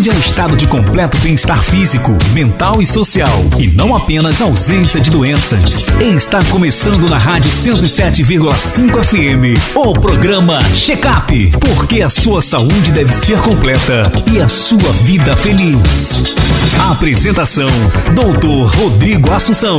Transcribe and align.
Saúde 0.00 0.08
é 0.08 0.14
um 0.14 0.18
estado 0.18 0.56
de 0.56 0.66
completo 0.66 1.18
bem-estar 1.18 1.62
físico, 1.62 2.16
mental 2.32 2.80
e 2.80 2.86
social, 2.86 3.44
e 3.58 3.66
não 3.66 3.94
apenas 3.94 4.40
ausência 4.40 4.98
de 4.98 5.10
doenças. 5.10 5.88
Está 6.00 6.42
começando 6.44 7.06
na 7.06 7.18
Rádio 7.18 7.50
107,5 7.50 9.04
FM 9.04 9.76
o 9.76 9.92
programa 9.92 10.58
Check 10.72 11.04
Up, 11.04 11.50
porque 11.60 12.00
a 12.00 12.08
sua 12.08 12.40
saúde 12.40 12.92
deve 12.92 13.12
ser 13.12 13.40
completa 13.40 14.10
e 14.32 14.40
a 14.40 14.48
sua 14.48 14.90
vida 15.02 15.36
feliz. 15.36 16.34
A 16.80 16.92
apresentação: 16.92 17.68
Doutor 18.14 18.74
Rodrigo 18.74 19.30
Assunção. 19.30 19.76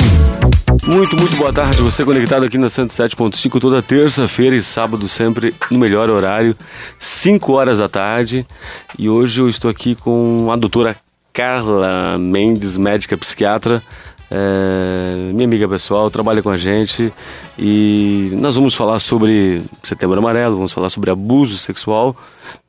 Muito, 0.72 1.18
muito 1.18 1.36
boa 1.36 1.52
tarde. 1.52 1.82
Você 1.82 2.06
conectado 2.06 2.46
aqui 2.46 2.58
na 2.58 2.68
107.5 2.68 3.60
toda 3.60 3.82
terça-feira 3.82 4.56
e 4.56 4.62
sábado, 4.62 5.06
sempre 5.08 5.54
no 5.70 5.78
melhor 5.78 6.10
horário, 6.10 6.56
5 6.98 7.52
horas 7.52 7.80
da 7.80 7.90
tarde. 7.90 8.46
E 8.98 9.10
hoje 9.10 9.42
eu 9.42 9.50
estou 9.50 9.70
aqui 9.70 9.96
com 9.96 10.50
a 10.50 10.56
doutora 10.56 10.96
Carla 11.34 12.18
Mendes, 12.18 12.78
médica 12.78 13.18
psiquiatra. 13.18 13.84
É, 14.34 15.32
minha 15.34 15.46
amiga 15.46 15.68
pessoal, 15.68 16.10
trabalha 16.10 16.42
com 16.42 16.50
a 16.50 16.56
gente 16.56 17.12
e 17.60 18.30
nós 18.36 18.56
vamos 18.56 18.74
falar 18.74 18.98
sobre 19.00 19.62
Setembro 19.84 20.20
Amarelo, 20.20 20.56
vamos 20.56 20.72
falar 20.72 20.88
sobre 20.88 21.12
abuso 21.12 21.58
sexual. 21.58 22.16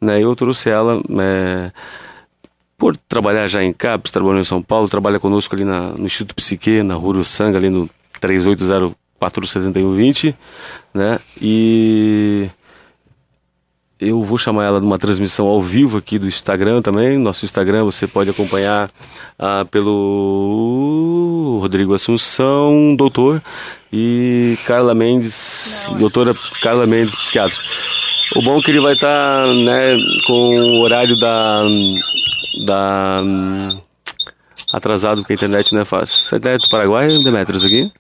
Né? 0.01 0.21
Eu 0.21 0.35
trouxe 0.35 0.69
ela 0.69 1.01
é, 1.21 1.71
por 2.83 2.97
trabalhar 2.97 3.47
já 3.47 3.63
em 3.63 3.73
CAPES, 3.73 4.11
trabalhou 4.11 4.41
em 4.41 4.45
São 4.45 4.61
Paulo, 4.61 4.89
trabalha 4.89 5.21
conosco 5.21 5.55
ali 5.55 5.63
na, 5.63 5.93
no 5.93 6.05
Instituto 6.05 6.35
Psique, 6.35 6.83
na 6.83 6.95
Rua 6.95 7.23
Sanga, 7.23 7.57
ali 7.57 7.71
no 7.71 7.89
38047120, 8.21 10.35
né? 10.93 11.21
E 11.41 12.49
eu 14.03 14.23
vou 14.23 14.37
chamar 14.37 14.65
ela 14.65 14.81
de 14.81 14.87
uma 14.87 14.99
transmissão 14.99 15.47
ao 15.47 15.63
vivo 15.63 15.99
aqui 15.99 16.19
do 16.19 16.27
Instagram 16.27 16.83
também. 16.83 17.17
Nosso 17.17 17.45
Instagram 17.45 17.85
você 17.85 18.07
pode 18.07 18.31
acompanhar 18.31 18.91
ah, 19.39 19.65
pelo 19.71 21.59
Rodrigo 21.61 21.95
Assunção, 21.95 22.95
doutor, 22.97 23.43
e 23.93 24.59
Carla 24.67 24.95
Mendes, 24.95 25.87
Não. 25.91 25.99
doutora 25.99 26.33
Carla 26.61 26.87
Mendes, 26.87 27.15
psiquiatra. 27.15 27.57
O 28.37 28.43
bom 28.43 28.59
é 28.59 28.63
que 28.63 28.71
ele 28.71 28.81
vai 28.81 28.95
estar 28.95 29.47
tá, 29.47 29.55
né, 29.55 29.97
com 30.27 30.33
o 30.33 30.81
horário 30.81 31.19
da, 31.19 31.63
da 32.65 33.23
atrasado 34.73 35.19
porque 35.19 35.35
a 35.35 35.37
internet 35.37 35.73
não 35.75 35.83
é 35.83 35.85
fácil. 35.85 36.25
Você 36.25 36.37
é 36.37 36.59
do 36.59 36.69
Paraguai, 36.71 37.09
Demetrios, 37.23 37.65
aqui? 37.65 37.93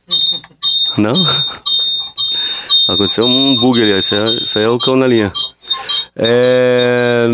Não? 0.96 1.14
Aconteceu 2.88 3.24
um 3.26 3.56
bug 3.56 3.80
ali, 3.80 3.96
isso 3.96 4.14
aí, 4.14 4.38
isso 4.42 4.58
aí 4.58 4.64
é 4.64 4.68
o 4.68 4.78
cão 4.78 4.96
na 4.96 5.06
linha. 5.06 5.32
É... 6.16 7.26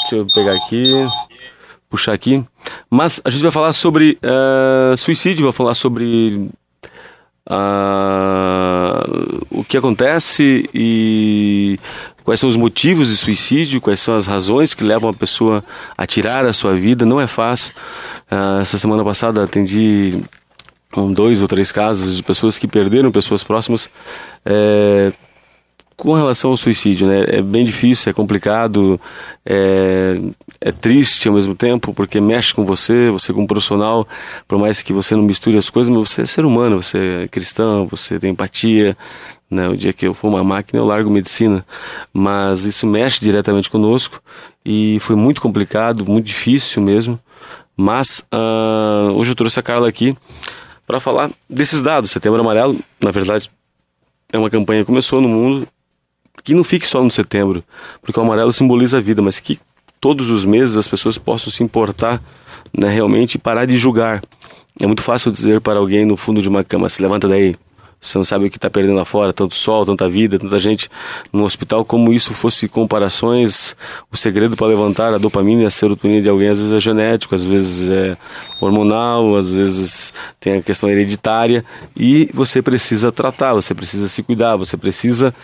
Deixa 0.00 0.16
eu 0.16 0.26
pegar 0.34 0.52
aqui, 0.54 0.92
puxar 1.88 2.12
aqui. 2.12 2.44
Mas 2.90 3.20
a 3.24 3.30
gente 3.30 3.42
vai 3.42 3.50
falar 3.50 3.72
sobre 3.72 4.18
uh, 4.22 4.96
suicídio, 4.96 5.44
vai 5.44 5.52
falar 5.52 5.74
sobre 5.74 6.50
uh, 7.48 9.46
o 9.50 9.64
que 9.64 9.76
acontece 9.76 10.68
e 10.74 11.78
quais 12.22 12.38
são 12.40 12.48
os 12.48 12.56
motivos 12.56 13.08
de 13.08 13.16
suicídio, 13.16 13.80
quais 13.80 14.00
são 14.00 14.14
as 14.14 14.26
razões 14.26 14.74
que 14.74 14.84
levam 14.84 15.10
a 15.10 15.14
pessoa 15.14 15.64
a 15.96 16.06
tirar 16.06 16.44
a 16.44 16.52
sua 16.52 16.74
vida. 16.74 17.06
Não 17.06 17.20
é 17.20 17.26
fácil. 17.26 17.74
Uh, 18.30 18.60
essa 18.60 18.78
semana 18.78 19.02
passada 19.02 19.42
atendi 19.42 20.22
um, 20.96 21.12
dois 21.12 21.42
ou 21.42 21.48
três 21.48 21.72
casos 21.72 22.16
de 22.16 22.22
pessoas 22.22 22.58
que 22.58 22.66
perderam 22.66 23.10
pessoas 23.10 23.42
próximas. 23.42 23.90
É, 24.44 25.12
com 26.04 26.12
relação 26.12 26.50
ao 26.50 26.56
suicídio, 26.58 27.08
né? 27.08 27.24
É 27.28 27.40
bem 27.40 27.64
difícil, 27.64 28.10
é 28.10 28.12
complicado, 28.12 29.00
é, 29.44 30.20
é 30.60 30.70
triste 30.70 31.26
ao 31.28 31.34
mesmo 31.34 31.54
tempo, 31.54 31.94
porque 31.94 32.20
mexe 32.20 32.52
com 32.52 32.62
você, 32.66 33.10
você 33.10 33.32
como 33.32 33.46
profissional, 33.46 34.06
por 34.46 34.58
mais 34.58 34.82
que 34.82 34.92
você 34.92 35.16
não 35.16 35.22
misture 35.22 35.56
as 35.56 35.70
coisas, 35.70 35.88
mas 35.88 36.10
você 36.10 36.22
é 36.22 36.26
ser 36.26 36.44
humano, 36.44 36.82
você 36.82 37.22
é 37.22 37.28
cristão, 37.28 37.86
você 37.86 38.18
tem 38.18 38.32
empatia, 38.32 38.94
né? 39.50 39.66
O 39.66 39.74
dia 39.74 39.94
que 39.94 40.06
eu 40.06 40.12
for 40.12 40.28
uma 40.28 40.44
máquina, 40.44 40.78
eu 40.78 40.84
largo 40.84 41.10
medicina. 41.10 41.64
Mas 42.12 42.66
isso 42.66 42.86
mexe 42.86 43.18
diretamente 43.20 43.70
conosco 43.70 44.20
e 44.62 44.98
foi 45.00 45.16
muito 45.16 45.40
complicado, 45.40 46.04
muito 46.04 46.26
difícil 46.26 46.82
mesmo. 46.82 47.18
Mas 47.74 48.22
uh, 48.30 49.10
hoje 49.12 49.30
eu 49.30 49.34
trouxe 49.34 49.58
a 49.58 49.62
Carla 49.62 49.88
aqui 49.88 50.14
para 50.86 51.00
falar 51.00 51.30
desses 51.48 51.80
dados. 51.80 52.10
Setembro 52.10 52.42
Amarelo, 52.42 52.78
na 53.00 53.10
verdade, 53.10 53.50
é 54.30 54.36
uma 54.36 54.50
campanha 54.50 54.82
que 54.82 54.86
começou 54.86 55.22
no 55.22 55.28
mundo 55.28 55.66
que 56.42 56.54
não 56.54 56.64
fique 56.64 56.86
só 56.86 57.02
no 57.02 57.10
setembro, 57.10 57.62
porque 58.02 58.18
o 58.18 58.22
amarelo 58.22 58.52
simboliza 58.52 58.98
a 58.98 59.00
vida, 59.00 59.22
mas 59.22 59.40
que 59.40 59.58
todos 60.00 60.30
os 60.30 60.44
meses 60.44 60.76
as 60.76 60.88
pessoas 60.88 61.16
possam 61.16 61.50
se 61.50 61.62
importar 61.62 62.22
né, 62.76 62.88
realmente 62.88 63.36
e 63.36 63.38
parar 63.38 63.64
de 63.64 63.76
julgar. 63.76 64.22
É 64.80 64.86
muito 64.86 65.02
fácil 65.02 65.30
dizer 65.30 65.60
para 65.60 65.78
alguém 65.78 66.04
no 66.04 66.16
fundo 66.16 66.42
de 66.42 66.48
uma 66.48 66.64
cama: 66.64 66.88
se 66.88 67.00
levanta 67.00 67.28
daí, 67.28 67.54
você 68.04 68.18
não 68.18 68.24
sabe 68.24 68.44
o 68.44 68.50
que 68.50 68.58
está 68.58 68.68
perdendo 68.68 68.96
lá 68.96 69.04
fora, 69.04 69.32
tanto 69.32 69.54
sol, 69.54 69.86
tanta 69.86 70.08
vida, 70.10 70.38
tanta 70.38 70.60
gente 70.60 70.90
no 71.32 71.42
hospital, 71.42 71.86
como 71.86 72.12
isso 72.12 72.34
fosse 72.34 72.68
comparações. 72.68 73.74
O 74.12 74.16
segredo 74.16 74.56
para 74.56 74.66
levantar 74.66 75.14
a 75.14 75.18
dopamina 75.18 75.62
e 75.62 75.66
a 75.66 75.70
serotonina 75.70 76.20
de 76.20 76.28
alguém 76.28 76.50
às 76.50 76.58
vezes 76.58 76.72
é 76.74 76.80
genético, 76.80 77.34
às 77.34 77.44
vezes 77.44 77.88
é 77.88 78.16
hormonal, 78.60 79.36
às 79.36 79.54
vezes 79.54 80.12
tem 80.38 80.58
a 80.58 80.62
questão 80.62 80.90
hereditária 80.90 81.64
e 81.96 82.28
você 82.34 82.60
precisa 82.60 83.10
tratar, 83.10 83.54
você 83.54 83.74
precisa 83.74 84.06
se 84.06 84.22
cuidar, 84.22 84.56
você 84.56 84.76
precisa 84.76 85.34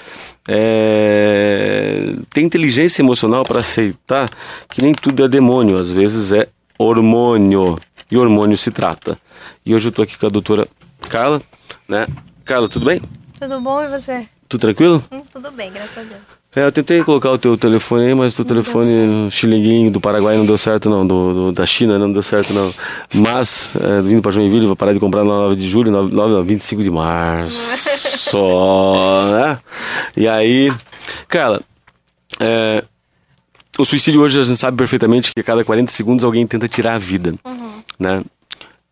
é, 0.46 2.14
ter 2.28 2.42
inteligência 2.42 3.00
emocional 3.00 3.42
para 3.42 3.60
aceitar 3.60 4.30
que 4.68 4.82
nem 4.82 4.92
tudo 4.92 5.24
é 5.24 5.28
demônio, 5.28 5.78
às 5.78 5.90
vezes 5.90 6.30
é 6.32 6.46
hormônio 6.78 7.78
e 8.10 8.18
hormônio 8.18 8.56
se 8.56 8.70
trata. 8.70 9.18
E 9.64 9.74
hoje 9.74 9.88
eu 9.88 9.90
estou 9.90 10.02
aqui 10.02 10.18
com 10.18 10.26
a 10.26 10.30
doutora 10.30 10.68
Carla, 11.08 11.40
né? 11.88 12.06
Carla, 12.50 12.68
tudo 12.68 12.84
bem? 12.84 13.00
Tudo 13.38 13.60
bom 13.60 13.80
e 13.80 13.86
você? 13.86 14.26
Tudo 14.48 14.62
tranquilo? 14.62 15.00
Hum, 15.12 15.22
tudo 15.32 15.52
bem, 15.52 15.70
graças 15.70 15.98
a 15.98 16.02
Deus. 16.02 16.38
É, 16.56 16.66
eu 16.66 16.72
tentei 16.72 17.04
colocar 17.04 17.30
o 17.30 17.38
teu 17.38 17.56
telefone 17.56 18.06
aí, 18.06 18.12
mas 18.12 18.32
o 18.32 18.36
teu 18.38 18.44
telefone 18.44 19.30
xilinguinho 19.30 19.88
do 19.88 20.00
Paraguai 20.00 20.36
não 20.36 20.44
deu 20.44 20.58
certo 20.58 20.90
não, 20.90 21.06
do, 21.06 21.32
do, 21.32 21.52
da 21.52 21.64
China 21.64 21.96
não 21.96 22.12
deu 22.12 22.24
certo 22.24 22.52
não. 22.52 22.74
Mas, 23.14 23.72
é, 23.76 24.02
vindo 24.02 24.20
para 24.20 24.32
Joinville, 24.32 24.66
vou 24.66 24.74
parar 24.74 24.92
de 24.92 24.98
comprar 24.98 25.22
na 25.22 25.30
9 25.30 25.54
de 25.54 25.68
julho, 25.68 25.92
9, 25.92 26.12
9 26.12 26.42
25 26.42 26.82
de 26.82 26.90
março, 26.90 27.54
só, 28.18 29.28
né? 29.30 29.58
E 30.16 30.26
aí, 30.26 30.72
cara, 31.28 31.60
é, 32.40 32.82
o 33.78 33.84
suicídio 33.84 34.22
hoje 34.22 34.40
a 34.40 34.42
gente 34.42 34.58
sabe 34.58 34.76
perfeitamente 34.76 35.32
que 35.32 35.38
a 35.38 35.44
cada 35.44 35.64
40 35.64 35.92
segundos 35.92 36.24
alguém 36.24 36.44
tenta 36.48 36.66
tirar 36.66 36.96
a 36.96 36.98
vida, 36.98 37.32
uhum. 37.44 37.82
né? 37.96 38.20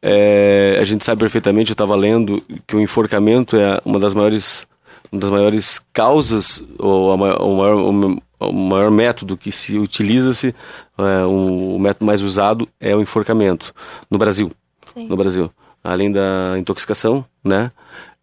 É, 0.01 0.79
a 0.81 0.85
gente 0.85 1.05
sabe 1.05 1.21
perfeitamente, 1.21 1.71
eu 1.71 1.75
estava 1.75 1.97
lendo, 1.97 2.43
que 2.67 2.77
o 2.77 2.81
enforcamento 2.81 3.57
é 3.57 3.81
uma 3.85 3.99
das 3.99 4.15
maiores, 4.15 4.67
uma 5.11 5.21
das 5.21 5.31
maiores 5.31 5.81
causas, 5.93 6.63
ou 6.79 7.13
a 7.13 7.17
maior, 7.17 7.43
o, 7.43 7.57
maior, 7.57 8.19
o 8.41 8.53
maior 8.53 8.91
método 8.91 9.37
que 9.37 9.51
se 9.51 9.77
utiliza-se, 9.77 10.55
é, 10.99 11.25
o 11.25 11.79
método 11.79 12.05
mais 12.05 12.23
usado 12.23 12.69
é 12.81 12.95
o 12.95 13.01
enforcamento 13.01 13.75
no 14.11 14.19
Brasil. 14.19 14.51
Sim. 14.95 15.09
No 15.09 15.17
Brasil. 15.17 15.51
Além 15.83 16.11
da 16.11 16.57
intoxicação, 16.59 17.25
né? 17.43 17.73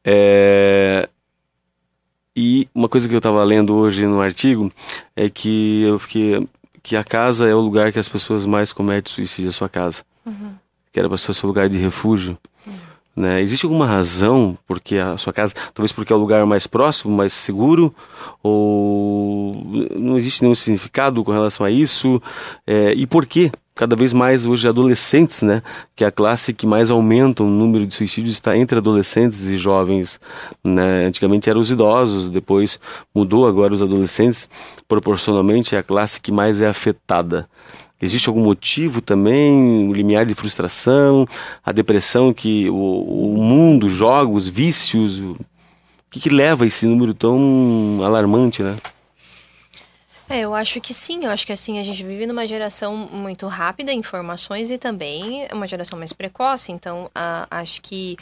É, 0.04 1.10
e 2.36 2.68
uma 2.74 2.88
coisa 2.88 3.08
que 3.08 3.16
eu 3.16 3.20
estava 3.20 3.44
lendo 3.44 3.74
hoje 3.76 4.06
no 4.06 4.22
artigo 4.22 4.72
é 5.16 5.30
que 5.30 5.84
eu 5.84 5.98
fiquei 6.00 6.48
que 6.84 6.96
a 6.96 7.04
casa 7.04 7.50
é 7.50 7.56
o 7.56 7.60
lugar 7.60 7.92
que 7.92 7.98
as 7.98 8.08
pessoas 8.08 8.46
mais 8.46 8.72
cometem 8.72 9.12
suicídio, 9.12 9.50
a 9.50 9.54
sua 9.54 9.68
casa. 9.68 10.04
Uhum 10.24 10.54
que 10.96 11.00
era 11.00 11.10
para 11.10 11.18
ser 11.18 11.32
o 11.32 11.34
seu 11.34 11.46
lugar 11.46 11.68
de 11.68 11.78
refúgio. 11.78 12.38
Né? 13.14 13.42
Existe 13.42 13.66
alguma 13.66 13.86
razão 13.86 14.58
porque 14.66 14.96
a 14.96 15.18
sua 15.18 15.34
casa, 15.34 15.54
talvez 15.74 15.92
porque 15.92 16.14
é 16.14 16.16
o 16.16 16.20
lugar 16.20 16.46
mais 16.46 16.68
próximo, 16.68 17.14
mais 17.14 17.34
seguro, 17.34 17.94
ou 18.42 19.62
não 19.94 20.18
existe 20.18 20.42
nenhum 20.42 20.56
significado 20.56 21.22
com 21.22 21.34
relação 21.34 21.66
a 21.66 21.70
isso? 21.70 22.22
É, 22.66 22.94
e 22.94 23.06
por 23.06 23.26
que 23.26 23.52
cada 23.76 23.94
vez 23.94 24.14
mais 24.14 24.46
hoje 24.46 24.70
adolescentes, 24.70 25.42
né, 25.42 25.62
que 25.94 26.06
é 26.06 26.08
a 26.08 26.12
classe 26.12 26.54
que 26.54 26.66
mais 26.66 26.90
aumenta 26.90 27.44
o 27.44 27.48
número 27.48 27.86
de 27.86 27.94
suicídios 27.94 28.36
está 28.36 28.56
entre 28.56 28.78
adolescentes 28.78 29.48
e 29.48 29.58
jovens, 29.58 30.18
né? 30.64 31.08
Antigamente 31.08 31.50
eram 31.50 31.60
os 31.60 31.70
idosos, 31.70 32.30
depois 32.30 32.80
mudou 33.14 33.46
agora 33.46 33.74
os 33.74 33.84
adolescentes, 33.84 34.50
proporcionalmente 34.88 35.76
é 35.76 35.80
a 35.80 35.84
classe 35.84 36.22
que 36.22 36.32
mais 36.32 36.62
é 36.62 36.68
afetada. 36.68 37.50
Existe 38.02 38.28
algum 38.28 38.44
motivo 38.44 39.02
também, 39.02 39.88
o 39.88 39.94
limiar 39.94 40.26
de 40.26 40.36
frustração, 40.36 41.26
a 41.64 41.72
depressão 41.72 42.34
que 42.34 42.70
o, 42.70 43.36
o 43.36 43.38
mundo, 43.38 43.88
jogos, 43.88 44.48
vícios, 44.48 45.22
o 45.22 45.38
que, 46.12 46.20
que 46.20 46.30
leva 46.30 46.66
a 46.66 46.68
esse 46.68 46.86
número 46.86 47.14
tão 47.14 48.02
alarmante, 48.04 48.62
né? 48.62 48.76
É, 50.30 50.40
eu 50.40 50.54
acho 50.54 50.82
que 50.82 50.94
sim. 50.94 51.24
Eu 51.26 51.32
acho 51.32 51.46
que 51.46 51.54
assim 51.54 51.80
a 51.80 51.84
gente 51.84 52.04
vive 52.04 52.26
numa 52.26 52.48
geração 52.48 52.96
muito 52.96 53.48
rápida 53.48 53.92
em 53.92 54.00
informações 54.00 54.72
e 54.72 54.78
também 54.78 55.48
uma 55.54 55.68
geração 55.68 55.98
mais 55.98 56.12
precoce. 56.12 56.72
Então, 56.72 57.10
acho 57.50 57.82
que 57.82 58.18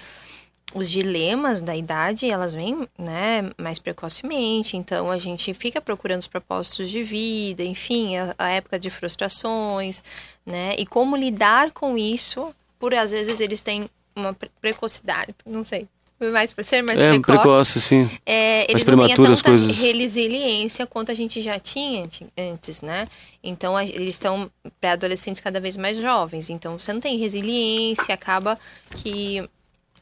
os 0.74 0.90
dilemas 0.90 1.62
da 1.62 1.76
idade, 1.76 2.30
elas 2.30 2.54
vêm, 2.54 2.88
né, 2.98 3.52
mais 3.58 3.80
precocemente, 3.80 4.76
então 4.76 5.12
a 5.12 5.18
gente 5.18 5.54
fica 5.54 5.80
procurando 5.80 6.22
os 6.22 6.28
propósitos 6.28 6.90
de 6.90 7.04
vida, 7.04 7.64
enfim, 7.64 8.18
a, 8.18 8.36
a 8.38 8.50
época 8.50 8.80
de 8.80 8.90
frustrações, 8.90 10.04
né, 10.46 10.76
e 10.78 10.86
como 10.86 11.16
lidar 11.16 11.72
com 11.72 11.98
isso, 11.98 12.54
por 12.80 12.94
às 12.94 13.12
vezes 13.12 13.40
eles 13.40 13.62
têm 13.62 13.90
uma 14.16 14.36
precocidade, 14.60 15.34
não 15.46 15.64
sei, 15.64 15.88
mais 16.32 16.54
por 16.54 16.64
ser 16.64 16.82
mais 16.82 17.00
é, 17.02 17.12
precoce, 17.12 17.40
precoce 17.40 17.82
sim. 17.82 18.10
É, 18.26 18.72
eles 18.72 18.88
não 18.88 19.06
têm 19.06 19.16
tanta 19.16 19.44
coisas... 19.44 19.76
resiliência 19.76 20.86
quanto 20.88 21.12
a 21.12 21.14
gente 21.14 21.42
já 21.42 21.60
tinha 21.60 22.04
antes, 22.38 22.82
né? 22.82 23.06
Então 23.44 23.76
a, 23.76 23.84
eles 23.84 24.16
estão 24.16 24.50
pré-adolescentes 24.80 25.42
cada 25.42 25.60
vez 25.60 25.76
mais 25.76 25.98
jovens. 25.98 26.50
Então 26.50 26.80
você 26.80 26.94
não 26.94 27.02
tem 27.02 27.18
resiliência, 27.18 28.14
acaba 28.14 28.58
que 29.02 29.44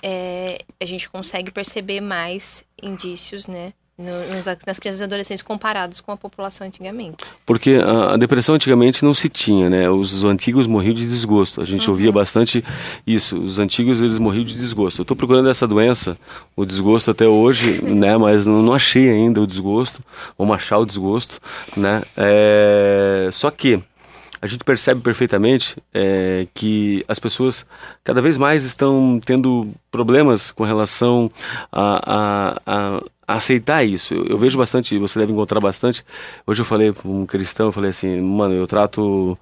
é, 0.03 0.59
a 0.80 0.86
gente 0.86 1.09
consegue 1.09 1.51
perceber 1.51 2.01
mais 2.01 2.63
indícios, 2.81 3.48
né? 3.48 3.74
Nos, 3.98 4.48
nas 4.65 4.80
crianças 4.80 5.01
e 5.01 5.03
adolescentes 5.03 5.44
comparados 5.44 6.01
com 6.01 6.12
a 6.12 6.18
população 6.18 6.65
antigamente. 6.65 7.24
Porque 7.45 7.75
a, 7.75 8.13
a, 8.13 8.18
depressão 8.18 8.56
antigamente 8.56 9.06
não 9.06 9.13
se 9.13 9.30
tinha, 9.30 9.69
né? 9.69 9.88
Os 9.92 10.24
antigos 10.24 10.65
morriam 10.65 10.95
de 10.95 11.07
desgosto. 11.07 11.62
A 11.62 11.65
gente 11.65 11.86
uhum. 11.86 11.94
ouvia 11.94 12.12
bastante 12.12 12.63
isso. 13.06 13.38
Os 13.38 13.59
antigos 13.59 14.01
eles 14.01 14.18
morriam 14.18 14.44
de 14.44 14.56
desgosto. 14.56 15.01
Eu 15.01 15.03
estou 15.03 15.15
procurando 15.15 15.50
essa 15.50 15.68
doença, 15.68 16.18
o 16.56 16.65
desgosto 16.65 17.12
até 17.12 17.27
hoje, 17.27 17.80
né? 17.86 18.18
Mas 18.18 18.48
não, 18.48 18.63
não, 18.63 18.74
achei 18.74 19.07
ainda 19.07 19.39
o 19.39 19.45
desgosto. 19.45 20.03
Vamos 20.36 20.56
achar 20.56 20.80
o 20.80 20.86
desgosto, 20.86 21.39
né? 21.77 22.01
É... 22.18 23.30
Só 23.31 23.51
que 23.51 23.83
a 24.41 24.47
gente 24.47 24.63
percebe 24.63 25.01
perfeitamente 25.01 25.77
é, 25.93 26.47
que 26.53 27.05
as 27.07 27.19
pessoas 27.19 27.65
cada 28.03 28.21
vez 28.21 28.38
mais 28.38 28.63
estão 28.63 29.19
tendo 29.23 29.71
problemas 29.91 30.51
com 30.51 30.63
relação 30.63 31.31
a, 31.71 32.55
a, 32.65 32.97
a 32.97 33.03
aceitar 33.33 33.83
isso. 33.83 34.13
Eu, 34.13 34.25
eu, 34.25 34.38
vejo 34.38 34.57
bastante, 34.57 34.98
você 34.98 35.19
deve 35.19 35.31
encontrar 35.31 35.60
bastante. 35.60 36.04
Hoje 36.45 36.62
eu 36.62 36.66
falei 36.66 36.92
para 36.92 37.10
um 37.10 37.25
cristão, 37.25 37.68
eu 37.68 37.72
falei 37.72 37.89
assim, 37.89 38.19
mano, 38.22 38.54
eu 38.54 38.68
trato 38.68 39.38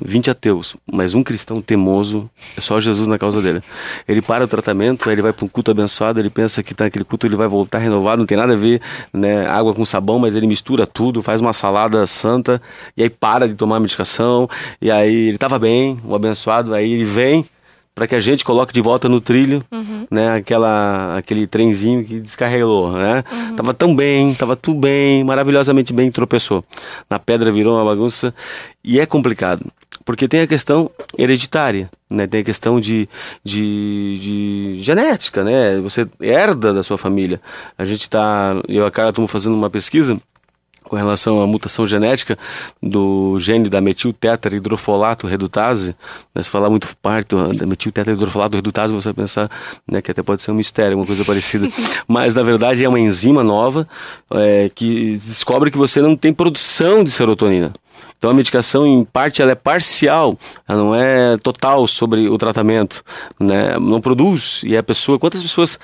20 0.00 0.30
ateus, 0.30 0.76
mas 0.90 1.14
um 1.14 1.22
cristão 1.22 1.60
temoso 1.60 2.28
é 2.56 2.60
só 2.60 2.80
Jesus 2.80 3.06
na 3.06 3.18
causa 3.18 3.40
dele. 3.40 3.62
Ele 4.08 4.20
para 4.20 4.44
o 4.44 4.48
tratamento, 4.48 5.10
ele 5.10 5.22
vai 5.22 5.32
para 5.32 5.44
um 5.44 5.48
culto 5.48 5.70
abençoado, 5.70 6.18
ele 6.18 6.30
pensa 6.30 6.62
que 6.62 6.74
tá 6.74 6.84
naquele 6.84 7.04
culto 7.04 7.26
ele 7.26 7.36
vai 7.36 7.46
voltar 7.46 7.78
renovado, 7.78 8.18
não 8.18 8.26
tem 8.26 8.36
nada 8.36 8.54
a 8.54 8.56
ver, 8.56 8.80
né, 9.12 9.46
água 9.46 9.72
com 9.72 9.84
sabão, 9.84 10.18
mas 10.18 10.34
ele 10.34 10.46
mistura 10.46 10.86
tudo, 10.86 11.22
faz 11.22 11.40
uma 11.40 11.52
salada 11.52 12.06
santa 12.06 12.60
e 12.96 13.02
aí 13.02 13.10
para 13.10 13.46
de 13.46 13.54
tomar 13.54 13.78
medicação, 13.78 14.48
e 14.80 14.90
aí 14.90 15.14
ele 15.28 15.36
estava 15.36 15.58
bem, 15.58 15.98
o 16.04 16.14
abençoado, 16.14 16.74
aí 16.74 16.92
ele 16.92 17.04
vem 17.04 17.46
para 17.94 18.08
que 18.08 18.14
a 18.14 18.20
gente 18.20 18.44
coloque 18.44 18.72
de 18.72 18.80
volta 18.80 19.08
no 19.08 19.20
trilho, 19.20 19.62
uhum. 19.70 20.06
né, 20.10 20.34
aquela, 20.34 21.16
aquele 21.16 21.46
trenzinho 21.46 22.04
que 22.04 22.20
descarregou, 22.20 22.92
né? 22.92 23.22
Uhum. 23.30 23.56
Tava 23.56 23.72
tão 23.72 23.94
bem, 23.94 24.34
tava 24.34 24.56
tudo 24.56 24.80
bem, 24.80 25.22
maravilhosamente 25.22 25.92
bem, 25.92 26.10
tropeçou. 26.10 26.64
Na 27.08 27.20
pedra 27.20 27.52
virou 27.52 27.76
uma 27.76 27.84
bagunça 27.84 28.34
e 28.82 28.98
é 28.98 29.06
complicado, 29.06 29.64
porque 30.04 30.26
tem 30.26 30.40
a 30.40 30.46
questão 30.46 30.90
hereditária, 31.16 31.88
né? 32.10 32.26
Tem 32.26 32.40
a 32.40 32.44
questão 32.44 32.80
de, 32.80 33.08
de, 33.44 34.18
de 34.20 34.82
genética, 34.82 35.44
né? 35.44 35.78
Você 35.78 36.08
herda 36.20 36.72
da 36.72 36.82
sua 36.82 36.98
família. 36.98 37.40
A 37.78 37.84
gente 37.84 38.10
tá, 38.10 38.60
eu 38.68 38.82
e 38.82 38.86
a 38.86 38.90
Carla 38.90 39.10
estamos 39.10 39.30
fazendo 39.30 39.54
uma 39.54 39.70
pesquisa 39.70 40.18
com 40.94 40.98
relação 40.98 41.40
à 41.42 41.46
mutação 41.46 41.84
genética 41.84 42.38
do 42.80 43.36
gene 43.40 43.68
da 43.68 43.80
metiltetrahidrofolato 43.80 45.26
redutase, 45.26 45.96
né, 46.32 46.40
se 46.40 46.48
falar 46.48 46.70
muito 46.70 46.96
parte 47.02 47.34
da 47.34 47.66
metiltetrahidrofolato 47.66 48.54
redutase, 48.54 48.94
você 48.94 49.08
vai 49.08 49.14
pensar 49.14 49.50
né, 49.90 50.00
que 50.00 50.12
até 50.12 50.22
pode 50.22 50.42
ser 50.42 50.52
um 50.52 50.54
mistério, 50.54 50.96
uma 50.96 51.04
coisa 51.04 51.24
parecida. 51.24 51.68
Mas, 52.06 52.36
na 52.36 52.44
verdade, 52.44 52.84
é 52.84 52.88
uma 52.88 53.00
enzima 53.00 53.42
nova 53.42 53.88
é, 54.30 54.70
que 54.72 55.16
descobre 55.16 55.68
que 55.72 55.76
você 55.76 56.00
não 56.00 56.14
tem 56.14 56.32
produção 56.32 57.02
de 57.02 57.10
serotonina. 57.10 57.72
Então 58.16 58.30
a 58.30 58.34
medicação, 58.34 58.86
em 58.86 59.04
parte, 59.04 59.42
ela 59.42 59.50
é 59.50 59.56
parcial, 59.56 60.38
ela 60.68 60.78
não 60.78 60.94
é 60.94 61.36
total 61.38 61.86
sobre 61.88 62.28
o 62.28 62.38
tratamento, 62.38 63.02
né? 63.38 63.78
Não 63.78 64.00
produz 64.00 64.62
e 64.64 64.76
a 64.76 64.82
pessoa, 64.82 65.18
quantas 65.18 65.42
pessoas 65.42 65.78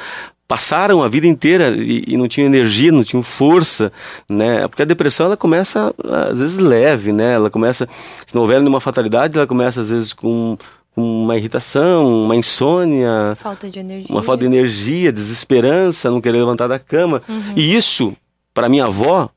passaram 0.50 1.00
a 1.00 1.08
vida 1.08 1.28
inteira 1.28 1.68
e, 1.78 2.02
e, 2.08 2.16
não 2.16 2.26
tinham 2.26 2.46
energia, 2.46 2.90
não 2.90 3.04
tinham 3.04 3.22
força, 3.22 3.92
né? 4.28 4.66
Porque 4.66 4.82
a 4.82 4.84
depressão 4.84 5.26
ela 5.26 5.36
começa 5.36 5.94
às 6.28 6.40
vezes 6.40 6.56
leve, 6.56 7.12
né? 7.12 7.34
Ela 7.34 7.48
começa, 7.48 7.88
se 8.26 8.34
não 8.34 8.42
houver 8.42 8.58
nenhuma 8.58 8.80
fatalidade, 8.80 9.38
ela 9.38 9.46
começa 9.46 9.80
às 9.80 9.90
vezes 9.90 10.12
com 10.12 10.58
uma 10.96 11.36
irritação, 11.36 12.24
uma 12.24 12.34
insônia, 12.34 13.36
falta 13.40 13.70
de 13.70 13.78
energia, 13.78 14.12
uma 14.12 14.24
falta 14.24 14.40
de 14.40 14.46
energia, 14.46 15.12
desesperança, 15.12 16.10
não 16.10 16.20
querer 16.20 16.38
levantar 16.38 16.66
da 16.66 16.80
cama. 16.80 17.22
Uhum. 17.28 17.52
E 17.54 17.76
isso, 17.76 18.12
para 18.52 18.68
minha 18.68 18.86
avó, 18.86 19.30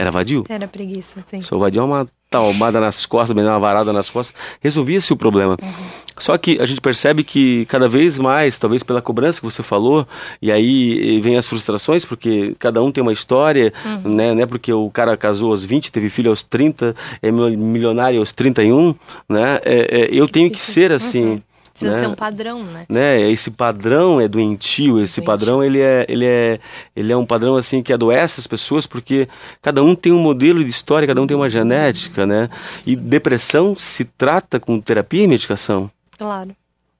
era 0.00 0.10
vadio. 0.10 0.44
Era 0.48 0.66
preguiça, 0.66 1.22
sim. 1.28 1.42
Seu 1.42 1.58
vadio 1.58 1.82
é 1.82 1.84
uma 1.84 2.06
talmada 2.30 2.80
nas 2.80 3.04
costas, 3.04 3.34
bem 3.34 3.44
uma 3.44 3.58
varada 3.58 3.92
nas 3.92 4.08
costas, 4.08 4.34
resolvia-se 4.60 5.12
o 5.12 5.16
problema. 5.16 5.56
Uhum. 5.60 5.86
Só 6.18 6.38
que 6.38 6.58
a 6.60 6.64
gente 6.64 6.80
percebe 6.80 7.24
que 7.24 7.66
cada 7.66 7.88
vez 7.88 8.18
mais, 8.18 8.58
talvez 8.58 8.82
pela 8.82 9.02
cobrança 9.02 9.40
que 9.40 9.44
você 9.44 9.62
falou, 9.62 10.06
e 10.40 10.50
aí 10.52 11.20
vem 11.20 11.36
as 11.36 11.46
frustrações, 11.46 12.04
porque 12.04 12.54
cada 12.58 12.82
um 12.82 12.92
tem 12.92 13.02
uma 13.02 13.12
história, 13.12 13.72
uhum. 13.84 14.14
né? 14.14 14.32
Não 14.32 14.42
é 14.42 14.46
porque 14.46 14.72
o 14.72 14.88
cara 14.90 15.16
casou 15.16 15.50
aos 15.50 15.64
20, 15.64 15.90
teve 15.90 16.08
filho 16.08 16.30
aos 16.30 16.42
30, 16.42 16.94
é 17.20 17.30
milionário 17.30 18.20
aos 18.20 18.32
31, 18.32 18.94
né? 19.28 19.60
É, 19.64 20.02
é, 20.02 20.08
eu 20.12 20.28
tenho 20.28 20.50
que 20.50 20.60
ser 20.60 20.92
assim. 20.92 21.24
Uhum. 21.24 21.40
Precisa 21.72 21.92
né? 21.92 21.98
ser 21.98 22.06
um 22.08 22.14
padrão, 22.14 22.62
né? 22.62 22.86
né? 22.88 23.30
Esse 23.30 23.50
padrão 23.50 24.20
é 24.20 24.28
doentio, 24.28 24.98
esse 24.98 25.20
doentio. 25.20 25.24
padrão 25.24 25.64
ele 25.64 25.80
é, 25.80 26.04
ele, 26.08 26.26
é, 26.26 26.58
ele 26.94 27.12
é 27.12 27.16
um 27.16 27.26
padrão 27.26 27.56
assim 27.56 27.82
que 27.82 27.92
adoece 27.92 28.40
as 28.40 28.46
pessoas 28.46 28.86
porque 28.86 29.28
cada 29.62 29.82
um 29.82 29.94
tem 29.94 30.12
um 30.12 30.18
modelo 30.18 30.62
de 30.62 30.70
história, 30.70 31.06
cada 31.06 31.20
um 31.22 31.26
tem 31.26 31.36
uma 31.36 31.50
genética, 31.50 32.26
né? 32.26 32.48
Sim. 32.78 32.92
E 32.92 32.96
depressão 32.96 33.76
se 33.76 34.04
trata 34.04 34.58
com 34.58 34.80
terapia 34.80 35.22
e 35.22 35.26
medicação. 35.26 35.90
Claro 36.18 36.54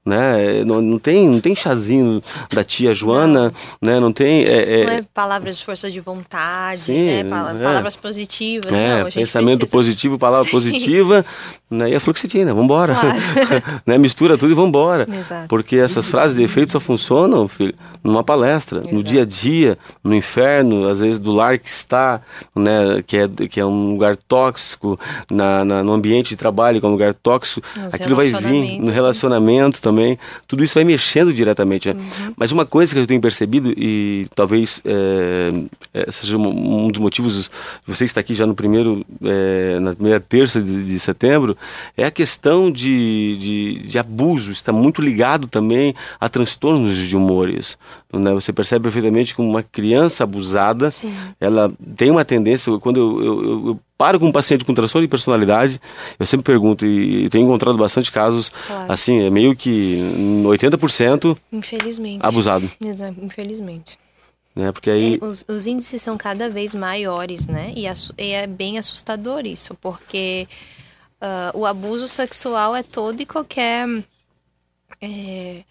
né? 0.05 0.63
Não, 0.65 0.81
não, 0.81 0.97
tem, 0.97 1.29
não 1.29 1.39
tem 1.39 1.55
chazinho 1.55 2.23
da 2.51 2.63
tia 2.63 2.93
Joana, 2.93 3.51
não. 3.81 3.93
né? 3.93 3.99
Não 3.99 4.11
tem. 4.11 4.43
É, 4.43 4.81
é... 4.81 4.85
Não 4.85 4.93
é 4.93 5.01
palavras 5.13 5.57
de 5.57 5.65
força 5.65 5.91
de 5.91 5.99
vontade, 5.99 6.81
Sim, 6.81 7.05
né? 7.05 7.19
É. 7.19 7.23
Palavras 7.23 7.95
positivas, 7.95 8.71
é, 8.73 9.03
não, 9.03 9.11
pensamento 9.11 9.59
precisa... 9.59 9.77
positivo, 9.77 10.17
palavra 10.17 10.45
Sim. 10.49 10.51
positiva, 10.51 11.25
né? 11.69 11.91
E 11.91 11.95
a 11.95 11.99
fluoxetina, 11.99 12.53
vambora. 12.53 12.95
Claro. 12.95 13.81
né? 13.85 13.97
Mistura 13.97 14.37
tudo 14.37 14.51
e 14.51 14.55
vambora. 14.55 15.07
Exato. 15.07 15.47
Porque 15.47 15.75
essas 15.75 16.07
frases 16.07 16.35
de 16.35 16.43
efeito 16.43 16.71
só 16.71 16.79
funcionam, 16.79 17.47
filho, 17.47 17.75
numa 18.03 18.23
palestra, 18.23 18.79
Exato. 18.79 18.95
no 18.95 19.03
dia 19.03 19.21
a 19.21 19.25
dia, 19.25 19.77
no 20.03 20.15
inferno, 20.15 20.87
às 20.87 20.99
vezes 20.99 21.19
do 21.19 21.31
lar 21.31 21.59
que 21.59 21.69
está, 21.69 22.21
né? 22.55 23.03
Que 23.05 23.17
é, 23.17 23.27
que 23.47 23.59
é 23.59 23.65
um 23.65 23.91
lugar 23.91 24.17
tóxico, 24.17 24.99
na, 25.29 25.63
na 25.63 25.83
no 25.83 25.93
ambiente 25.93 26.29
de 26.29 26.35
trabalho, 26.35 26.79
que 26.79 26.85
é 26.85 26.89
um 26.89 26.93
lugar 26.93 27.13
tóxico, 27.13 27.65
Nos 27.75 27.93
aquilo 27.93 28.15
vai 28.15 28.31
vir 28.31 28.79
no 28.79 28.91
relacionamento 28.91 29.79
também 29.79 29.90
também, 29.91 30.17
tudo 30.47 30.63
isso 30.63 30.73
vai 30.73 30.83
mexendo 30.83 31.33
diretamente. 31.33 31.93
Né? 31.93 31.99
Uhum. 31.99 32.33
Mas 32.37 32.51
uma 32.51 32.65
coisa 32.65 32.93
que 32.93 32.99
eu 32.99 33.05
tenho 33.05 33.21
percebido, 33.21 33.73
e 33.77 34.25
talvez 34.33 34.81
é, 34.85 35.51
seja 36.09 36.37
um 36.37 36.87
dos 36.87 36.99
motivos 36.99 37.49
de 37.85 37.93
você 37.93 38.05
estar 38.05 38.21
aqui 38.21 38.33
já 38.33 38.45
no 38.45 38.55
primeiro, 38.55 39.05
é, 39.23 39.79
na 39.79 39.93
primeira 39.93 40.19
terça 40.19 40.61
de, 40.61 40.83
de, 40.83 40.99
setembro, 40.99 41.57
é 41.95 42.05
a 42.05 42.11
questão 42.11 42.71
de, 42.71 43.37
de, 43.37 43.87
de, 43.87 43.99
abuso, 43.99 44.51
está 44.51 44.71
muito 44.71 45.01
ligado 45.01 45.47
também 45.47 45.93
a 46.19 46.29
transtornos 46.29 46.95
de 46.95 47.15
humores. 47.15 47.77
Né? 48.11 48.33
Você 48.33 48.53
percebe 48.53 48.83
perfeitamente 48.83 49.35
que 49.35 49.41
uma 49.41 49.61
criança 49.61 50.23
abusada, 50.23 50.89
Sim. 50.89 51.13
ela 51.39 51.71
tem 51.95 52.09
uma 52.09 52.25
tendência, 52.25 52.77
quando 52.79 52.97
eu, 52.97 53.23
eu, 53.23 53.67
eu 53.67 53.79
paro 54.01 54.19
com 54.19 54.25
um 54.25 54.31
paciente 54.31 54.65
com 54.65 54.73
transtorno 54.73 55.05
de 55.05 55.11
personalidade, 55.11 55.79
eu 56.19 56.25
sempre 56.25 56.43
pergunto, 56.43 56.87
e 56.87 57.29
tenho 57.29 57.45
encontrado 57.45 57.77
bastante 57.77 58.11
casos, 58.11 58.49
claro. 58.49 58.91
assim, 58.91 59.21
é 59.21 59.29
meio 59.29 59.55
que 59.55 59.99
80% 60.43 61.37
Infelizmente. 61.51 62.25
abusado. 62.25 62.67
Infelizmente. 63.21 63.99
Né? 64.55 64.71
Porque 64.71 64.89
aí... 64.89 65.19
É, 65.21 65.23
os, 65.23 65.45
os, 65.47 65.67
índices 65.67 66.01
são 66.01 66.17
cada 66.17 66.49
vez 66.49 66.73
maiores, 66.73 67.45
né? 67.45 67.71
E, 67.75 67.85
e 68.17 68.31
é 68.31 68.47
bem 68.47 68.79
assustador 68.79 69.45
isso, 69.45 69.77
porque 69.79 70.47
uh, 71.21 71.59
o 71.59 71.63
abuso 71.67 72.07
sexual 72.07 72.75
é 72.75 72.81
todo 72.81 73.21
e 73.21 73.25
qualquer 73.27 73.87
é, 74.99 75.61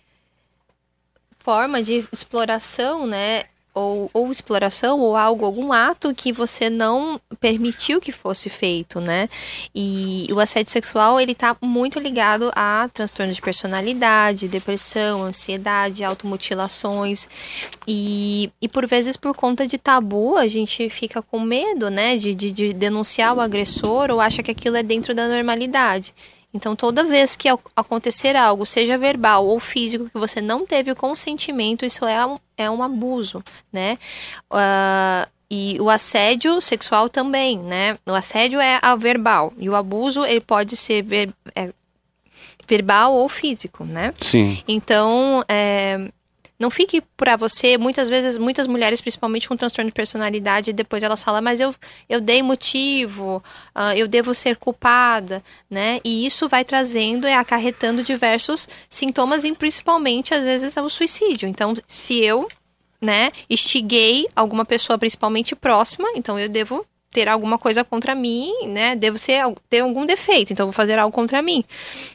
forma 1.41 1.83
de 1.83 2.05
exploração, 2.13 3.09
né? 3.09 3.43
Ou, 3.75 4.11
ou 4.13 4.31
exploração 4.31 5.01
ou 5.01 5.17
algo, 5.17 5.45
algum 5.45 5.73
ato 5.73 6.15
que 6.15 6.33
você 6.33 6.69
não 6.69 7.21
permitiu 7.39 8.01
que 8.01 8.13
fosse 8.13 8.51
feito, 8.51 9.01
né? 9.01 9.29
E 9.75 10.27
o 10.33 10.41
assédio 10.41 10.73
sexual, 10.73 11.21
ele 11.21 11.35
tá 11.35 11.57
muito 11.61 11.99
ligado 11.99 12.51
a 12.55 12.89
transtornos 12.93 13.37
de 13.37 13.43
personalidade, 13.43 14.49
depressão, 14.49 15.23
ansiedade, 15.23 16.05
automutilações 16.05 17.29
e, 17.87 18.51
e 18.61 18.69
por 18.69 18.87
vezes 18.87 19.17
por 19.17 19.35
conta 19.35 19.67
de 19.67 19.79
tabu, 19.79 20.37
a 20.37 20.49
gente 20.49 20.89
fica 20.91 21.23
com 21.23 21.41
medo, 21.41 21.91
né, 21.91 22.17
de, 22.17 22.35
de, 22.35 22.51
de 22.51 22.73
denunciar 22.73 23.37
o 23.37 23.41
agressor 23.41 24.11
ou 24.11 24.21
acha 24.21 24.43
que 24.43 24.51
aquilo 24.51 24.77
é 24.77 24.83
dentro 24.83 25.15
da 25.15 25.29
normalidade. 25.29 26.13
Então, 26.53 26.75
toda 26.75 27.05
vez 27.05 27.37
que 27.37 27.49
acontecer 27.77 28.35
algo, 28.35 28.67
seja 28.67 28.99
verbal 28.99 29.47
ou 29.47 29.61
físico, 29.61 30.11
que 30.11 30.19
você 30.19 30.41
não 30.41 30.67
teve 30.67 30.91
o 30.91 30.97
consentimento, 30.97 31.85
isso 31.85 32.05
é 32.05 32.27
um, 32.27 32.39
é 32.57 32.71
um 32.71 32.83
abuso, 32.83 33.43
né? 33.73 33.97
Uh, 34.51 35.31
e 35.51 35.81
o 35.81 35.91
assédio 35.91 36.61
sexual 36.61 37.09
também, 37.09 37.59
né? 37.59 37.97
O 38.07 38.13
assédio 38.13 38.61
é 38.61 38.79
a 38.81 38.95
verbal 38.95 39.53
e 39.59 39.69
o 39.69 39.75
abuso 39.75 40.25
ele 40.25 40.41
pode 40.41 40.77
ser 40.77 41.03
ver, 41.03 41.33
é, 41.57 41.73
verbal 42.69 43.15
ou 43.15 43.29
físico, 43.29 43.85
né? 43.85 44.15
Sim. 44.21 44.63
Então, 44.69 45.45
é, 45.49 46.09
não 46.61 46.69
fique 46.69 47.01
para 47.17 47.37
você, 47.37 47.79
muitas 47.79 48.11
vezes, 48.11 48.37
muitas 48.37 48.67
mulheres, 48.67 49.01
principalmente 49.01 49.49
com 49.49 49.57
transtorno 49.57 49.91
de 49.91 49.95
personalidade, 49.95 50.75
depois 50.75 51.03
elas 51.03 51.25
falam, 51.25 51.41
mas 51.41 51.59
eu, 51.59 51.75
eu 52.07 52.21
dei 52.21 52.43
motivo, 52.43 53.43
uh, 53.75 53.97
eu 53.97 54.07
devo 54.07 54.35
ser 54.35 54.57
culpada, 54.57 55.43
né? 55.71 56.01
E 56.05 56.27
isso 56.27 56.51
vai 56.51 56.63
trazendo 56.63 57.27
e 57.27 57.33
acarretando 57.33 58.03
diversos 58.03 58.69
sintomas, 58.91 59.43
e 59.43 59.53
principalmente, 59.53 60.35
às 60.35 60.45
vezes, 60.45 60.77
o 60.77 60.91
suicídio. 60.91 61.49
Então, 61.49 61.73
se 61.87 62.23
eu, 62.23 62.47
né, 63.01 63.33
instiguei 63.49 64.29
alguma 64.37 64.67
pessoa, 64.67 64.99
principalmente 64.99 65.57
próxima, 65.57 66.11
então 66.15 66.39
eu 66.39 66.49
devo 66.49 66.85
ter 67.11 67.27
alguma 67.27 67.57
coisa 67.57 67.83
contra 67.83 68.15
mim, 68.15 68.53
né? 68.67 68.95
Devo 68.95 69.17
ser, 69.17 69.43
ter 69.71 69.81
algum 69.81 70.05
defeito, 70.05 70.53
então 70.53 70.67
vou 70.67 70.75
fazer 70.75 70.99
algo 70.99 71.15
contra 71.15 71.41
mim. 71.41 71.65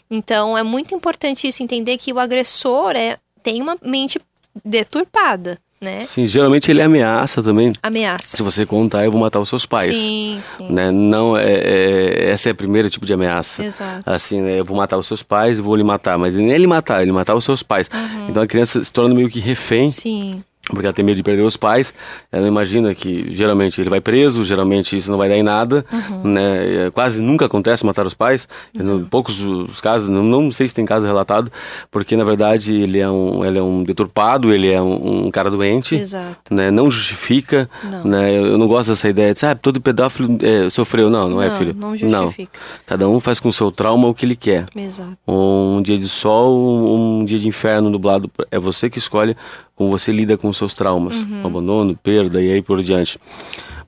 Então 0.10 0.56
é 0.56 0.62
muito 0.62 0.94
importante 0.94 1.48
isso 1.48 1.64
entender 1.64 1.98
que 1.98 2.14
o 2.14 2.20
agressor 2.20 2.96
é 2.96 3.18
tem 3.46 3.62
uma 3.62 3.78
mente 3.84 4.20
deturpada. 4.64 5.58
Né? 5.82 6.06
Sim, 6.06 6.26
geralmente 6.26 6.72
ele 6.72 6.82
ameaça 6.82 7.44
também. 7.44 7.72
Ameaça. 7.84 8.38
Se 8.38 8.42
você 8.42 8.66
contar, 8.66 9.04
eu 9.04 9.12
vou 9.12 9.22
matar 9.22 9.40
os 9.40 9.50
seus 9.50 9.66
pais. 9.66 9.96
Sim, 9.96 10.40
sim. 10.42 10.68
Né? 10.70 10.90
Não, 10.90 11.38
é, 11.38 11.54
é, 11.54 12.30
essa 12.30 12.50
é 12.50 12.54
a 12.54 12.56
primeira 12.56 12.90
tipo 12.90 13.06
de 13.06 13.14
ameaça. 13.14 13.64
Exato. 13.64 14.02
Assim, 14.06 14.42
né? 14.42 14.60
Eu 14.60 14.66
vou 14.66 14.76
matar 14.76 14.98
os 14.98 15.06
seus 15.06 15.22
pais 15.22 15.60
e 15.60 15.62
vou 15.62 15.76
lhe 15.76 15.84
matar. 15.84 16.18
Mas 16.18 16.34
nem 16.34 16.50
ele 16.52 16.66
matar, 16.66 17.04
ele 17.04 17.12
matar 17.12 17.36
os 17.36 17.44
seus 17.44 17.62
pais. 17.62 17.90
Uhum. 17.94 18.30
Então 18.30 18.42
a 18.42 18.48
criança 18.48 18.84
se 18.84 18.92
torna 18.92 19.14
meio 19.14 19.30
que 19.30 19.40
refém. 19.40 19.90
Sim 19.90 20.44
porque 20.70 20.86
ela 20.86 20.94
tem 20.94 21.06
medo 21.06 21.18
de 21.18 21.24
perder 21.24 21.44
os 21.44 21.56
pais. 21.56 21.94
Ela 22.32 22.48
imagina 22.48 22.94
que 22.96 23.32
geralmente 23.32 23.80
ele 23.80 23.90
vai 23.90 24.02
preso, 24.02 24.44
geralmente 24.44 24.96
isso 24.98 25.12
não 25.12 25.18
vai 25.18 25.30
dar 25.30 25.38
em 25.38 25.44
nada, 25.44 25.86
uhum. 25.92 26.32
né? 26.32 26.86
É, 26.86 26.92
quase 26.92 27.22
nunca 27.22 27.46
acontece 27.46 27.86
matar 27.86 28.06
os 28.06 28.14
pais. 28.14 28.48
Uhum. 28.74 29.06
poucos 29.06 29.42
os 29.42 29.80
casos, 29.80 30.10
não, 30.10 30.24
não, 30.24 30.52
sei 30.52 30.68
se 30.68 30.74
tem 30.74 30.86
caso 30.86 31.06
relatado, 31.06 31.52
porque 31.92 32.16
na 32.16 32.24
verdade 32.24 32.76
ele 32.76 33.00
é 33.00 33.10
um, 33.10 33.46
ele 33.46 33.60
é 33.60 33.64
um 33.64 33.84
deturpado, 33.84 34.52
ele 34.52 34.72
é 34.72 34.82
um, 34.82 35.28
um 35.28 35.32
cara 35.32 35.52
doente, 35.52 35.96
Exato. 35.96 36.54
né? 36.54 36.72
Não 36.72 36.90
justifica, 36.90 37.70
não. 37.84 38.04
né? 38.04 38.36
Eu 38.36 38.58
não 38.58 38.68
gosto 38.68 38.90
dessa 38.90 39.08
ideia 39.08 39.34
de, 39.34 39.40
sabe, 39.40 39.54
ah, 39.54 39.56
todo 39.56 39.80
pedófilo 39.80 40.38
é, 40.42 40.70
sofreu, 40.70 41.10
não, 41.10 41.30
não, 41.30 41.36
não, 41.38 41.42
é 41.44 41.50
filho. 41.52 41.76
Não 41.76 41.96
justifica. 41.96 42.60
Não. 42.60 42.84
Cada 42.86 43.08
um 43.08 43.20
faz 43.20 43.40
com 43.40 43.50
o 43.50 43.54
seu 43.54 43.72
trauma 43.72 44.08
o 44.08 44.14
que 44.14 44.26
ele 44.26 44.36
quer. 44.36 44.66
Exato. 44.76 45.18
Um 45.28 45.82
dia 45.82 45.98
de 45.98 46.08
sol, 46.08 46.58
um, 46.58 47.20
um 47.20 47.26
dia 47.26 47.38
de 47.38 47.48
inferno 47.48 47.90
nublado, 47.90 48.30
é 48.50 48.58
você 48.58 48.90
que 48.90 48.98
escolhe 48.98 49.36
como 49.76 49.90
você 49.90 50.12
lida 50.12 50.38
com 50.38 50.52
seus 50.54 50.74
traumas, 50.74 51.24
uhum. 51.24 51.46
abandono, 51.46 51.96
perda 52.02 52.42
e 52.42 52.52
aí 52.52 52.62
por 52.62 52.82
diante. 52.82 53.20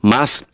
Mas 0.02 0.46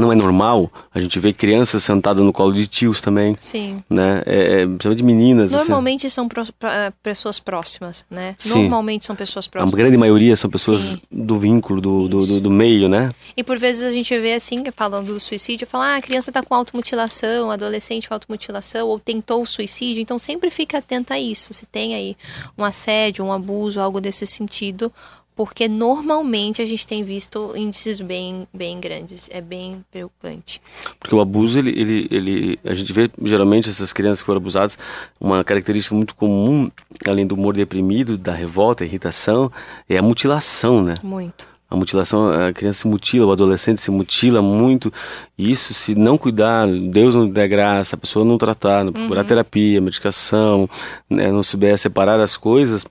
não 0.00 0.12
é 0.12 0.14
normal 0.14 0.70
a 0.94 1.00
gente 1.00 1.18
ver 1.18 1.32
crianças 1.32 1.82
sentadas 1.82 2.24
no 2.24 2.32
colo 2.32 2.52
de 2.52 2.66
tios 2.66 3.00
também. 3.00 3.36
Sim. 3.38 3.82
Né? 3.88 4.22
É, 4.26 4.62
é, 4.62 4.66
principalmente 4.66 4.98
de 4.98 5.04
meninas. 5.04 5.52
Assim. 5.52 5.68
Normalmente 5.68 6.06
assim. 6.06 6.14
são 6.14 6.28
pro, 6.28 6.52
pra, 6.52 6.92
pessoas 7.02 7.38
próximas, 7.38 8.04
né? 8.10 8.34
Sim. 8.38 8.62
Normalmente 8.62 9.04
são 9.04 9.16
pessoas 9.16 9.46
próximas. 9.46 9.74
A 9.74 9.76
grande 9.76 9.96
maioria 9.96 10.36
são 10.36 10.50
pessoas 10.50 10.82
Sim. 10.82 11.00
do 11.10 11.38
vínculo, 11.38 11.80
do, 11.80 12.08
do, 12.08 12.26
do, 12.26 12.40
do, 12.40 12.50
meio, 12.50 12.88
né? 12.88 13.10
E 13.36 13.42
por 13.42 13.58
vezes 13.58 13.82
a 13.82 13.92
gente 13.92 14.16
vê 14.18 14.34
assim, 14.34 14.62
falando 14.74 15.12
do 15.12 15.20
suicídio, 15.20 15.66
fala, 15.66 15.94
ah, 15.94 15.96
a 15.96 16.02
criança 16.02 16.32
tá 16.32 16.42
com 16.42 16.54
automutilação, 16.54 17.50
adolescente 17.50 18.08
com 18.08 18.14
automutilação, 18.14 18.88
ou 18.88 18.98
tentou 18.98 19.42
o 19.42 19.46
suicídio. 19.46 20.00
Então 20.00 20.18
sempre 20.18 20.50
fica 20.50 20.78
atenta 20.78 21.14
a 21.14 21.20
isso. 21.20 21.52
Se 21.52 21.66
tem 21.66 21.94
aí 21.94 22.16
um 22.56 22.64
assédio, 22.64 23.24
um 23.24 23.32
abuso, 23.32 23.80
algo 23.80 24.00
desse 24.00 24.26
sentido, 24.26 24.92
porque 25.36 25.68
normalmente 25.68 26.62
a 26.62 26.64
gente 26.64 26.86
tem 26.86 27.04
visto 27.04 27.52
índices 27.54 28.00
bem, 28.00 28.48
bem 28.52 28.80
grandes, 28.80 29.28
é 29.30 29.42
bem 29.42 29.84
preocupante. 29.90 30.62
Porque 30.98 31.14
o 31.14 31.20
abuso, 31.20 31.58
ele, 31.58 31.78
ele, 31.78 32.08
ele, 32.10 32.58
a 32.64 32.72
gente 32.72 32.90
vê 32.90 33.10
geralmente 33.22 33.68
essas 33.68 33.92
crianças 33.92 34.22
que 34.22 34.26
foram 34.26 34.38
abusadas, 34.38 34.78
uma 35.20 35.44
característica 35.44 35.94
muito 35.94 36.14
comum, 36.14 36.70
além 37.06 37.26
do 37.26 37.34
humor 37.34 37.54
deprimido, 37.54 38.16
da 38.16 38.32
revolta, 38.32 38.82
irritação, 38.82 39.52
é 39.86 39.98
a 39.98 40.02
mutilação, 40.02 40.82
né? 40.82 40.94
Muito. 41.02 41.46
A 41.68 41.74
mutilação, 41.74 42.30
a 42.30 42.52
criança 42.52 42.82
se 42.82 42.88
mutila, 42.88 43.26
o 43.26 43.32
adolescente 43.32 43.80
se 43.80 43.90
mutila 43.90 44.40
muito, 44.40 44.92
e 45.36 45.50
isso 45.50 45.74
se 45.74 45.96
não 45.96 46.16
cuidar, 46.16 46.64
Deus 46.68 47.16
não 47.16 47.28
der 47.28 47.48
graça, 47.48 47.96
a 47.96 47.98
pessoa 47.98 48.24
não 48.24 48.38
tratar, 48.38 48.84
não 48.84 48.92
procurar 48.92 49.22
uhum. 49.22 49.26
terapia, 49.26 49.80
medicação, 49.80 50.70
né, 51.10 51.30
não 51.32 51.42
souber 51.42 51.76
separar 51.76 52.20
as 52.20 52.36
coisas, 52.36 52.86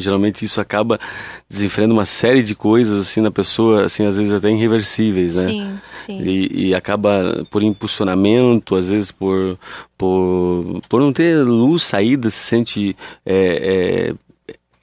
geralmente 0.00 0.44
isso 0.44 0.60
acaba 0.60 0.98
desenfreando 1.48 1.94
uma 1.94 2.04
série 2.04 2.42
de 2.42 2.54
coisas 2.54 3.00
assim 3.00 3.20
na 3.20 3.30
pessoa, 3.30 3.84
assim 3.84 4.06
às 4.06 4.16
vezes 4.16 4.32
até 4.32 4.50
irreversíveis, 4.50 5.36
né? 5.36 5.48
Sim, 5.48 5.80
sim. 6.06 6.22
E, 6.22 6.68
e 6.68 6.74
acaba 6.74 7.46
por 7.50 7.62
impulsionamento, 7.62 8.74
às 8.74 8.88
vezes 8.88 9.10
por 9.12 9.58
por, 9.96 10.80
por 10.88 11.00
não 11.00 11.12
ter 11.12 11.36
luz, 11.42 11.84
saída, 11.84 12.28
se 12.28 12.38
sente 12.38 12.96
é, 13.24 14.12
é, 14.12 14.14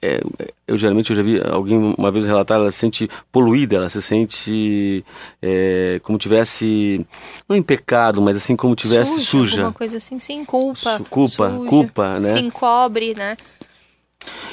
é, 0.04 0.20
eu 0.66 0.76
geralmente 0.76 1.10
eu 1.10 1.16
já 1.16 1.22
vi 1.22 1.40
alguém 1.40 1.94
uma 1.96 2.10
vez 2.10 2.26
relatar, 2.26 2.58
ela 2.58 2.72
se 2.72 2.78
sente 2.78 3.08
poluída, 3.30 3.76
ela 3.76 3.88
se 3.88 4.02
sente 4.02 5.04
é, 5.40 6.00
como 6.02 6.18
tivesse 6.18 7.06
não 7.48 7.56
em 7.56 7.62
pecado, 7.62 8.20
mas 8.20 8.36
assim 8.36 8.56
como 8.56 8.74
tivesse 8.74 9.20
suja, 9.20 9.50
suja. 9.50 9.62
Uma 9.62 9.72
coisa 9.72 9.98
assim, 9.98 10.18
sim, 10.18 10.44
culpa, 10.44 10.96
Su 10.96 11.04
culpa, 11.04 11.50
suja, 11.50 11.68
culpa, 11.68 12.18
né? 12.18 12.32
Se 12.32 12.40
encobre, 12.40 13.14
né? 13.14 13.36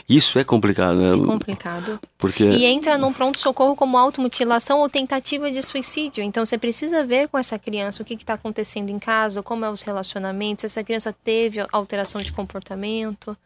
Isso 0.07 0.39
é 0.39 0.43
complicado, 0.43 0.95
né? 0.97 1.13
É 1.13 1.25
complicado. 1.25 1.99
Porque... 2.17 2.43
E 2.43 2.65
entra 2.65 2.97
num 2.97 3.13
pronto-socorro 3.13 3.75
como 3.75 3.97
automutilação 3.97 4.79
ou 4.79 4.89
tentativa 4.89 5.51
de 5.51 5.61
suicídio. 5.61 6.23
Então 6.23 6.43
você 6.43 6.57
precisa 6.57 7.05
ver 7.05 7.27
com 7.27 7.37
essa 7.37 7.59
criança 7.59 8.01
o 8.01 8.05
que 8.05 8.15
está 8.15 8.33
acontecendo 8.33 8.89
em 8.89 8.97
casa, 8.97 9.43
como 9.43 9.65
é 9.65 9.69
os 9.69 9.81
relacionamentos, 9.81 10.61
se 10.61 10.65
essa 10.65 10.83
criança 10.83 11.13
teve 11.13 11.63
alteração 11.71 12.19
de 12.19 12.31
comportamento. 12.31 13.37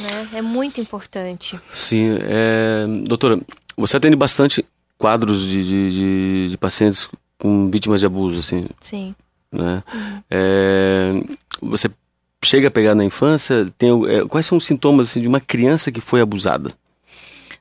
Né? 0.00 0.28
É 0.34 0.42
muito 0.42 0.80
importante. 0.80 1.58
Sim. 1.72 2.16
É... 2.20 2.84
Doutora, 3.04 3.40
você 3.76 3.96
atende 3.96 4.16
bastante 4.16 4.64
quadros 4.96 5.40
de, 5.40 5.64
de, 5.64 5.90
de, 5.90 6.48
de 6.50 6.58
pacientes 6.58 7.08
com 7.38 7.68
vítimas 7.68 8.00
de 8.00 8.06
abuso, 8.06 8.38
assim. 8.38 8.64
Sim. 8.80 9.14
Né? 9.50 9.82
Uhum. 9.92 10.22
É... 10.30 11.12
Você 11.60 11.90
chega 12.44 12.68
a 12.68 12.70
pegar 12.70 12.94
na 12.94 13.04
infância, 13.04 13.72
tem, 13.78 13.90
é, 14.08 14.24
quais 14.26 14.46
são 14.46 14.58
os 14.58 14.64
sintomas 14.64 15.10
assim, 15.10 15.20
de 15.20 15.28
uma 15.28 15.40
criança 15.40 15.90
que 15.92 16.00
foi 16.00 16.20
abusada? 16.20 16.70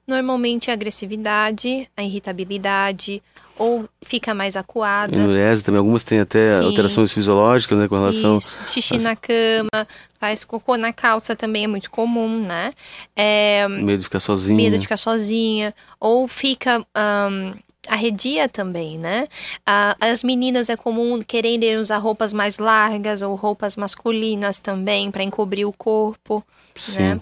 Normalmente 0.08 0.70
a 0.72 0.74
agressividade, 0.74 1.88
a 1.96 2.04
irritabilidade, 2.04 3.22
ou 3.58 3.88
fica 4.02 4.34
mais 4.34 4.56
acuada. 4.56 5.16
Mulheres 5.16 5.62
também, 5.62 5.78
algumas 5.78 6.04
têm 6.04 6.20
até 6.20 6.58
Sim. 6.58 6.66
alterações 6.66 7.14
fisiológicas, 7.14 7.78
né, 7.78 7.88
com 7.88 7.96
relação... 7.96 8.38
Isso, 8.38 8.60
xixi 8.68 8.98
na 8.98 9.16
cama, 9.16 9.88
faz 10.20 10.44
cocô 10.44 10.76
na 10.76 10.92
calça 10.92 11.36
também 11.36 11.66
é 11.66 11.68
muito 11.68 11.90
comum, 11.92 12.44
né? 12.44 12.74
É, 13.16 13.68
medo 13.68 14.00
de 14.00 14.06
ficar 14.06 14.20
sozinha. 14.20 14.58
Medo 14.58 14.78
de 14.78 14.82
ficar 14.82 14.98
sozinha, 14.98 15.74
ou 16.00 16.28
fica 16.28 16.86
um, 16.98 17.54
arredia 17.88 18.48
também, 18.48 18.98
né? 18.98 19.28
as 20.00 20.24
meninas 20.24 20.70
é 20.70 20.76
comum 20.76 21.22
quererem 21.22 21.78
usar 21.78 21.98
roupas 21.98 22.34
mais 22.34 22.58
largas 22.60 23.22
ou 23.22 23.36
roupas 23.36 23.76
masculinas 23.76 24.60
também 24.60 25.10
para 25.10 25.24
encobrir 25.24 25.66
o 25.66 25.74
corpo, 25.74 26.44
Sim. 26.76 27.00
né? 27.00 27.22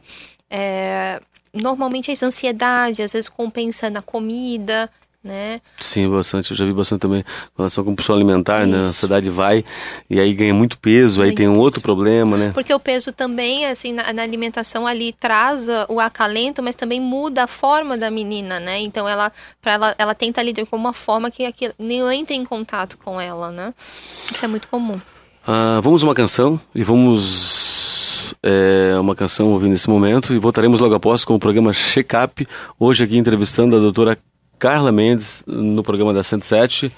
É, 0.49 1.21
normalmente 1.53 2.11
essa 2.11 2.25
ansiedade, 2.25 3.01
às 3.01 3.13
vezes 3.13 3.29
compensa 3.29 3.89
na 3.89 4.01
comida, 4.01 4.89
né? 5.23 5.59
Sim, 5.79 6.09
bastante. 6.09 6.51
Eu 6.51 6.57
já 6.57 6.65
vi 6.65 6.73
bastante 6.73 7.01
também 7.01 7.23
com 7.23 7.63
relação 7.63 7.81
à 7.81 7.85
compulsão 7.85 8.15
alimentar, 8.15 8.61
Isso. 8.61 8.71
né? 8.71 8.77
A 8.77 8.81
ansiedade 8.81 9.29
vai 9.29 9.63
e 10.09 10.19
aí 10.19 10.33
ganha 10.33 10.53
muito 10.53 10.77
peso, 10.79 11.21
aí 11.21 11.33
tem 11.33 11.47
um 11.47 11.57
outro 11.57 11.81
problema, 11.81 12.37
né? 12.37 12.51
Porque 12.53 12.73
o 12.73 12.79
peso 12.79 13.11
também, 13.11 13.65
assim, 13.65 13.93
na, 13.93 14.11
na, 14.13 14.21
alimentação 14.21 14.87
ali 14.87 15.13
traz 15.13 15.67
o 15.89 15.99
acalento, 15.99 16.63
mas 16.63 16.75
também 16.75 17.01
muda 17.01 17.43
a 17.43 17.47
forma 17.47 17.97
da 17.97 18.09
menina, 18.09 18.59
né? 18.59 18.79
Então 18.79 19.07
ela, 19.07 19.31
para 19.61 19.73
ela, 19.73 19.95
ela 19.97 20.15
tenta 20.15 20.41
lidar 20.41 20.65
com 20.65 20.75
uma 20.75 20.93
forma 20.93 21.29
que 21.29 21.45
aquilo 21.45 21.73
nem 21.77 21.99
entre 22.13 22.35
em 22.35 22.45
contato 22.45 22.97
com 22.97 23.19
ela, 23.19 23.51
né? 23.51 23.73
Isso 24.31 24.43
é 24.43 24.47
muito 24.47 24.67
comum. 24.67 24.99
Ah, 25.45 25.79
vamos 25.81 26.03
uma 26.03 26.13
canção 26.13 26.59
e 26.73 26.83
vamos 26.83 28.35
é, 28.43 28.97
uma 28.99 29.15
canção 29.15 29.51
ouvindo 29.51 29.71
nesse 29.71 29.89
momento 29.89 30.33
e 30.33 30.39
voltaremos 30.39 30.79
logo 30.79 30.95
após 30.95 31.25
com 31.25 31.35
o 31.35 31.39
programa 31.39 31.73
Check 31.73 32.11
Up, 32.23 32.47
hoje 32.79 33.03
aqui 33.03 33.17
entrevistando 33.17 33.75
a 33.75 33.79
doutora 33.79 34.17
Carla 34.59 34.91
Mendes 34.91 35.41
no 35.47 35.81
programa 35.81 36.13
da 36.13 36.21
107, 36.21 36.91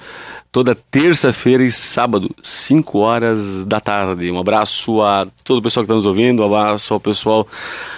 toda 0.51 0.73
terça-feira 0.73 1.63
e 1.63 1.71
sábado, 1.71 2.29
5 2.41 2.97
horas 2.97 3.63
da 3.63 3.79
tarde. 3.79 4.31
Um 4.31 4.39
abraço 4.39 5.01
a 5.01 5.27
todo 5.43 5.59
o 5.59 5.61
pessoal 5.61 5.83
que 5.83 5.85
está 5.85 5.95
nos 5.95 6.07
ouvindo, 6.07 6.41
um 6.41 6.45
abraço 6.45 6.93
ao 6.93 6.99
pessoal 6.99 7.47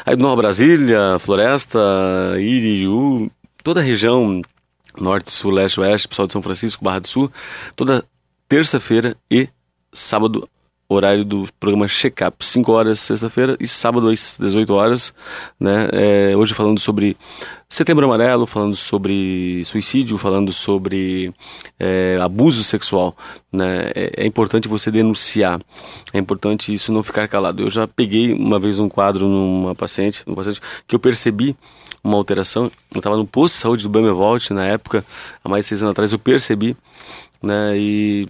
aí 0.06 0.18
do 0.18 0.22
Nova 0.22 0.36
Brasília, 0.36 1.18
Floresta, 1.18 1.80
Iririú, 2.38 3.32
toda 3.64 3.80
a 3.80 3.84
região 3.84 4.42
norte, 5.00 5.32
sul, 5.32 5.52
leste, 5.52 5.80
oeste, 5.80 6.10
pessoal 6.10 6.28
de 6.28 6.34
São 6.34 6.42
Francisco, 6.42 6.84
Barra 6.84 7.00
do 7.00 7.08
Sul, 7.08 7.32
toda 7.76 8.04
terça-feira 8.50 9.16
e 9.32 9.48
sábado 9.94 10.48
horário 10.90 11.26
do 11.26 11.48
programa 11.60 11.88
Check-up, 11.88 12.46
5 12.46 12.72
horas 12.72 13.00
sexta-feira 13.00 13.58
e 13.60 13.68
sábado 13.68 14.10
às 14.10 14.38
18 14.40 14.74
horas, 14.74 15.14
né? 15.60 15.90
É, 15.92 16.38
hoje 16.38 16.54
falando 16.54 16.80
sobre 16.80 17.18
Setembro 17.74 18.06
Amarelo, 18.06 18.46
falando 18.46 18.76
sobre 18.76 19.64
suicídio, 19.66 20.16
falando 20.20 20.54
sobre 20.54 21.34
é, 21.80 22.20
abuso 22.22 22.64
sexual, 22.64 23.18
né? 23.52 23.90
É, 23.96 24.12
é, 24.18 24.28
importante 24.28 24.68
você 24.68 24.92
denunciar, 24.92 25.60
é 26.14 26.20
importante 26.20 26.72
isso 26.72 26.94
não 26.94 27.02
ficar 27.02 27.28
calado. 27.28 27.64
Eu 27.64 27.72
já 27.72 27.88
peguei 27.88 28.32
uma 28.32 28.60
vez 28.60 28.78
um 28.78 28.88
quadro 28.88 29.28
numa 29.28 29.74
paciente, 29.74 30.24
num 30.28 30.36
paciente 30.36 30.62
que 30.86 30.94
eu 30.94 31.00
percebi 31.00 31.56
uma 32.04 32.16
alteração. 32.16 32.72
Eu 32.94 33.00
estava 33.00 33.18
no 33.18 33.26
posto 33.26 33.56
de 33.56 33.62
saúde 33.62 33.84
do 33.86 33.90
Bemevolt 33.90 34.52
na 34.52 34.68
época, 34.68 35.04
há 35.44 35.50
mais 35.50 35.66
de 35.66 35.70
seis 35.70 35.82
anos 35.82 35.94
atrás, 35.94 36.14
eu 36.14 36.20
percebi, 36.20 36.78
né? 37.42 37.76
E 37.76 38.28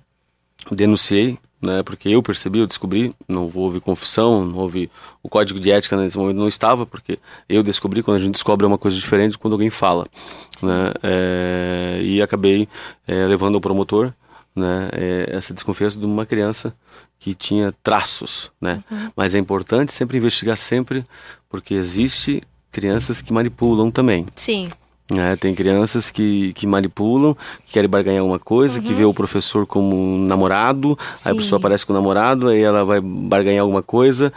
denunciei 0.71 1.37
né? 1.63 1.81
Porque 1.81 2.09
eu 2.09 2.21
percebi, 2.21 2.59
eu 2.59 2.67
descobri, 2.67 3.15
não 3.27 3.49
houve 3.53 3.79
confissão, 3.79 4.45
não 4.45 4.59
houve 4.59 4.91
o 5.23 5.29
código 5.29 5.59
de 5.59 5.71
ética 5.71 5.95
nesse 5.95 6.17
momento 6.17 6.35
não 6.35 6.47
estava, 6.47 6.85
porque 6.85 7.17
eu 7.47 7.63
descobri 7.63 8.03
quando 8.03 8.17
a 8.17 8.19
gente 8.19 8.33
descobre 8.33 8.65
uma 8.65 8.77
coisa 8.77 8.97
diferente 8.97 9.37
quando 9.37 9.53
alguém 9.53 9.69
fala, 9.69 10.05
né? 10.61 10.91
É, 11.01 12.01
e 12.03 12.21
acabei 12.21 12.67
é, 13.07 13.25
levando 13.25 13.55
ao 13.55 13.61
promotor, 13.61 14.11
né? 14.53 14.89
É, 14.91 15.29
essa 15.31 15.53
desconfiança 15.53 15.97
de 15.97 16.05
uma 16.05 16.25
criança 16.25 16.75
que 17.17 17.33
tinha 17.33 17.73
traços, 17.81 18.51
né? 18.59 18.83
Uhum. 18.91 19.11
Mas 19.15 19.33
é 19.33 19.39
importante 19.39 19.93
sempre 19.93 20.17
investigar 20.17 20.57
sempre, 20.57 21.05
porque 21.49 21.73
existe 21.73 22.41
crianças 22.71 23.21
que 23.21 23.31
manipulam 23.31 23.89
também. 23.89 24.25
Sim. 24.35 24.69
É, 25.19 25.35
tem 25.35 25.53
crianças 25.53 26.09
que, 26.09 26.53
que 26.53 26.65
manipulam, 26.65 27.35
que 27.65 27.73
querem 27.73 27.89
barganhar 27.89 28.21
alguma 28.21 28.39
coisa, 28.39 28.79
uhum. 28.79 28.85
que 28.85 28.93
vê 28.93 29.05
o 29.05 29.13
professor 29.13 29.65
como 29.65 29.95
um 29.95 30.25
namorado, 30.25 30.97
Sim. 31.13 31.29
aí 31.29 31.33
a 31.33 31.37
pessoa 31.37 31.57
aparece 31.57 31.85
com 31.85 31.93
o 31.93 31.95
namorado, 31.95 32.49
aí 32.49 32.61
ela 32.61 32.83
vai 32.83 32.99
barganhar 33.01 33.61
alguma 33.61 33.83
coisa, 33.83 34.33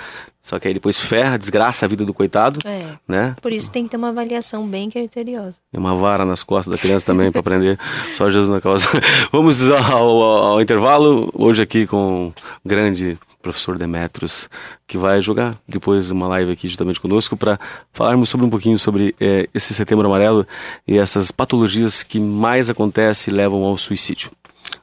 só 0.47 0.61
que 0.61 0.69
aí 0.69 0.75
depois 0.75 1.01
ferra, 1.01 1.37
desgraça 1.37 1.85
a 1.85 1.89
vida 1.89 2.05
do 2.05 2.15
coitado. 2.15 2.61
É. 2.65 2.85
Né? 3.09 3.35
Por 3.43 3.53
isso 3.53 3.69
tem 3.69 3.83
que 3.83 3.91
ter 3.91 3.97
uma 3.97 4.11
avaliação 4.11 4.65
bem 4.65 4.89
criteriosa. 4.89 5.57
E 5.73 5.77
uma 5.77 5.97
vara 5.97 6.25
nas 6.25 6.45
costas 6.45 6.71
da 6.71 6.79
criança 6.79 7.05
também 7.05 7.33
para 7.33 7.41
aprender. 7.41 7.77
Só 8.15 8.31
Jesus 8.31 8.49
na 8.49 8.61
causa. 8.61 8.87
Vamos 9.33 9.69
ao, 9.69 9.97
ao, 9.97 10.23
ao, 10.23 10.61
intervalo. 10.63 11.33
Hoje 11.35 11.63
aqui 11.63 11.85
com 11.85 12.33
grande 12.65 13.19
professor 13.47 13.79
Demetros, 13.79 14.49
que 14.87 14.99
vai 14.99 15.21
jogar 15.23 15.55
depois 15.69 16.11
uma 16.11 16.27
live 16.29 16.53
aqui 16.53 16.67
justamente 16.67 17.01
conosco 17.01 17.37
para 17.37 17.59
falarmos 17.93 18.29
sobre 18.29 18.47
um 18.47 18.51
pouquinho 18.51 18.79
sobre 18.79 19.15
é, 19.21 19.49
esse 19.55 19.73
setembro 19.73 20.07
amarelo 20.07 20.47
e 20.87 20.99
essas 20.99 21.31
patologias 21.31 22.03
que 22.03 22.19
mais 22.19 22.69
acontecem 22.69 23.33
e 23.33 23.37
levam 23.37 23.63
ao 23.63 23.79
suicídio. 23.79 24.31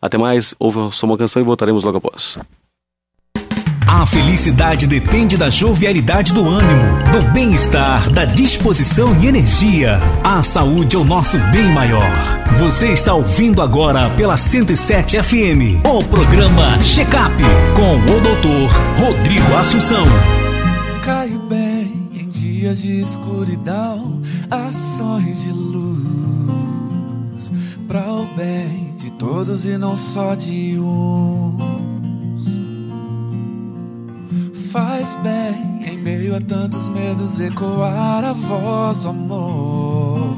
Até 0.02 0.18
mais, 0.18 0.56
ouve 0.58 0.96
só 0.96 1.06
uma 1.06 1.18
canção 1.18 1.42
e 1.42 1.46
voltaremos 1.46 1.84
logo 1.84 1.98
após. 1.98 2.40
A 3.88 4.06
felicidade 4.06 4.86
depende 4.88 5.36
da 5.38 5.50
jovialidade 5.50 6.34
do 6.34 6.48
ânimo, 6.48 7.04
do 7.12 7.22
bem-estar, 7.32 8.10
da 8.10 8.24
disposição 8.26 9.16
e 9.22 9.28
energia. 9.28 10.00
A 10.24 10.42
saúde 10.42 10.96
é 10.96 11.00
o 11.00 11.04
nosso 11.04 11.38
bem 11.52 11.72
maior. 11.72 12.10
Você 12.58 12.92
está 12.92 13.14
ouvindo 13.14 13.62
agora 13.62 14.10
pela 14.12 14.38
107 14.38 15.22
FM 15.22 15.86
o 15.86 16.02
programa 16.06 16.80
Check 16.80 17.10
Up 17.10 17.36
com 17.76 17.98
o 17.98 18.22
doutor 18.22 18.72
Rodrigo 18.98 19.54
Assunção. 19.56 20.06
Cai 21.04 21.30
bem 21.50 22.10
em 22.14 22.30
dias 22.30 22.82
de 22.82 23.02
escuridão, 23.02 24.22
ações 24.50 25.44
de 25.44 25.52
luz, 25.52 27.52
para 27.88 28.10
o 28.12 28.26
bem 28.36 28.94
de 28.98 29.12
todos 29.12 29.66
e 29.66 29.78
não 29.78 29.98
só 29.98 30.36
de 30.36 30.80
um 30.80 31.73
faz 34.74 35.16
bem 35.22 35.88
em 35.88 36.00
meio 36.00 36.36
a 36.36 36.40
tantos 36.40 36.88
medos 36.90 37.40
ecoar 37.40 38.26
a 38.26 38.34
voz 38.34 39.04
do 39.04 39.10
amor, 39.10 40.36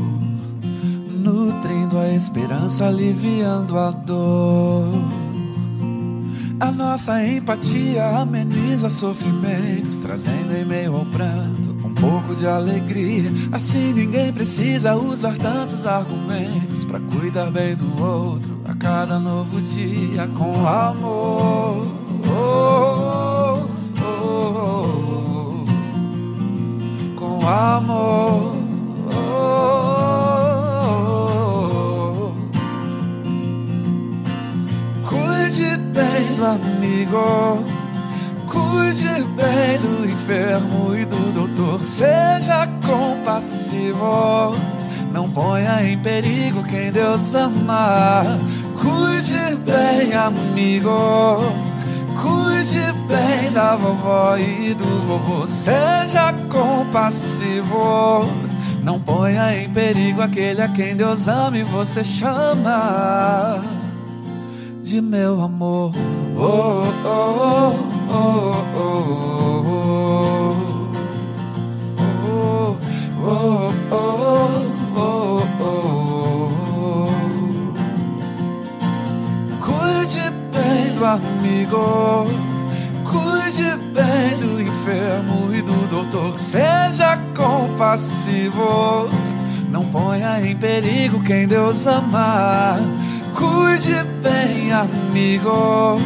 nutrindo 1.09 1.97
a 1.97 2.09
esperança, 2.09 2.87
aliviando 2.87 3.79
a 3.79 3.91
dor. 3.91 4.91
A 6.59 6.69
nossa 6.69 7.25
empatia 7.25 8.05
ameniza 8.05 8.89
sofrimentos, 8.89 9.99
trazendo 9.99 10.53
em 10.53 10.65
meio 10.65 10.97
ao 10.97 11.05
pranto 11.05 11.69
um 11.85 11.93
pouco 11.93 12.35
de 12.35 12.45
alegria. 12.45 13.31
Assim 13.53 13.93
ninguém 13.93 14.33
precisa 14.33 14.97
usar 14.97 15.37
tantos 15.37 15.87
argumentos 15.87 16.83
para 16.83 16.99
cuidar 16.99 17.49
bem 17.51 17.73
do 17.73 18.03
outro 18.03 18.59
a 18.65 18.75
cada 18.75 19.17
novo 19.17 19.61
dia 19.61 20.27
com 20.27 20.67
amor. 20.67 21.87
Oh, 22.27 22.94
amor. 27.47 28.55
Cuide 35.07 35.77
bem 35.77 36.35
do 36.35 36.45
amigo, 36.45 37.63
cuide 38.47 39.23
bem 39.35 39.79
do 39.79 40.09
enfermo 40.09 40.95
e 40.95 41.05
do 41.05 41.33
doutor. 41.33 41.85
Seja 41.85 42.67
compassivo, 42.85 44.55
não 45.11 45.29
ponha 45.29 45.83
em 45.83 45.97
perigo 45.99 46.63
quem 46.63 46.91
Deus 46.91 47.33
ama. 47.35 48.23
Cuide 48.79 49.55
bem, 49.65 50.13
amigo 50.13 51.64
da 53.55 53.75
vovó 53.77 54.37
e 54.37 54.73
do 54.73 54.85
vovô. 55.07 55.47
Seja 55.47 56.33
compassivo. 56.49 58.29
Não 58.83 58.99
ponha 58.99 59.55
em 59.55 59.69
perigo 59.69 60.21
aquele 60.21 60.61
a 60.61 60.67
quem 60.67 60.93
Deus 60.93 61.29
ama 61.29 61.57
e 61.57 61.63
você 61.63 62.03
chama 62.03 63.63
de 64.83 64.99
meu 64.99 65.41
amor. 65.41 65.93
Oh, 66.37 66.83
oh, 67.05 67.73
oh, 68.09 68.55
oh, 68.77 68.91
oh, 72.37 72.77
oh, 73.23 73.71
oh, 73.91 74.21
oh, 75.61 76.03
Cuide 79.61 80.29
bem 80.51 80.93
do 80.93 81.05
amigo 81.05 82.54
Cuide 83.15 83.77
bem 83.93 84.37
do 84.39 84.61
enfermo 84.61 85.53
e 85.53 85.61
do 85.61 85.87
doutor. 85.87 86.37
Seja 86.37 87.17
compassivo. 87.33 89.07
Não 89.69 89.85
ponha 89.85 90.41
em 90.41 90.53
perigo 90.57 91.23
quem 91.23 91.47
Deus 91.47 91.87
ama. 91.87 92.75
Cuide 93.33 94.03
bem, 94.21 94.73
amigo. 94.73 95.97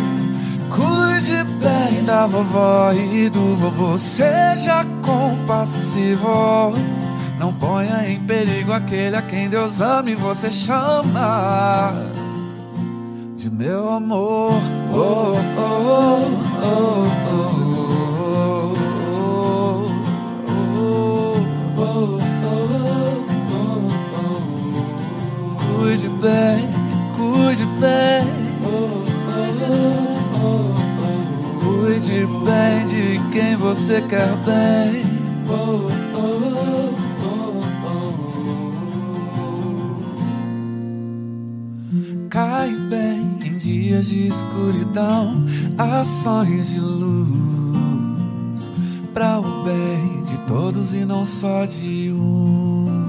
Cuide 0.69 1.43
bem 1.60 2.04
da 2.06 2.28
vovó 2.28 2.93
e 2.93 3.28
do 3.28 3.56
vovô. 3.56 3.98
Seja 3.98 4.86
compassivo. 5.02 6.74
Não 7.39 7.52
ponha 7.52 8.08
em 8.08 8.19
perigo 8.19 8.72
aquele 8.72 9.15
a 9.15 9.22
quem 9.24 9.50
Deus 9.50 9.82
ama 9.82 10.12
e 10.12 10.15
você 10.15 10.52
chama 10.52 11.91
de 13.36 13.50
meu 13.50 13.89
amor. 13.89 14.78
Cuide 25.80 26.10
bem, 26.21 26.69
cuide 27.15 27.65
bem. 27.80 28.25
Cuide 31.60 32.25
bem 32.45 32.86
de 32.88 33.19
quem 33.32 33.56
você 33.56 34.02
quer 34.02 34.36
bem. 34.45 36.09
Dias 43.89 44.08
de 44.08 44.28
escuridão, 44.28 45.43
ações 45.75 46.69
de 46.69 46.80
luz, 46.80 48.71
para 49.15 49.39
o 49.39 49.63
bem 49.63 50.23
de 50.25 50.38
todos 50.45 50.93
e 50.93 51.04
não 51.06 51.25
só 51.25 51.65
de 51.65 52.12
uns. 52.12 52.99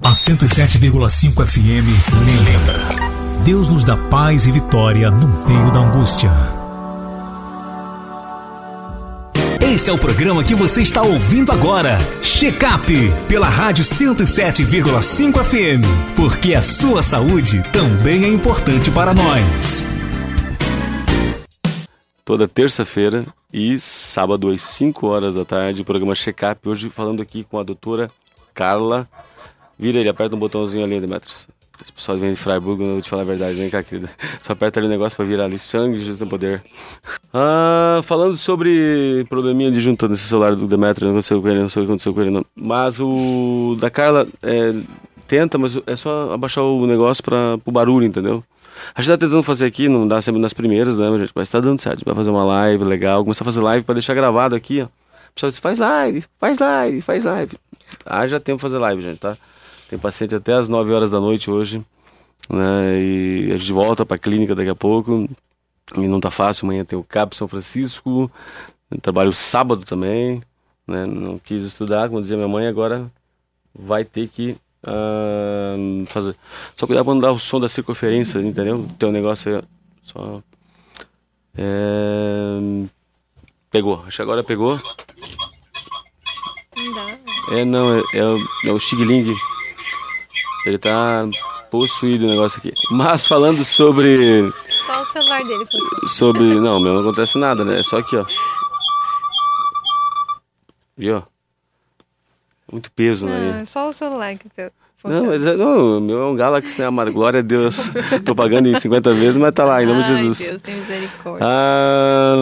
A 0.00 0.12
107,5 0.12 1.44
FM 1.44 1.88
lembra. 2.46 2.78
Deus 3.44 3.68
nos 3.68 3.82
dá 3.82 3.96
paz 3.96 4.46
e 4.46 4.52
vitória 4.52 5.10
no 5.10 5.26
meio 5.44 5.72
da 5.72 5.80
angústia. 5.80 6.63
Este 9.74 9.90
é 9.90 9.92
o 9.92 9.98
programa 9.98 10.44
que 10.44 10.54
você 10.54 10.82
está 10.82 11.02
ouvindo 11.02 11.50
agora. 11.50 11.98
Check-up 12.22 12.86
pela 13.26 13.48
Rádio 13.48 13.84
107,5 13.84 15.42
FM. 15.42 16.14
Porque 16.14 16.54
a 16.54 16.62
sua 16.62 17.02
saúde 17.02 17.60
também 17.72 18.22
é 18.22 18.28
importante 18.28 18.88
para 18.92 19.12
nós. 19.12 19.84
Toda 22.24 22.46
terça-feira 22.46 23.26
e 23.52 23.76
sábado 23.80 24.48
às 24.48 24.62
5 24.62 25.08
horas 25.08 25.34
da 25.34 25.44
tarde, 25.44 25.82
o 25.82 25.84
programa 25.84 26.14
Check-up. 26.14 26.68
Hoje 26.68 26.88
falando 26.88 27.20
aqui 27.20 27.42
com 27.42 27.58
a 27.58 27.64
doutora 27.64 28.08
Carla. 28.54 29.08
Vira 29.76 29.98
ele, 29.98 30.08
aperta 30.08 30.36
um 30.36 30.38
botãozinho 30.38 30.84
ali, 30.84 31.00
Demetrius. 31.00 31.48
Esse 31.82 31.92
pessoal 31.92 32.16
vem 32.16 32.32
de 32.32 32.36
Freiburg, 32.36 32.82
eu 32.82 32.92
vou 32.92 33.02
te 33.02 33.10
falar 33.10 33.22
a 33.22 33.24
verdade, 33.26 33.54
vem 33.54 33.68
cá, 33.68 33.82
querida. 33.82 34.08
Só 34.44 34.52
aperta 34.52 34.78
ali 34.78 34.86
o 34.86 34.90
negócio 34.90 35.16
pra 35.16 35.24
virar 35.24 35.44
ali. 35.44 35.58
Sangue, 35.58 35.98
Jesus 35.98 36.18
tem 36.18 36.28
poder. 36.28 36.62
Ah, 37.32 38.00
falando 38.04 38.36
sobre 38.36 39.26
probleminha 39.28 39.70
de 39.70 39.80
junta 39.80 40.08
nesse 40.08 40.22
celular 40.22 40.54
do 40.54 40.68
Demetrio, 40.68 41.06
não 41.06 41.14
aconteceu 41.14 41.42
com 41.42 41.48
ele, 41.48 41.60
não 41.60 41.68
sei 41.68 41.82
o 41.82 41.84
que 41.84 41.90
aconteceu 41.90 42.14
com 42.14 42.20
ele, 42.20 42.30
não. 42.30 42.44
Mas 42.54 43.00
o 43.00 43.76
da 43.80 43.90
Carla, 43.90 44.26
é, 44.42 44.72
tenta, 45.26 45.58
mas 45.58 45.76
é 45.86 45.96
só 45.96 46.32
abaixar 46.32 46.62
o 46.62 46.86
negócio 46.86 47.24
para 47.24 47.58
o 47.64 47.72
barulho, 47.72 48.06
entendeu? 48.06 48.42
A 48.94 49.02
gente 49.02 49.10
tá 49.10 49.18
tentando 49.18 49.42
fazer 49.42 49.66
aqui, 49.66 49.88
não 49.88 50.06
dá 50.06 50.20
sempre 50.20 50.40
nas 50.40 50.52
primeiras, 50.52 50.98
né, 50.98 51.06
gente? 51.18 51.32
Mas 51.34 51.50
tá 51.50 51.60
dando 51.60 51.80
certo. 51.80 52.04
Vai 52.04 52.14
fazer 52.14 52.30
uma 52.30 52.44
live 52.44 52.84
legal, 52.84 53.22
começar 53.24 53.44
a 53.44 53.46
fazer 53.46 53.60
live 53.60 53.84
para 53.84 53.94
deixar 53.94 54.14
gravado 54.14 54.54
aqui, 54.54 54.82
ó. 54.82 54.84
O 54.84 55.34
pessoal 55.34 55.50
diz, 55.50 55.58
faz 55.58 55.78
live, 55.78 56.24
faz 56.38 56.58
live, 56.58 57.00
faz 57.00 57.24
live. 57.24 57.56
Ah, 58.06 58.26
já 58.26 58.38
tempo 58.38 58.60
fazer 58.60 58.78
live, 58.78 59.02
gente, 59.02 59.18
tá? 59.18 59.36
Tem 59.88 59.98
paciente 59.98 60.34
até 60.34 60.54
as 60.54 60.68
9 60.68 60.92
horas 60.92 61.10
da 61.10 61.20
noite 61.20 61.50
hoje, 61.50 61.84
né? 62.48 63.00
E 63.00 63.50
a 63.52 63.56
gente 63.56 63.72
volta 63.72 64.04
pra 64.04 64.18
clínica 64.18 64.54
daqui 64.54 64.70
a 64.70 64.74
pouco. 64.74 65.28
E 65.96 66.08
não 66.08 66.20
tá 66.20 66.30
fácil, 66.30 66.64
amanhã 66.64 66.84
tem 66.84 66.98
o 66.98 67.04
CAP 67.04 67.36
São 67.36 67.46
Francisco. 67.46 68.30
Eu 68.90 69.00
trabalho 69.00 69.32
sábado 69.32 69.84
também, 69.84 70.40
né? 70.86 71.04
Não 71.06 71.38
quis 71.38 71.62
estudar, 71.62 72.08
como 72.08 72.22
dizia 72.22 72.36
minha 72.36 72.48
mãe, 72.48 72.66
agora 72.66 73.10
vai 73.74 74.04
ter 74.04 74.28
que 74.28 74.56
uh, 74.86 76.06
fazer. 76.06 76.36
Só 76.76 76.86
cuidar 76.86 77.04
não 77.04 77.18
dar 77.18 77.32
o 77.32 77.38
som 77.38 77.60
da 77.60 77.68
circunferência, 77.68 78.38
entendeu? 78.38 78.88
Tem 78.98 79.08
um 79.08 79.12
negócio 79.12 79.56
aí, 79.56 79.62
só. 80.02 80.42
É... 81.56 82.58
Pegou, 83.70 84.02
acho 84.06 84.16
que 84.16 84.22
agora 84.22 84.42
pegou. 84.42 84.80
Não 86.76 86.94
dá. 86.94 87.18
É, 87.52 87.64
não, 87.64 87.94
é, 87.94 88.02
é, 88.14 88.24
o, 88.24 88.38
é 88.66 88.72
o 88.72 88.78
Xigling. 88.78 89.34
Ele 90.66 90.78
tá 90.78 91.28
possuído 91.70 92.26
o 92.26 92.30
negócio 92.30 92.58
aqui. 92.58 92.72
Mas 92.90 93.26
falando 93.26 93.64
sobre. 93.64 94.50
Só 94.86 95.02
o 95.02 95.04
celular 95.04 95.44
dele 95.44 95.66
funciona. 95.66 96.06
Sobre. 96.06 96.54
Não, 96.60 96.80
meu 96.80 96.94
não 96.94 97.00
acontece 97.00 97.38
nada, 97.38 97.64
né? 97.64 97.80
É 97.80 97.82
só 97.82 97.98
aqui, 97.98 98.16
ó. 98.16 98.24
Viu? 100.96 101.22
Muito 102.70 102.90
peso, 102.92 103.26
né? 103.26 103.60
É 103.62 103.64
só 103.64 103.88
o 103.88 103.92
celular 103.92 104.36
que 104.36 104.48
seu 104.48 104.70
Não, 105.04 105.26
mas 105.26 105.44
é, 105.44 105.56
não, 105.56 106.00
meu 106.00 106.22
é 106.22 106.26
um 106.26 106.34
Galaxy, 106.34 106.80
né, 106.80 106.86
amado? 106.86 107.12
Glória 107.12 107.40
a 107.40 107.42
Deus. 107.42 107.90
Tô 108.24 108.34
pagando 108.34 108.68
em 108.68 108.78
50 108.78 109.12
vezes, 109.12 109.36
mas 109.36 109.52
tá 109.52 109.64
lá, 109.64 109.82
em 109.82 109.86
nome 109.86 110.02
de 110.02 110.10
Ai, 110.10 110.16
Jesus. 110.16 110.38
Deus, 110.38 110.62
tem 110.62 110.74
misericórdia. 110.76 111.46
Ah, 111.46 112.34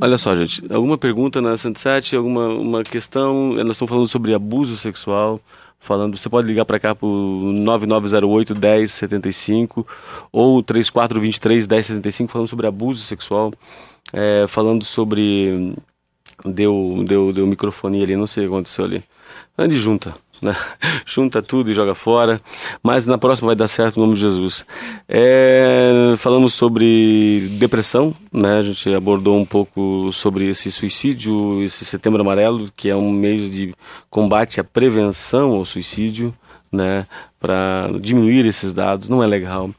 olha 0.00 0.18
só, 0.18 0.34
gente. 0.34 0.64
Alguma 0.72 0.98
pergunta 0.98 1.40
na 1.40 1.56
107? 1.56 2.16
Alguma 2.16 2.48
uma 2.48 2.82
questão? 2.82 3.52
Nós 3.52 3.70
estamos 3.70 3.90
falando 3.90 4.08
sobre 4.08 4.34
abuso 4.34 4.76
sexual. 4.76 5.40
Falando, 5.80 6.18
você 6.18 6.28
pode 6.28 6.48
ligar 6.48 6.64
para 6.64 6.80
cá 6.80 6.94
pro 6.94 7.08
9908 7.08 8.54
1075 8.54 9.86
ou 10.32 10.62
3423 10.62 11.68
1075 11.68 12.32
falando 12.32 12.48
sobre 12.48 12.66
abuso 12.66 13.02
sexual, 13.02 13.52
é, 14.12 14.46
falando 14.48 14.84
sobre 14.84 15.74
deu 16.44 17.04
deu 17.06 17.32
deu 17.32 17.46
microfone 17.46 18.02
ali, 18.02 18.16
não 18.16 18.26
sei 18.26 18.44
o 18.44 18.48
que 18.48 18.54
aconteceu 18.54 18.84
ali. 18.84 19.04
Ande 19.60 19.76
junta, 19.76 20.14
né? 20.40 20.54
Junta 21.04 21.42
tudo 21.42 21.68
e 21.68 21.74
joga 21.74 21.92
fora. 21.92 22.40
Mas 22.80 23.08
na 23.08 23.18
próxima 23.18 23.48
vai 23.48 23.56
dar 23.56 23.66
certo 23.66 23.96
em 23.96 24.00
nome 24.00 24.14
de 24.14 24.20
Jesus. 24.20 24.64
É, 25.08 26.14
falamos 26.16 26.54
sobre 26.54 27.48
depressão, 27.58 28.14
né? 28.32 28.58
A 28.58 28.62
gente 28.62 28.94
abordou 28.94 29.36
um 29.36 29.44
pouco 29.44 30.12
sobre 30.12 30.48
esse 30.48 30.70
suicídio, 30.70 31.60
esse 31.64 31.84
setembro 31.84 32.20
amarelo, 32.20 32.70
que 32.76 32.88
é 32.88 32.94
um 32.94 33.10
mês 33.10 33.50
de 33.50 33.74
combate 34.08 34.60
à 34.60 34.64
prevenção 34.64 35.54
ao 35.54 35.64
suicídio, 35.64 36.32
né? 36.72 37.06
Para 37.40 37.88
diminuir 38.00 38.46
esses 38.46 38.72
dados. 38.72 39.08
Não 39.08 39.22
é 39.22 39.26
legal. 39.26 39.70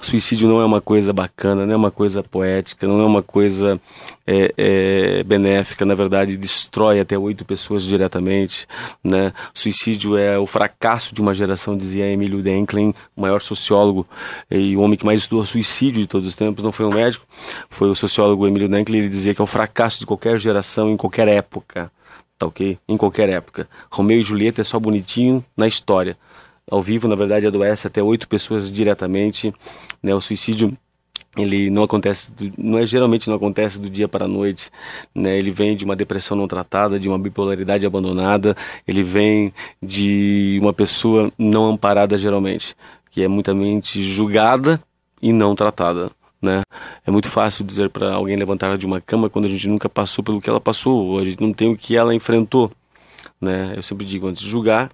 Suicídio 0.00 0.48
não 0.48 0.60
é 0.60 0.64
uma 0.64 0.80
coisa 0.80 1.12
bacana, 1.12 1.66
não 1.66 1.74
é 1.74 1.76
uma 1.76 1.90
coisa 1.90 2.22
poética, 2.22 2.86
não 2.86 3.00
é 3.00 3.04
uma 3.04 3.22
coisa 3.22 3.78
é, 4.26 4.52
é, 4.56 5.22
benéfica. 5.24 5.84
Na 5.84 5.94
verdade, 5.94 6.36
destrói 6.38 7.00
até 7.00 7.18
oito 7.18 7.44
pessoas 7.44 7.84
diretamente. 7.84 8.66
Né? 9.04 9.32
Suicídio 9.52 10.16
é 10.16 10.38
o 10.38 10.46
fracasso 10.46 11.14
de 11.14 11.20
uma 11.20 11.34
geração, 11.34 11.76
dizia 11.76 12.10
Emílio 12.10 12.42
Denklin, 12.42 12.94
o 13.14 13.20
maior 13.20 13.42
sociólogo 13.42 14.06
e 14.50 14.74
o 14.74 14.80
homem 14.80 14.96
que 14.96 15.04
mais 15.04 15.20
estudou 15.20 15.44
suicídio 15.44 16.00
de 16.00 16.06
todos 16.06 16.26
os 16.26 16.34
tempos. 16.34 16.64
Não 16.64 16.72
foi 16.72 16.86
um 16.86 16.94
médico, 16.94 17.26
foi 17.68 17.90
o 17.90 17.94
sociólogo 17.94 18.46
Emílio 18.46 18.68
Denklin. 18.68 18.98
Ele 18.98 19.08
dizia 19.08 19.34
que 19.34 19.40
é 19.40 19.44
o 19.44 19.46
fracasso 19.46 19.98
de 19.98 20.06
qualquer 20.06 20.38
geração 20.38 20.90
em 20.90 20.96
qualquer 20.96 21.28
época. 21.28 21.92
Tá 22.38 22.46
ok? 22.46 22.78
Em 22.88 22.96
qualquer 22.96 23.28
época. 23.28 23.68
Romeu 23.90 24.18
e 24.18 24.22
Julieta 24.22 24.62
é 24.62 24.64
só 24.64 24.80
bonitinho 24.80 25.44
na 25.54 25.68
história 25.68 26.16
ao 26.70 26.80
vivo, 26.80 27.08
na 27.08 27.16
verdade, 27.16 27.46
adoece 27.46 27.86
até 27.86 28.02
oito 28.02 28.28
pessoas 28.28 28.70
diretamente. 28.70 29.52
Né? 30.02 30.14
O 30.14 30.20
suicídio 30.20 30.72
ele 31.36 31.70
não 31.70 31.84
acontece, 31.84 32.32
não 32.58 32.78
é 32.78 32.84
geralmente 32.84 33.28
não 33.28 33.36
acontece 33.36 33.80
do 33.80 33.88
dia 33.88 34.08
para 34.08 34.24
a 34.24 34.28
noite, 34.28 34.68
né? 35.14 35.38
Ele 35.38 35.52
vem 35.52 35.76
de 35.76 35.84
uma 35.84 35.94
depressão 35.94 36.36
não 36.36 36.48
tratada, 36.48 36.98
de 36.98 37.08
uma 37.08 37.18
bipolaridade 37.18 37.86
abandonada, 37.86 38.56
ele 38.86 39.04
vem 39.04 39.52
de 39.80 40.58
uma 40.60 40.72
pessoa 40.72 41.32
não 41.38 41.70
amparada 41.70 42.18
geralmente, 42.18 42.74
que 43.12 43.22
é 43.22 43.28
muitamente 43.28 44.02
julgada 44.02 44.82
e 45.22 45.32
não 45.32 45.54
tratada. 45.54 46.10
Né? 46.42 46.62
É 47.06 47.10
muito 47.10 47.28
fácil 47.28 47.64
dizer 47.64 47.90
para 47.90 48.14
alguém 48.14 48.34
levantar 48.34 48.76
de 48.78 48.86
uma 48.86 49.00
cama 49.00 49.28
quando 49.28 49.44
a 49.44 49.48
gente 49.48 49.68
nunca 49.68 49.88
passou 49.88 50.24
pelo 50.24 50.40
que 50.40 50.48
ela 50.48 50.60
passou, 50.60 51.06
ou 51.06 51.18
a 51.18 51.24
gente 51.24 51.40
não 51.40 51.52
tem 51.52 51.70
o 51.70 51.76
que 51.76 51.96
ela 51.96 52.14
enfrentou. 52.14 52.70
Né? 53.40 53.74
Eu 53.76 53.82
sempre 53.82 54.04
digo, 54.06 54.26
antes 54.26 54.42
de 54.42 54.48
julgar, 54.48 54.90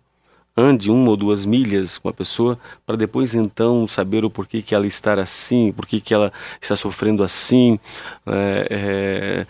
ande 0.56 0.90
uma 0.90 1.10
ou 1.10 1.16
duas 1.16 1.44
milhas 1.44 1.98
com 1.98 2.08
a 2.08 2.12
pessoa 2.12 2.58
para 2.86 2.96
depois 2.96 3.34
então 3.34 3.86
saber 3.86 4.24
o 4.24 4.30
porquê 4.30 4.62
que 4.62 4.74
ela 4.74 4.86
está 4.86 5.14
assim, 5.14 5.72
porquê 5.72 6.00
que 6.00 6.14
ela 6.14 6.32
está 6.60 6.74
sofrendo 6.74 7.22
assim. 7.22 7.78
É, 8.26 8.66
é, 8.70 9.46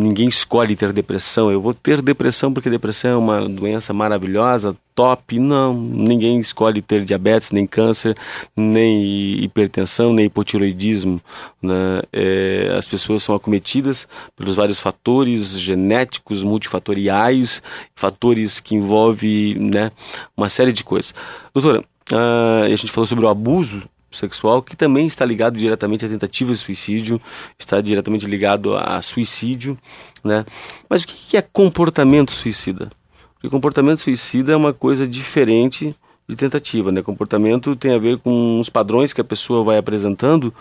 ninguém 0.00 0.28
escolhe 0.28 0.74
ter 0.74 0.92
depressão. 0.92 1.50
Eu 1.50 1.60
vou 1.60 1.74
ter 1.74 2.00
depressão 2.02 2.52
porque 2.52 2.70
depressão 2.70 3.10
é 3.10 3.16
uma 3.16 3.48
doença 3.48 3.92
maravilhosa, 3.92 4.76
top. 4.94 5.38
Não, 5.38 5.74
ninguém 5.74 6.40
escolhe 6.40 6.80
ter 6.80 7.04
diabetes, 7.04 7.52
nem 7.52 7.66
câncer, 7.66 8.16
nem 8.56 9.42
hipertensão, 9.42 10.12
nem 10.12 10.26
hipotiroidismo. 10.26 11.20
Né? 11.62 12.02
É, 12.12 12.74
as 12.76 12.88
pessoas 12.88 13.22
são 13.22 13.34
acometidas 13.34 14.08
pelos 14.34 14.54
vários 14.54 14.80
fatores 14.80 15.58
genéticos, 15.60 16.42
multifatoriais, 16.42 17.62
fatores 17.94 18.58
que 18.58 18.74
envolvem 18.74 19.54
né, 19.54 19.92
uma 20.36 20.48
série 20.48 20.72
de 20.72 20.82
coisas. 20.82 21.14
Doutora, 21.52 21.84
ah, 22.12 22.62
a 22.64 22.68
gente 22.68 22.90
falou 22.90 23.06
sobre 23.06 23.24
o 23.24 23.28
abuso 23.28 23.82
sexual, 24.10 24.62
que 24.62 24.76
também 24.76 25.06
está 25.06 25.24
ligado 25.24 25.56
diretamente 25.56 26.04
à 26.04 26.08
tentativa 26.08 26.52
de 26.52 26.58
suicídio, 26.58 27.20
está 27.58 27.80
diretamente 27.80 28.26
ligado 28.26 28.76
a 28.76 29.00
suicídio, 29.00 29.78
né? 30.24 30.44
Mas 30.88 31.02
o 31.02 31.06
que 31.06 31.36
é 31.36 31.42
comportamento 31.42 32.32
suicida? 32.32 32.88
Porque 33.34 33.48
comportamento 33.48 34.00
suicida 34.00 34.52
é 34.52 34.56
uma 34.56 34.72
coisa 34.72 35.06
diferente 35.06 35.94
de 36.28 36.36
tentativa, 36.36 36.92
né? 36.92 37.02
Comportamento 37.02 37.74
tem 37.74 37.94
a 37.94 37.98
ver 37.98 38.18
com 38.18 38.60
os 38.60 38.68
padrões 38.68 39.12
que 39.12 39.20
a 39.20 39.24
pessoa 39.24 39.64
vai 39.64 39.78
apresentando, 39.78 40.52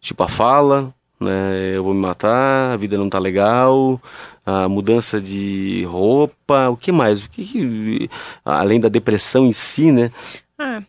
tipo 0.00 0.22
a 0.22 0.28
fala, 0.28 0.94
né? 1.18 1.72
Eu 1.74 1.84
vou 1.84 1.94
me 1.94 2.00
matar, 2.00 2.72
a 2.72 2.76
vida 2.76 2.98
não 2.98 3.08
tá 3.08 3.18
legal, 3.18 4.00
a 4.44 4.68
mudança 4.68 5.20
de 5.20 5.84
roupa, 5.84 6.68
o 6.68 6.76
que 6.76 6.92
mais? 6.92 7.24
O 7.24 7.30
que, 7.30 7.44
que 7.44 8.10
além 8.44 8.78
da 8.78 8.88
depressão 8.88 9.46
em 9.46 9.52
si, 9.52 9.90
né? 9.90 10.10
Ah, 10.58 10.82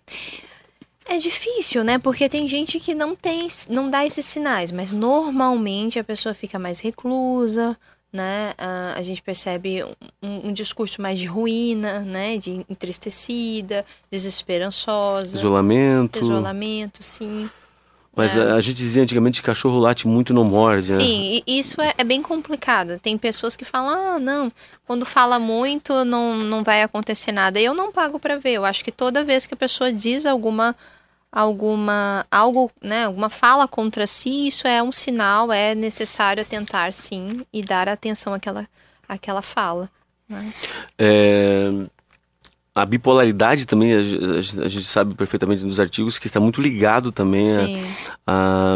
é 1.10 1.17
difícil, 1.17 1.84
né? 1.84 1.98
Porque 1.98 2.28
tem 2.30 2.48
gente 2.48 2.80
que 2.80 2.93
não 2.96 3.15
tem, 3.15 3.48
não 3.70 3.89
dá 3.89 4.06
esses 4.06 4.26
sinais, 4.26 4.72
mas 4.72 4.91
normalmente 4.91 6.00
a 6.00 6.04
pessoa 6.04 6.34
fica 6.34 6.58
mais 6.60 6.80
reclusa, 6.80 7.78
né? 8.12 8.54
Ah, 8.58 8.93
a 8.96 9.02
gente 9.02 9.22
percebe 9.22 9.84
um, 10.22 10.50
um 10.50 10.54
discurso 10.54 11.02
mais 11.02 11.20
de 11.20 11.26
ruína, 11.26 12.00
né? 12.02 12.38
De 12.38 12.65
entristecida, 12.70 13.86
desesperançosa, 14.10 15.36
Isolamento. 15.38 16.20
isolamento, 16.20 17.04
sim. 17.04 17.50
Mas 18.15 18.36
É. 18.36 18.41
a, 18.41 18.56
a 18.56 18.62
gente 18.62 18.78
dizia 18.78 19.04
antigamente 19.04 19.41
que 19.41 19.46
cachorro 19.46 19.78
late 19.78 20.08
muito 20.08 20.34
não 20.34 20.43
morde, 20.43 20.91
né? 20.91 21.00
Sim, 21.00 21.43
e 21.46 21.60
isso 21.60 21.80
é, 21.80 21.93
é 22.00 22.04
bem 22.04 22.22
complicado. 22.22 22.98
Tem 23.00 23.15
pessoas 23.17 23.56
que 23.56 23.63
falam, 23.63 24.15
ah, 24.15 24.20
não, 24.20 24.52
quando 24.88 25.06
fala 25.06 25.38
muito 25.38 26.04
não, 26.04 26.36
não 26.38 26.63
vai 26.63 26.82
acontecer 26.82 27.32
nada. 27.32 27.60
Eu 27.62 27.76
não 27.76 27.91
pago 27.91 28.17
pra 28.20 28.38
ver. 28.38 28.54
Eu 28.54 28.65
acho 28.65 28.84
que 28.84 28.91
toda 28.91 29.24
vez 29.24 29.46
que 29.46 29.54
a 29.54 29.58
pessoa 29.58 29.93
diz 29.93 30.26
alguma 30.26 30.76
alguma 31.38 32.26
algo, 32.32 32.71
né, 32.82 33.06
alguma 33.06 33.30
fala 33.30 33.67
contra 33.67 34.08
si, 34.08 34.47
isso 34.47 34.67
é 34.67 34.82
um 34.82 34.91
sinal, 34.91 35.52
é 35.52 35.76
necessário 35.76 36.43
tentar 36.43 36.91
sim 36.93 37.45
e 37.54 37.62
dar 37.62 37.88
atenção 37.88 38.34
àquela, 38.34 38.67
àquela 39.08 39.43
fala. 39.43 39.88
Né? 40.28 40.52
É, 40.97 41.69
a 42.73 42.84
bipolaridade 42.88 43.67
também, 43.67 43.93
a, 43.93 44.00
a, 44.00 44.65
a, 44.65 44.67
gente 44.67 44.86
sabe 44.86 45.13
perfeitamente 45.13 45.63
nos 45.63 45.80
artigos 45.80 46.17
que 46.17 46.26
está 46.26 46.39
muito 46.39 46.60
ligado 46.60 47.12
também 47.12 47.47
a, 48.26 48.76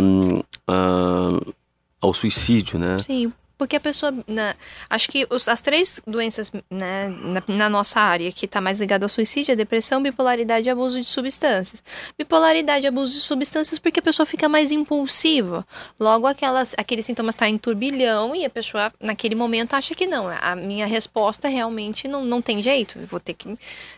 ao 2.00 2.14
suicídio, 2.14 2.78
né? 2.78 3.00
Sim, 3.00 3.34
porque 3.62 3.76
a 3.76 3.80
pessoa. 3.80 4.12
Né, 4.28 4.56
acho 4.90 5.08
que 5.08 5.28
os, 5.30 5.48
as 5.48 5.62
três 5.62 6.02
doenças 6.08 6.52
né, 6.68 7.10
na, 7.10 7.44
na, 7.48 7.70
nossa 7.70 8.00
área 8.00 8.32
que 8.32 8.46
está 8.46 8.60
mais 8.60 8.80
ligada 8.80 9.06
ao 9.06 9.10
suicídio 9.10 9.52
é 9.52 9.56
depressão, 9.56 10.02
bipolaridade 10.02 10.68
e 10.68 10.72
abuso 10.72 11.00
de 11.00 11.08
substâncias. 11.08 11.84
Bipolaridade 12.18 12.86
e 12.86 12.88
abuso 12.88 13.14
de 13.14 13.22
substâncias 13.22 13.78
porque 13.78 14.00
a 14.00 14.02
pessoa 14.02 14.26
fica 14.26 14.50
mais 14.50 14.72
impulsiva. 14.72 15.64
Logo, 16.00 16.26
aquelas, 16.26 16.74
aqueles 16.76 17.06
sintomas 17.06 17.36
estão 17.36 17.48
tá 17.48 17.52
em 17.52 17.58
turbilhão 17.60 18.36
e 18.36 18.44
a 18.46 18.50
pessoa, 18.50 18.92
naquele 19.00 19.36
momento, 19.36 19.76
acha 19.76 19.94
que 19.94 20.08
não. 20.08 20.28
A 20.28 20.56
minha 20.56 20.88
resposta 20.88 21.48
realmente 21.48 22.08
não, 22.08 22.26
não 22.26 22.42
tem 22.42 22.64
jeito. 22.64 22.98
Eu 22.98 23.06
vou 23.06 23.20
ter 23.20 23.36
que. 23.36 23.48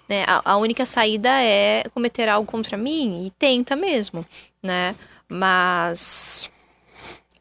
Né, 0.09 0.25
a, 0.27 0.51
a 0.51 0.57
única 0.57 0.85
saída 0.85 1.29
é 1.41 1.85
cometer 1.93 2.27
algo 2.27 2.51
contra 2.51 2.75
mim 2.75 3.25
e 3.25 3.31
tenta 3.31 3.77
mesmo, 3.77 4.25
né? 4.61 4.93
Mas 5.29 6.51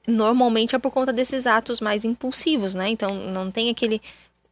normalmente 0.06 0.74
é 0.74 0.78
por 0.78 0.90
conta 0.90 1.12
desses 1.12 1.46
atos 1.46 1.80
mais 1.80 2.04
impulsivos, 2.04 2.74
né? 2.74 2.88
Então 2.88 3.14
não 3.14 3.50
tem 3.50 3.70
aquele 3.70 4.00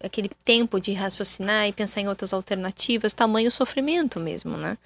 aquele 0.03 0.31
tempo 0.45 0.81
de 0.81 0.93
raciocinar 0.95 1.69
e 1.69 1.73
pensar 1.73 2.01
em 2.01 2.09
outras 2.09 2.33
alternativas, 2.33 3.13
tamanho 3.13 3.51
sofrimento 3.51 4.19
mesmo, 4.19 4.57
né? 4.57 4.79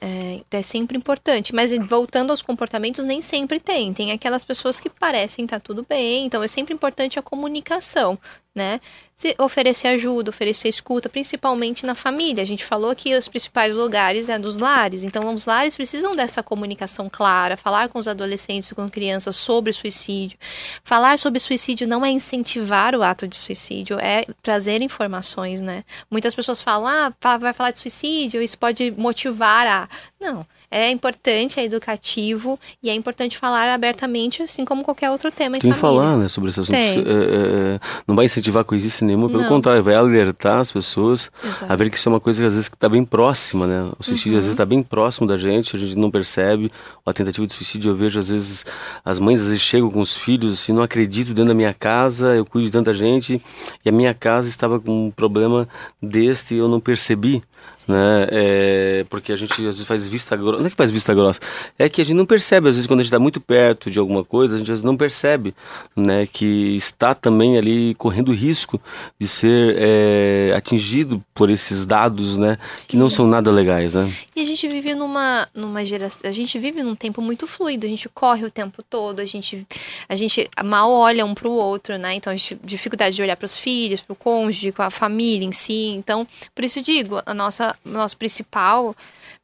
É, 0.00 0.40
então 0.40 0.58
é 0.58 0.62
sempre 0.62 0.98
importante. 0.98 1.54
Mas 1.54 1.70
voltando 1.88 2.32
aos 2.32 2.42
comportamentos, 2.42 3.04
nem 3.04 3.22
sempre 3.22 3.60
tem. 3.60 3.94
Tem 3.94 4.10
aquelas 4.10 4.44
pessoas 4.44 4.80
que 4.80 4.90
parecem 4.90 5.44
estar 5.44 5.60
tá 5.60 5.64
tudo 5.64 5.86
bem. 5.88 6.26
Então 6.26 6.42
é 6.42 6.48
sempre 6.48 6.74
importante 6.74 7.20
a 7.20 7.22
comunicação, 7.22 8.18
né? 8.54 8.80
Se 9.16 9.34
oferecer 9.38 9.88
ajuda, 9.88 10.30
oferecer 10.30 10.68
escuta, 10.68 11.08
principalmente 11.08 11.86
na 11.86 11.94
família. 11.94 12.42
A 12.42 12.46
gente 12.46 12.64
falou 12.64 12.94
que 12.94 13.16
os 13.16 13.28
principais 13.28 13.72
lugares 13.72 14.28
é 14.28 14.38
dos 14.38 14.58
lares. 14.58 15.04
Então 15.04 15.32
os 15.32 15.46
lares 15.46 15.76
precisam 15.76 16.12
dessa 16.12 16.42
comunicação 16.42 17.08
clara, 17.08 17.56
falar 17.56 17.88
com 17.88 17.98
os 17.98 18.08
adolescentes 18.08 18.70
e 18.70 18.74
com 18.74 18.88
crianças 18.90 19.36
sobre 19.36 19.72
suicídio. 19.72 20.38
Falar 20.84 21.18
sobre 21.18 21.38
suicídio 21.38 21.86
não 21.86 22.04
é 22.04 22.10
incentivar 22.10 22.94
o 22.94 23.02
ato 23.02 23.26
de 23.28 23.36
suicídio, 23.36 23.98
é 24.00 24.26
trazer 24.42 24.82
informações, 24.82 25.60
né? 25.60 25.84
Muitas 26.10 26.34
pessoas 26.34 26.60
falam: 26.60 26.86
"Ah, 26.86 27.38
vai 27.38 27.52
falar 27.52 27.70
de 27.70 27.80
suicídio, 27.80 28.42
isso 28.42 28.58
pode 28.58 28.90
motivar 28.92 29.66
a". 29.66 29.88
Não, 30.20 30.46
é 30.72 30.90
importante, 30.90 31.60
é 31.60 31.64
educativo 31.64 32.58
e 32.82 32.88
é 32.88 32.94
importante 32.94 33.36
falar 33.36 33.70
abertamente, 33.72 34.42
assim 34.42 34.64
como 34.64 34.82
qualquer 34.82 35.10
outro 35.10 35.30
tema 35.30 35.58
em 35.58 35.60
Tem 35.60 35.70
família. 35.70 35.80
falar, 35.80 36.16
né, 36.16 36.28
sobre 36.28 36.48
esse 36.48 36.60
assunto. 36.60 36.74
É, 36.74 36.94
é, 36.94 37.80
não 38.08 38.16
vai 38.16 38.24
incentivar 38.24 38.64
coisice 38.64 39.04
nenhuma, 39.04 39.28
pelo 39.28 39.42
não. 39.42 39.48
contrário, 39.50 39.82
vai 39.82 39.94
alertar 39.94 40.58
as 40.58 40.72
pessoas 40.72 41.30
Exato. 41.44 41.70
a 41.70 41.76
ver 41.76 41.90
que 41.90 41.98
isso 41.98 42.08
é 42.08 42.12
uma 42.12 42.20
coisa 42.20 42.40
que 42.42 42.46
às 42.46 42.54
vezes 42.54 42.70
está 42.70 42.88
bem 42.88 43.04
próxima, 43.04 43.66
né? 43.66 43.90
O 43.98 44.02
suicídio 44.02 44.32
uhum. 44.32 44.38
às 44.38 44.44
vezes 44.44 44.54
está 44.54 44.64
bem 44.64 44.82
próximo 44.82 45.26
da 45.26 45.36
gente, 45.36 45.76
a 45.76 45.78
gente 45.78 45.96
não 45.96 46.10
percebe. 46.10 46.72
A 47.04 47.12
tentativa 47.12 47.46
de 47.46 47.52
suicídio 47.52 47.90
eu 47.90 47.94
vejo 47.94 48.18
às 48.18 48.30
vezes 48.30 48.64
as 49.04 49.18
mães 49.18 49.42
às 49.42 49.48
vezes 49.48 49.60
chegam 49.60 49.90
com 49.90 50.00
os 50.00 50.16
filhos 50.16 50.54
assim, 50.54 50.72
não 50.72 50.82
acredito 50.82 51.28
dentro 51.28 51.48
da 51.48 51.54
minha 51.54 51.74
casa, 51.74 52.34
eu 52.34 52.46
cuido 52.46 52.68
de 52.68 52.72
tanta 52.72 52.94
gente 52.94 53.42
e 53.84 53.88
a 53.88 53.92
minha 53.92 54.14
casa 54.14 54.48
estava 54.48 54.80
com 54.80 55.08
um 55.08 55.10
problema 55.10 55.68
deste 56.02 56.54
e 56.54 56.58
eu 56.58 56.68
não 56.68 56.80
percebi 56.80 57.42
né? 57.88 58.26
É, 58.30 59.04
porque 59.08 59.32
a 59.32 59.36
gente 59.36 59.52
às 59.52 59.58
vezes 59.58 59.82
faz 59.82 60.06
vista 60.06 60.36
grossa. 60.36 60.61
Não 60.62 60.68
é 60.68 60.70
que 60.70 60.76
faz 60.76 60.90
vista 60.90 61.14
grossa, 61.14 61.40
é 61.78 61.88
que 61.88 62.00
a 62.00 62.04
gente 62.04 62.16
não 62.16 62.26
percebe, 62.26 62.68
às 62.68 62.76
vezes, 62.76 62.86
quando 62.86 63.00
a 63.00 63.02
gente 63.02 63.08
está 63.08 63.18
muito 63.18 63.40
perto 63.40 63.90
de 63.90 63.98
alguma 63.98 64.24
coisa, 64.24 64.54
a 64.54 64.58
gente 64.58 64.66
às 64.66 64.78
vezes 64.78 64.84
não 64.84 64.96
percebe 64.96 65.54
né, 65.96 66.26
que 66.26 66.76
está 66.76 67.14
também 67.14 67.58
ali 67.58 67.94
correndo 67.94 68.32
risco 68.32 68.80
de 69.18 69.26
ser 69.26 69.76
é, 69.78 70.54
atingido 70.56 71.22
por 71.34 71.50
esses 71.50 71.84
dados 71.86 72.36
né, 72.36 72.58
que 72.86 72.96
não 72.96 73.10
são 73.10 73.26
nada 73.26 73.50
legais. 73.50 73.94
Né? 73.94 74.10
E 74.34 74.40
a 74.40 74.44
gente 74.44 74.66
vive 74.68 74.94
numa, 74.94 75.48
numa 75.54 75.84
geração. 75.84 76.22
A 76.28 76.32
gente 76.32 76.58
vive 76.58 76.82
num 76.82 76.94
tempo 76.94 77.20
muito 77.20 77.46
fluido, 77.46 77.86
a 77.86 77.88
gente 77.88 78.08
corre 78.08 78.44
o 78.44 78.50
tempo 78.50 78.82
todo, 78.82 79.20
a 79.20 79.26
gente, 79.26 79.66
a 80.08 80.16
gente 80.16 80.48
mal 80.64 80.90
olha 80.90 81.24
um 81.24 81.34
para 81.34 81.48
o 81.48 81.52
outro, 81.52 81.96
né? 81.98 82.14
Então 82.14 82.32
a 82.32 82.36
gente 82.36 82.58
dificuldade 82.64 83.16
de 83.16 83.22
olhar 83.22 83.36
para 83.36 83.46
os 83.46 83.58
filhos, 83.58 84.00
para 84.00 84.12
o 84.12 84.16
cônjuge, 84.16 84.72
com 84.72 84.82
a 84.82 84.90
família 84.90 85.46
em 85.46 85.52
si. 85.52 85.88
Então, 85.88 86.26
por 86.54 86.64
isso 86.64 86.80
digo, 86.80 87.20
a 87.24 87.34
nossa 87.34 87.74
nosso 87.84 88.16
principal, 88.16 88.94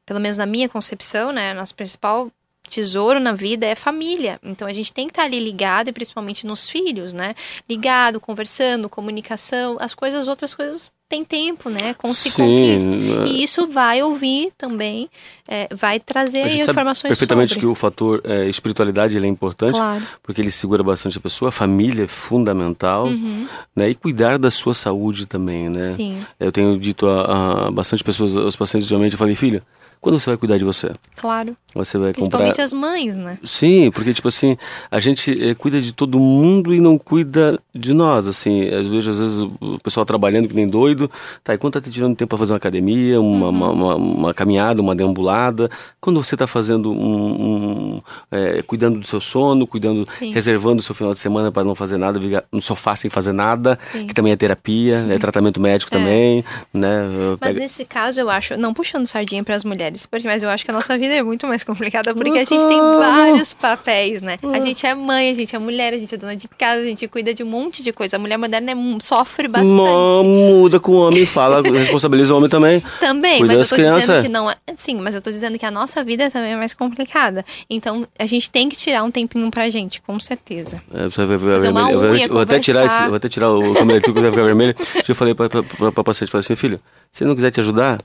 pelo 0.09 0.21
menos 0.21 0.39
na 0.39 0.47
minha 0.47 0.71
concepção, 0.71 1.31
né, 1.31 1.53
nosso 1.53 1.75
principal 1.75 2.33
tesouro 2.69 3.21
na 3.21 3.33
vida 3.33 3.67
é 3.67 3.75
família. 3.75 4.41
Então 4.43 4.67
a 4.67 4.73
gente 4.73 4.93
tem 4.93 5.07
que 5.07 5.13
estar 5.13 5.25
ali 5.25 5.39
ligado, 5.39 5.89
e 5.89 5.93
principalmente 5.93 6.47
nos 6.47 6.69
filhos, 6.69 7.13
né? 7.13 7.35
Ligado, 7.69 8.21
conversando, 8.21 8.89
comunicação, 8.89 9.77
as 9.81 9.95
coisas, 9.95 10.29
outras 10.29 10.55
coisas 10.55 10.91
tem 11.09 11.25
tempo, 11.25 11.71
né? 11.71 11.95
Com 11.95 12.13
se 12.13 12.31
conquista. 12.33 12.91
Né? 12.91 13.27
E 13.29 13.43
isso 13.43 13.67
vai 13.67 14.03
ouvir 14.03 14.53
também, 14.59 15.09
é, 15.49 15.67
vai 15.75 15.99
trazer 15.99 16.43
a 16.43 16.53
informações 16.55 17.09
perfeitamente 17.09 17.55
sobre. 17.55 17.61
que 17.61 17.67
o 17.67 17.75
fator 17.75 18.21
é, 18.25 18.47
espiritualidade 18.47 19.17
ele 19.17 19.27
é 19.27 19.31
importante, 19.31 19.73
claro. 19.73 20.03
porque 20.23 20.43
ele 20.43 20.51
segura 20.51 20.83
bastante 20.83 21.17
a 21.17 21.21
pessoa. 21.21 21.49
A 21.49 21.53
família 21.53 22.05
é 22.05 22.07
fundamental, 22.07 23.07
uhum. 23.07 23.49
né? 23.75 23.89
E 23.89 23.95
cuidar 23.95 24.39
da 24.39 24.51
sua 24.51 24.75
saúde 24.75 25.25
também, 25.25 25.71
né? 25.71 25.95
Sim. 25.97 26.23
Eu 26.39 26.53
tenho 26.53 26.79
dito 26.79 27.09
a, 27.09 27.69
a 27.69 27.71
bastante 27.71 28.05
pessoas, 28.05 28.37
aos 28.37 28.55
pacientes, 28.55 28.87
geralmente, 28.87 29.13
eu 29.13 29.19
falei, 29.19 29.35
filha, 29.35 29.63
quando 30.01 30.19
você 30.19 30.31
vai 30.31 30.37
cuidar 30.37 30.59
de 30.59 30.65
você? 30.65 30.91
Claro. 31.17 31.57
Você 31.75 31.99
vai 31.99 32.13
Principalmente 32.13 32.51
comprar... 32.51 32.65
as 32.65 32.73
mães, 32.73 33.15
né? 33.15 33.39
Sim, 33.45 33.91
porque, 33.91 34.13
tipo 34.15 34.29
assim, 34.29 34.57
a 34.91 34.99
gente 34.99 35.51
é, 35.51 35.55
cuida 35.55 35.81
de 35.81 35.93
todo 35.93 36.19
mundo 36.19 36.75
e 36.75 36.81
não 36.81 36.97
cuida 36.97 37.59
de 37.75 37.93
nós, 37.93 38.27
assim. 38.27 38.69
Às 38.69 38.87
vezes, 38.87 39.09
às 39.09 39.19
vezes 39.19 39.41
o 39.61 39.79
pessoal 39.83 40.07
trabalhando 40.07 40.49
que 40.49 40.55
nem 40.55 40.67
doido, 40.67 41.11
tá, 41.45 41.55
e 41.55 41.59
quando 41.59 41.75
tá 41.75 41.81
te 41.81 41.91
tirando 41.91 42.17
tempo 42.17 42.31
para 42.31 42.39
fazer 42.39 42.53
uma 42.53 42.59
academia, 42.59 43.21
uma, 43.21 43.47
uhum. 43.47 43.51
uma, 43.51 43.71
uma, 43.71 43.95
uma, 43.97 44.35
caminhada, 44.35 44.81
uma 44.81 44.95
deambulada, 44.95 45.71
quando 46.01 46.23
você 46.23 46.37
tá 46.37 46.47
fazendo 46.47 46.91
um... 46.91 47.97
um 47.97 48.03
é, 48.31 48.63
cuidando 48.63 48.99
do 48.99 49.07
seu 49.07 49.21
sono, 49.21 49.67
cuidando, 49.67 50.05
Sim. 50.19 50.33
reservando 50.33 50.81
o 50.81 50.83
seu 50.83 50.95
final 50.95 51.13
de 51.13 51.19
semana 51.19 51.51
para 51.53 51.65
não 51.65 51.75
fazer 51.75 51.97
nada, 51.97 52.21
ficar 52.21 52.45
no 52.53 52.61
sofá 52.61 52.97
sem 52.97 53.11
fazer 53.11 53.33
nada, 53.33 53.79
Sim. 53.93 54.07
que 54.07 54.15
também 54.15 54.33
é 54.33 54.37
terapia, 54.37 55.07
é 55.11 55.19
tratamento 55.19 55.61
médico 55.61 55.95
é. 55.95 55.99
também, 55.99 56.45
né? 56.73 57.03
Mas 57.41 57.51
Pega... 57.51 57.61
nesse 57.61 57.85
caso, 57.85 58.21
eu 58.21 58.31
acho, 58.31 58.57
não 58.57 58.73
puxando 58.75 59.07
sardinha 59.07 59.43
para 59.43 59.55
as 59.55 59.65
mulheres, 59.65 59.88
mulheres. 59.89 60.07
Porque, 60.07 60.27
mas 60.27 60.43
eu 60.43 60.49
acho 60.49 60.65
que 60.65 60.71
a 60.71 60.75
nossa 60.75 60.97
vida 60.99 61.15
é 61.15 61.23
muito 61.23 61.47
mais 61.47 61.65
complicada 61.65 62.15
porque 62.15 62.39
a 62.39 62.45
gente 62.45 62.67
tem 62.67 62.81
vários 62.81 63.53
papéis, 63.53 64.23
né? 64.23 64.39
A 64.43 64.61
gente 64.61 64.87
é 64.87 64.95
mãe, 64.95 65.31
a 65.31 65.35
gente 65.35 65.55
é 65.55 65.59
mulher, 65.59 65.95
a 65.95 65.99
gente 65.99 66.15
é 66.15 66.19
dona 66.19 66.37
de 66.37 66.49
casa, 66.49 66.83
a 66.83 66.85
gente 66.85 67.07
cuida 67.09 67.33
de 67.35 67.43
um 67.43 67.47
monte 67.47 67.83
de 67.83 67.93
coisa. 67.93 68.17
A 68.17 68.19
mulher 68.19 68.37
moderna 68.37 68.73
é, 68.73 68.75
sofre 69.01 69.49
bastante. 69.49 69.73
muda 69.73 70.79
com 70.81 70.93
o 70.93 71.09
homem, 71.09 71.25
fala, 71.27 71.63
responsabiliza 71.67 72.35
o 72.35 72.37
homem 72.37 72.51
também. 72.51 72.83
Também, 73.01 73.45
mas 73.45 73.61
eu 73.61 73.69
tô 73.69 73.75
crianças. 73.75 74.01
dizendo 74.03 74.23
que 74.23 74.29
não 74.29 74.51
é. 74.51 74.57
Sim, 74.77 74.97
mas 74.97 75.15
eu 75.15 75.21
tô 75.21 75.31
dizendo 75.31 75.59
que 75.59 75.65
a 75.67 75.71
nossa 75.71 76.05
vida 76.05 76.31
também 76.31 76.53
é 76.53 76.57
mais 76.57 76.75
complicada. 76.75 77.45
Então 77.69 78.07
a 78.19 78.27
gente 78.27 78.51
tem 78.51 78.69
que 78.69 78.77
tirar 78.77 79.03
um 79.03 79.11
tempinho 79.11 79.51
pra 79.51 79.69
gente, 79.71 80.03
com 80.03 80.19
certeza. 80.21 80.81
É, 80.95 81.05
você 81.05 81.25
vai, 81.25 81.37
vai, 81.37 81.59
unha, 81.59 81.93
eu 81.93 82.01
vou, 82.01 82.29
vou 82.29 82.41
até 82.41 82.61
tirar 82.61 82.87
esse, 82.87 83.07
vou 83.07 83.15
até 83.15 83.29
tirar 83.29 83.51
o 83.51 83.61
que 83.75 84.21
vai 84.21 84.31
ficar 84.31 84.43
vermelho. 84.43 84.75
Eu 85.07 85.15
falei 85.15 85.35
pra, 85.35 85.49
pra, 85.49 85.63
pra, 85.63 85.93
pra 85.93 86.05
paciente, 86.05 86.31
falei 86.31 86.45
assim, 86.45 86.57
filho, 86.57 86.81
se 87.11 87.25
não 87.25 87.35
quiser 87.35 87.51
te 87.51 87.61
ajudar, 87.61 87.99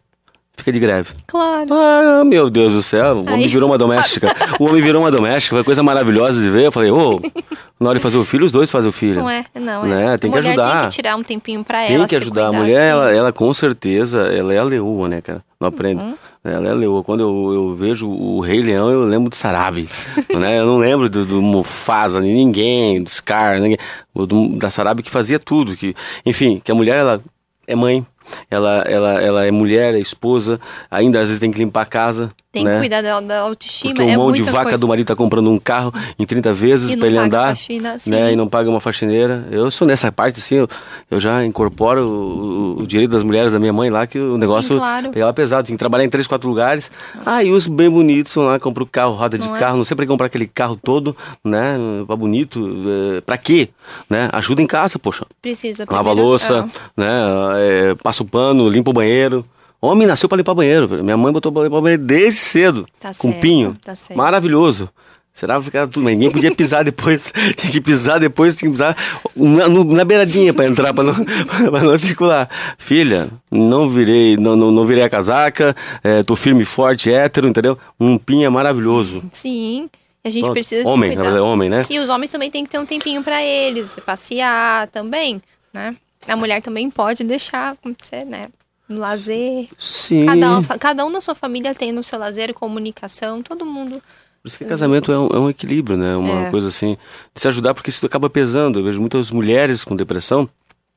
fica 0.56 0.72
de 0.72 0.80
greve. 0.80 1.10
Claro. 1.28 1.68
Ah, 1.72 2.24
meu 2.26 2.50
Deus 2.50 2.74
do 2.74 2.84
céu, 2.84 3.18
o 3.18 3.34
homem 3.34 3.48
virou 3.48 3.70
uma 3.70 3.78
doméstica. 3.78 4.34
o 4.60 4.66
homem 4.66 4.82
virou 4.82 5.02
uma 5.02 5.12
doméstica, 5.12 5.56
foi 5.56 5.64
coisa 5.64 5.84
maravilhosa 5.84 6.42
de 6.42 6.50
ver. 6.50 6.66
Eu 6.66 6.72
falei, 6.72 6.92
ô, 6.92 7.16
oh, 7.16 7.54
na 7.80 7.90
hora 7.90 8.00
de 8.00 8.04
fazer 8.04 8.18
o 8.18 8.26
filho, 8.26 8.46
os 8.46 8.52
dois 8.52 8.72
fazem 8.72 8.90
o 8.90 8.94
filho. 8.94 9.22
Não 9.22 9.30
é, 9.30 9.46
não 9.56 9.84
né? 9.84 10.14
é. 10.14 10.18
Tem 10.18 10.32
que 10.32 10.38
ajudar. 10.38 10.80
Tem 10.80 10.90
que 10.90 10.96
tirar 10.96 11.16
um 11.16 11.24
tempinho 11.24 11.64
pra 11.64 11.80
tem 11.80 11.96
ela. 11.96 12.08
Tem 12.08 12.08
que 12.08 12.24
ajudar. 12.24 12.48
a 12.48 12.54
mulher, 12.54 12.92
ela, 12.92 13.12
ela 13.12 13.34
com 13.34 13.54
certeza, 13.54 14.28
ela 14.28 14.54
é 14.54 14.58
a 14.58 14.64
leoa, 14.64 15.10
né, 15.10 15.22
cara? 15.22 15.44
Não 15.60 15.68
aprende. 15.68 16.04
Uhum. 16.04 16.16
Ela 16.44 16.68
é 16.68 16.72
a 16.72 16.76
leoa. 16.76 17.04
Quando 17.04 17.22
eu, 17.22 17.54
eu 17.54 17.76
vejo 17.76 18.10
o 18.10 18.42
Rei 18.42 18.62
Leão, 18.62 18.90
eu 18.90 19.06
lembro 19.06 19.30
do 19.30 19.36
Sarabi. 19.36 19.90
né? 20.38 20.60
Eu 20.60 20.66
não 20.66 20.78
lembro 20.78 21.10
do, 21.10 21.26
do 21.26 21.42
Mufasa, 21.42 22.22
de 22.22 22.34
ninguém, 22.34 23.02
do 23.02 23.10
Scar, 23.10 23.60
ninguém. 23.60 23.78
Do, 24.14 24.58
da 24.58 24.70
Sarabi 24.70 25.04
que 25.04 25.12
fazia 25.12 25.40
tudo. 25.40 25.76
Que, 25.76 25.96
enfim, 26.26 26.62
que 26.64 26.72
a 26.72 26.76
mulher, 26.76 26.98
ela 26.98 27.22
é 27.66 27.76
mãe, 27.76 28.06
ela, 28.50 28.84
ela, 28.88 29.22
ela 29.22 29.46
é 29.46 29.52
mulher, 29.52 29.94
é 29.94 30.00
esposa, 30.00 30.60
ainda 30.90 31.20
às 31.20 31.30
vezes 31.30 31.40
tem 31.40 31.52
que 31.52 31.60
limpar 31.60 31.82
a 31.82 31.86
casa. 31.86 32.30
Tem 32.54 32.64
né? 32.64 32.74
que 32.74 32.80
cuidar 32.82 33.02
da, 33.02 33.20
da 33.20 33.40
autoestima. 33.40 33.96
Porque 33.96 34.12
é 34.12 34.16
um 34.16 34.28
monte 34.28 34.36
de 34.36 34.44
vaca 34.44 34.66
coisa. 34.66 34.78
do 34.78 34.88
marido 34.88 35.08
tá 35.08 35.16
comprando 35.16 35.50
um 35.50 35.58
carro 35.58 35.92
em 36.20 36.24
30 36.24 36.54
vezes 36.54 36.94
para 36.94 37.08
ele 37.08 37.18
andar. 37.18 37.50
Faxina, 37.50 37.98
né? 38.06 38.32
E 38.32 38.36
não 38.36 38.48
paga 38.48 38.70
uma 38.70 38.80
faxineira. 38.80 39.44
Eu 39.50 39.72
sou 39.72 39.88
nessa 39.88 40.12
parte, 40.12 40.40
assim, 40.40 40.58
eu, 40.58 40.68
eu 41.10 41.20
já 41.20 41.44
incorporo 41.44 42.08
o, 42.08 42.82
o, 42.82 42.86
direito 42.86 43.10
das 43.10 43.24
mulheres 43.24 43.54
da 43.54 43.58
minha 43.58 43.74
mãe 43.74 43.90
lá, 43.90 44.06
que 44.06 44.20
o 44.20 44.38
negócio 44.38 44.76
Sim, 44.76 44.78
claro. 44.78 45.10
pegava 45.10 45.34
pesado. 45.34 45.66
Tinha 45.66 45.76
que 45.76 45.80
trabalhar 45.80 46.06
em 46.06 46.10
três, 46.12 46.28
quatro 46.28 46.48
lugares. 46.48 46.92
Ah, 47.26 47.44
e 47.44 47.50
os 47.50 47.66
bem 47.66 47.90
bonitos 47.90 48.32
vão 48.36 48.46
lá, 48.46 48.60
compram 48.60 48.86
carro, 48.86 49.16
roda 49.16 49.36
de 49.36 49.48
não 49.48 49.56
é? 49.56 49.60
carro. 49.60 49.74
É? 49.74 49.78
Não 49.80 49.84
sei 49.84 49.98
pra 49.98 50.06
comprar 50.06 50.28
aquele 50.28 50.46
carro 50.46 50.76
todo, 50.76 51.18
né? 51.44 51.76
Pra 52.06 52.16
bonito. 52.16 52.70
É, 53.18 53.22
pra 53.22 53.36
quê? 53.36 53.70
Né? 54.08 54.30
Ajuda 54.32 54.62
em 54.62 54.68
casa, 54.68 55.00
poxa. 55.00 55.26
Precisa. 55.42 55.86
Lava 55.90 56.12
a 56.12 56.14
louça, 56.14 56.70
é. 56.70 57.02
né? 57.02 57.12
É, 57.56 57.96
passa 58.14 58.22
o 58.22 58.28
pano, 58.28 58.70
limpa 58.70 58.92
o 58.92 58.94
banheiro 58.94 59.44
Homem 59.82 60.08
nasceu 60.08 60.30
para 60.30 60.38
limpar 60.38 60.54
banheiro. 60.54 61.04
Minha 61.04 61.18
mãe 61.18 61.34
botou 61.34 61.52
pra 61.52 61.64
limpar 61.64 61.82
banheiro 61.82 62.02
desde 62.04 62.40
cedo. 62.40 62.88
Tá 63.02 63.10
com 63.10 63.32
certo, 63.32 63.42
pinho. 63.42 63.78
tá 63.84 63.94
certo. 63.94 64.18
Maravilhoso. 64.18 64.90
Será 65.34 65.60
que 65.60 65.76
era 65.76 65.86
tudo? 65.86 66.06
Ninguém 66.06 66.32
podia 66.32 66.56
pisar 66.56 66.86
depois. 66.86 67.34
tinha 67.58 67.70
que 67.70 67.82
pisar 67.82 68.18
depois, 68.18 68.56
tinha 68.56 68.72
que 68.72 68.76
pisar 68.76 68.96
na, 69.36 69.68
na 69.68 70.06
beiradinha 70.06 70.54
para 70.54 70.68
entrar, 70.68 70.94
para 70.94 71.04
não, 71.04 71.14
pra 71.70 71.84
não 71.84 71.98
circular. 71.98 72.50
Filha, 72.78 73.28
não 73.52 73.90
virei, 73.90 74.38
não, 74.38 74.56
não, 74.56 74.72
não 74.72 74.86
virei 74.86 75.04
a 75.04 75.10
casaca, 75.10 75.76
é, 76.02 76.24
tô 76.24 76.34
firme, 76.34 76.64
forte, 76.64 77.12
hétero, 77.12 77.46
entendeu? 77.46 77.78
Um 78.00 78.18
pinho 78.18 78.46
é 78.46 78.50
maravilhoso. 78.50 79.22
Sim. 79.34 79.90
A 80.24 80.30
gente 80.30 80.44
Pronto. 80.44 80.54
precisa 80.54 80.84
se 80.84 80.88
Homem, 80.88 81.14
na 81.14 81.24
cuidar. 81.24 81.42
homem, 81.42 81.70
né? 81.70 81.82
E 81.90 82.00
os 82.00 82.08
homens 82.08 82.32
também 82.32 82.50
têm 82.50 82.64
que 82.64 82.70
ter 82.72 82.80
um 82.80 82.86
tempinho 82.86 83.22
pra 83.22 83.44
eles, 83.44 84.00
passear 84.06 84.88
também, 84.88 85.42
né? 85.74 85.94
A 86.28 86.36
mulher 86.36 86.62
também 86.62 86.90
pode 86.90 87.24
deixar 87.24 87.72
acontecer, 87.74 88.26
né? 88.26 88.48
No 88.88 89.00
lazer. 89.00 89.68
Sim. 89.80 90.26
Cada, 90.26 90.58
um- 90.60 90.64
cada 90.80 91.06
um 91.06 91.10
na 91.10 91.22
sua 91.22 91.36
família 91.36 91.74
tem 91.74 91.92
no 91.92 92.04
seu 92.04 92.20
lazer, 92.20 92.54
comunicação, 92.54 93.42
todo 93.42 93.66
mundo. 93.66 94.02
Por 94.42 94.48
isso 94.50 94.58
que 94.58 94.66
casamento 94.66 95.12
é 95.12 95.18
um, 95.18 95.28
é 95.28 95.40
um 95.40 95.50
equilíbrio, 95.50 95.96
né? 95.98 96.16
Uma 96.18 96.48
É. 96.48 96.52
coisa 96.52 96.68
assim, 96.68 96.98
de 97.34 97.42
se 97.42 97.48
ajudar, 97.48 97.74
porque 97.74 97.90
isso 97.90 98.06
acaba 98.06 98.30
pesando. 98.30 98.80
Eu 98.80 98.84
vejo 98.84 99.00
muitas 99.00 99.32
mulheres 99.32 99.84
com 99.86 99.96
depressão, 99.96 100.50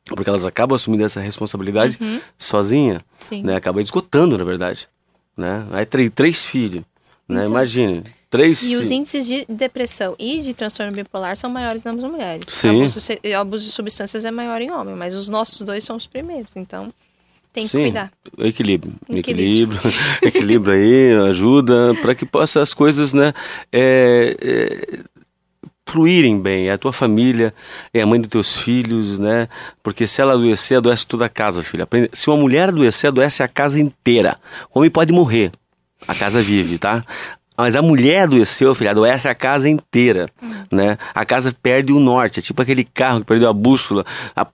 porque 0.07 0.29
elas 0.29 0.45
acabam 0.45 0.75
assumindo 0.75 1.05
essa 1.05 1.21
responsabilidade 1.21 1.97
sozinha, 2.37 3.01
Sim. 3.19 3.43
né? 3.45 3.55
Acaba 3.57 3.81
esgotando, 3.81 4.37
na 4.37 4.45
verdade, 4.45 4.89
né? 5.37 5.65
Aí 5.73 5.87
três, 5.87 6.11
três 6.13 6.45
filhos, 6.45 6.83
né? 7.29 7.47
Imagine, 7.47 8.03
três. 8.37 8.63
E 8.63 8.77
os 8.77 8.91
índices 8.91 9.27
de 9.27 9.45
depressão 9.49 10.15
e 10.19 10.41
de 10.41 10.53
transtorno 10.55 10.93
bipolar 10.93 11.37
são 11.37 11.49
maiores 11.51 11.83
nas 11.85 11.95
mulheres. 11.97 12.45
Sim. 12.49 12.81
Abuso, 12.81 13.01
abuso 13.41 13.65
de 13.65 13.71
substâncias 13.73 14.25
é 14.25 14.31
maior 14.31 14.61
em 14.61 14.71
homem, 14.71 14.95
mas 14.95 15.15
os 15.15 15.29
nossos 15.29 15.61
dois 15.63 15.83
são 15.85 15.97
os 15.97 16.07
primeiros, 16.07 16.55
então 16.57 16.93
tem 17.53 17.65
que 17.65 17.71
Sim, 17.71 17.83
cuidar. 17.85 18.13
equilíbrio, 18.39 18.93
Equilíbrio. 19.09 19.81
equilíbrio, 20.23 20.75
aí, 20.77 21.15
ajuda 21.31 21.95
para 22.03 22.15
que 22.15 22.27
possa 22.27 22.61
as 22.61 22.75
coisas, 22.75 23.15
né, 23.15 23.33
é, 23.73 24.37
é, 24.41 24.99
fluírem 25.87 26.39
bem. 26.41 26.69
É 26.69 26.73
a 26.73 26.79
tua 26.79 26.93
família, 26.93 27.55
é 27.95 28.03
a 28.03 28.07
mãe 28.07 28.21
dos 28.21 28.29
teus 28.29 28.57
filhos, 28.57 29.19
né? 29.19 29.49
Porque 29.83 30.07
se 30.07 30.21
ela 30.21 30.33
adoecer, 30.35 30.79
adoece 30.79 31.07
toda 31.07 31.25
a 31.27 31.29
casa. 31.29 31.65
Aprende- 31.81 32.11
Se 32.13 32.29
uma 32.29 32.37
mulher 32.37 32.69
adoecer, 32.69 33.09
adoece 33.09 33.43
a 33.43 33.49
casa 33.49 33.81
inteira. 33.81 34.37
O 34.75 34.81
homem 34.81 34.91
pode 34.91 35.13
morrer, 35.13 35.51
a 36.07 36.15
casa 36.15 36.43
vive, 36.43 36.77
tá? 36.77 37.05
Mas 37.57 37.75
a 37.77 37.83
mulher 37.83 38.25
adoeceu, 38.25 38.75
filho, 38.75 38.91
adoece 38.91 39.29
a 39.29 39.35
casa 39.35 39.69
inteira, 39.69 40.29
né? 40.71 40.99
A 41.15 41.25
casa 41.25 41.55
perde 41.63 41.93
o 41.93 41.99
norte, 41.99 42.39
é 42.39 42.43
tipo 42.43 42.61
aquele 42.61 42.85
carro 42.85 43.21
que 43.21 43.27
perdeu 43.27 43.49
a 43.49 43.53
bússola, 43.53 44.05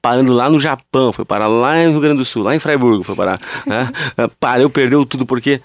parando 0.00 0.32
lá 0.32 0.48
no 0.48 0.60
Japão, 0.60 1.12
foi 1.12 1.24
parar 1.24 1.48
lá 1.48 1.74
no 1.84 1.90
Rio 1.90 2.00
Grande 2.00 2.18
do 2.18 2.24
Sul, 2.24 2.42
lá 2.42 2.54
em 2.54 2.58
Freiburg 2.58 3.04
foi 3.04 3.16
parar, 3.16 3.38
né? 3.66 3.90
Parou, 4.38 4.70
perdeu 4.70 5.04
tudo 5.04 5.26
porque 5.26 5.60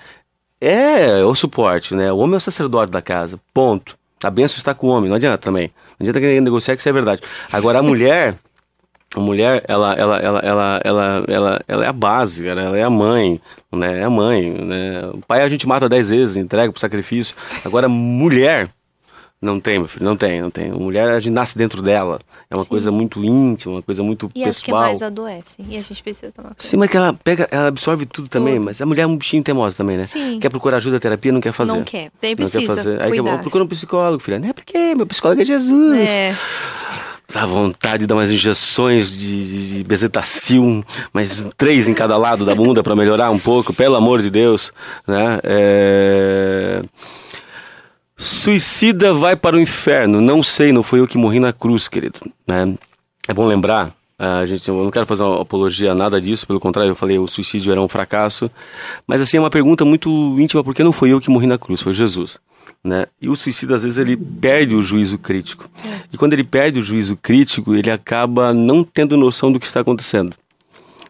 é, 0.59 1.19
é 1.19 1.25
o 1.25 1.35
suporte, 1.35 1.93
né? 1.93 2.11
O 2.11 2.17
homem 2.17 2.35
é 2.35 2.37
o 2.37 2.41
sacerdote 2.41 2.91
da 2.91 3.01
casa, 3.01 3.39
ponto. 3.53 3.97
A 4.23 4.31
benção 4.31 4.57
está 4.57 4.73
com 4.73 4.87
o 4.87 4.89
homem, 4.89 5.09
não 5.09 5.15
adianta 5.15 5.37
também. 5.37 5.71
Não 5.99 6.03
adianta 6.03 6.19
querer 6.19 6.41
negociar 6.41 6.75
que 6.75 6.79
isso 6.79 6.89
é 6.89 6.93
verdade. 6.93 7.21
Agora 7.51 7.79
a 7.79 7.83
mulher, 7.83 8.35
a 9.15 9.19
mulher, 9.19 9.63
ela, 9.67 9.93
ela, 9.93 10.17
ela, 10.19 10.39
ela, 10.39 10.81
ela, 10.83 11.23
ela, 11.27 11.61
ela 11.67 11.85
é 11.85 11.87
a 11.87 11.93
base, 11.93 12.43
cara, 12.43 12.61
ela 12.61 12.77
é 12.77 12.83
a 12.83 12.89
mãe, 12.89 13.39
né? 13.71 14.01
É 14.01 14.03
a 14.03 14.09
mãe, 14.09 14.51
né? 14.51 15.09
O 15.13 15.19
pai 15.25 15.41
a 15.41 15.49
gente 15.49 15.67
mata 15.67 15.87
dez 15.87 16.09
vezes, 16.09 16.35
entrega 16.35 16.71
pro 16.71 16.79
sacrifício. 16.79 17.35
Agora 17.63 17.87
mulher, 17.87 18.69
não 19.39 19.59
tem, 19.59 19.77
meu 19.77 19.87
filho, 19.87 20.03
não 20.03 20.15
tem, 20.17 20.41
não 20.41 20.49
tem. 20.49 20.71
Mulher, 20.71 21.09
a 21.09 21.19
gente 21.19 21.33
nasce 21.33 21.55
dentro 21.57 21.81
dela. 21.81 22.19
É 22.49 22.55
uma 22.55 22.65
coisa 22.65 22.91
muito 22.91 23.23
íntima, 23.23 23.75
uma 23.75 23.81
coisa 23.83 24.01
muito 24.01 24.29
E 24.33 24.43
as 24.43 24.57
que 24.59 24.65
pessoal. 24.65 24.81
mais 24.81 25.01
adoecem. 25.03 25.63
E 25.69 25.77
a 25.77 25.81
gente 25.81 26.01
precisa 26.01 26.31
tomar 26.31 26.49
cuidado. 26.49 26.63
Sim, 26.63 26.77
mas 26.77 26.89
que 26.89 26.97
ela 26.97 27.13
pega, 27.13 27.47
ela 27.51 27.67
absorve 27.67 28.05
tudo 28.07 28.27
também, 28.27 28.55
Tudo. 28.55 28.65
mas 28.65 28.81
a 28.81 28.85
mulher 28.85 29.03
é 29.03 29.07
um 29.07 29.15
bichinho 29.15 29.43
teimosa 29.43 29.75
também, 29.75 29.95
né? 29.95 30.07
Sim. 30.07 30.39
Quer 30.39 30.49
procurar 30.49 30.77
ajuda, 30.77 30.99
terapia, 30.99 31.31
não 31.31 31.39
quer 31.39 31.53
fazer. 31.53 31.71
Não 31.73 31.83
quer. 31.83 32.11
Não 32.21 32.35
precisa 32.35 32.59
quer 32.59 32.67
fazer. 32.67 33.01
Aí 33.01 33.11
que 33.11 33.21
procura 33.21 33.63
um 33.63 33.67
psicólogo, 33.67 34.23
filha. 34.23 34.39
Não 34.39 34.49
é 34.49 34.53
porque 34.53 34.95
meu 34.95 35.05
psicólogo 35.05 35.39
é 35.39 35.45
Jesus. 35.45 36.09
É, 36.09 36.35
Dá 37.33 37.45
vontade 37.45 37.99
de 37.99 38.07
dar 38.07 38.15
umas 38.15 38.31
injeções 38.31 39.11
de, 39.11 39.77
de, 39.77 39.83
bezetacil, 39.83 40.83
mas 41.11 41.47
três 41.57 41.87
em 41.87 41.93
cada 41.93 42.17
lado 42.17 42.45
da 42.45 42.55
bunda 42.55 42.81
para 42.81 42.95
melhorar 42.95 43.29
um 43.31 43.39
pouco, 43.39 43.73
pelo 43.73 43.97
amor 43.97 44.21
de 44.21 44.29
Deus, 44.29 44.71
né? 45.05 45.39
É... 45.43 46.81
Suicida 48.15 49.13
vai 49.13 49.35
para 49.35 49.57
o 49.57 49.59
inferno. 49.59 50.21
Não 50.21 50.41
sei, 50.41 50.71
não 50.71 50.81
foi 50.81 51.01
eu 51.01 51.07
que 51.07 51.17
morri 51.17 51.39
na 51.39 51.51
cruz, 51.51 51.87
querido. 51.87 52.19
Né? 52.47 52.75
É 53.27 53.33
bom 53.33 53.45
lembrar, 53.45 53.93
a 54.19 54.45
gente, 54.47 54.67
eu 54.67 54.83
não 54.83 54.89
quero 54.89 55.05
fazer 55.05 55.21
uma 55.21 55.41
apologia 55.41 55.91
a 55.91 55.95
nada 55.95 56.19
disso, 56.19 56.47
pelo 56.47 56.59
contrário, 56.59 56.89
eu 56.89 56.95
falei 56.95 57.19
o 57.19 57.27
suicídio 57.27 57.71
era 57.71 57.79
um 57.79 57.87
fracasso. 57.87 58.49
Mas 59.05 59.21
assim, 59.21 59.37
é 59.37 59.39
uma 59.39 59.49
pergunta 59.49 59.85
muito 59.85 60.09
íntima, 60.39 60.63
porque 60.63 60.83
não 60.83 60.91
foi 60.91 61.11
eu 61.11 61.21
que 61.21 61.29
morri 61.29 61.45
na 61.45 61.57
cruz, 61.57 61.81
foi 61.81 61.93
Jesus. 61.93 62.39
Né? 62.87 63.05
E 63.21 63.27
o 63.27 63.35
suicida, 63.35 63.75
às 63.75 63.83
vezes, 63.83 63.97
ele 63.97 64.15
perde 64.15 64.75
o 64.75 64.81
juízo 64.81 65.17
crítico. 65.17 65.69
E 66.13 66.17
quando 66.17 66.33
ele 66.33 66.43
perde 66.43 66.79
o 66.79 66.83
juízo 66.83 67.17
crítico, 67.17 67.75
ele 67.75 67.91
acaba 67.91 68.53
não 68.53 68.83
tendo 68.83 69.17
noção 69.17 69.51
do 69.51 69.59
que 69.59 69.65
está 69.65 69.81
acontecendo 69.81 70.33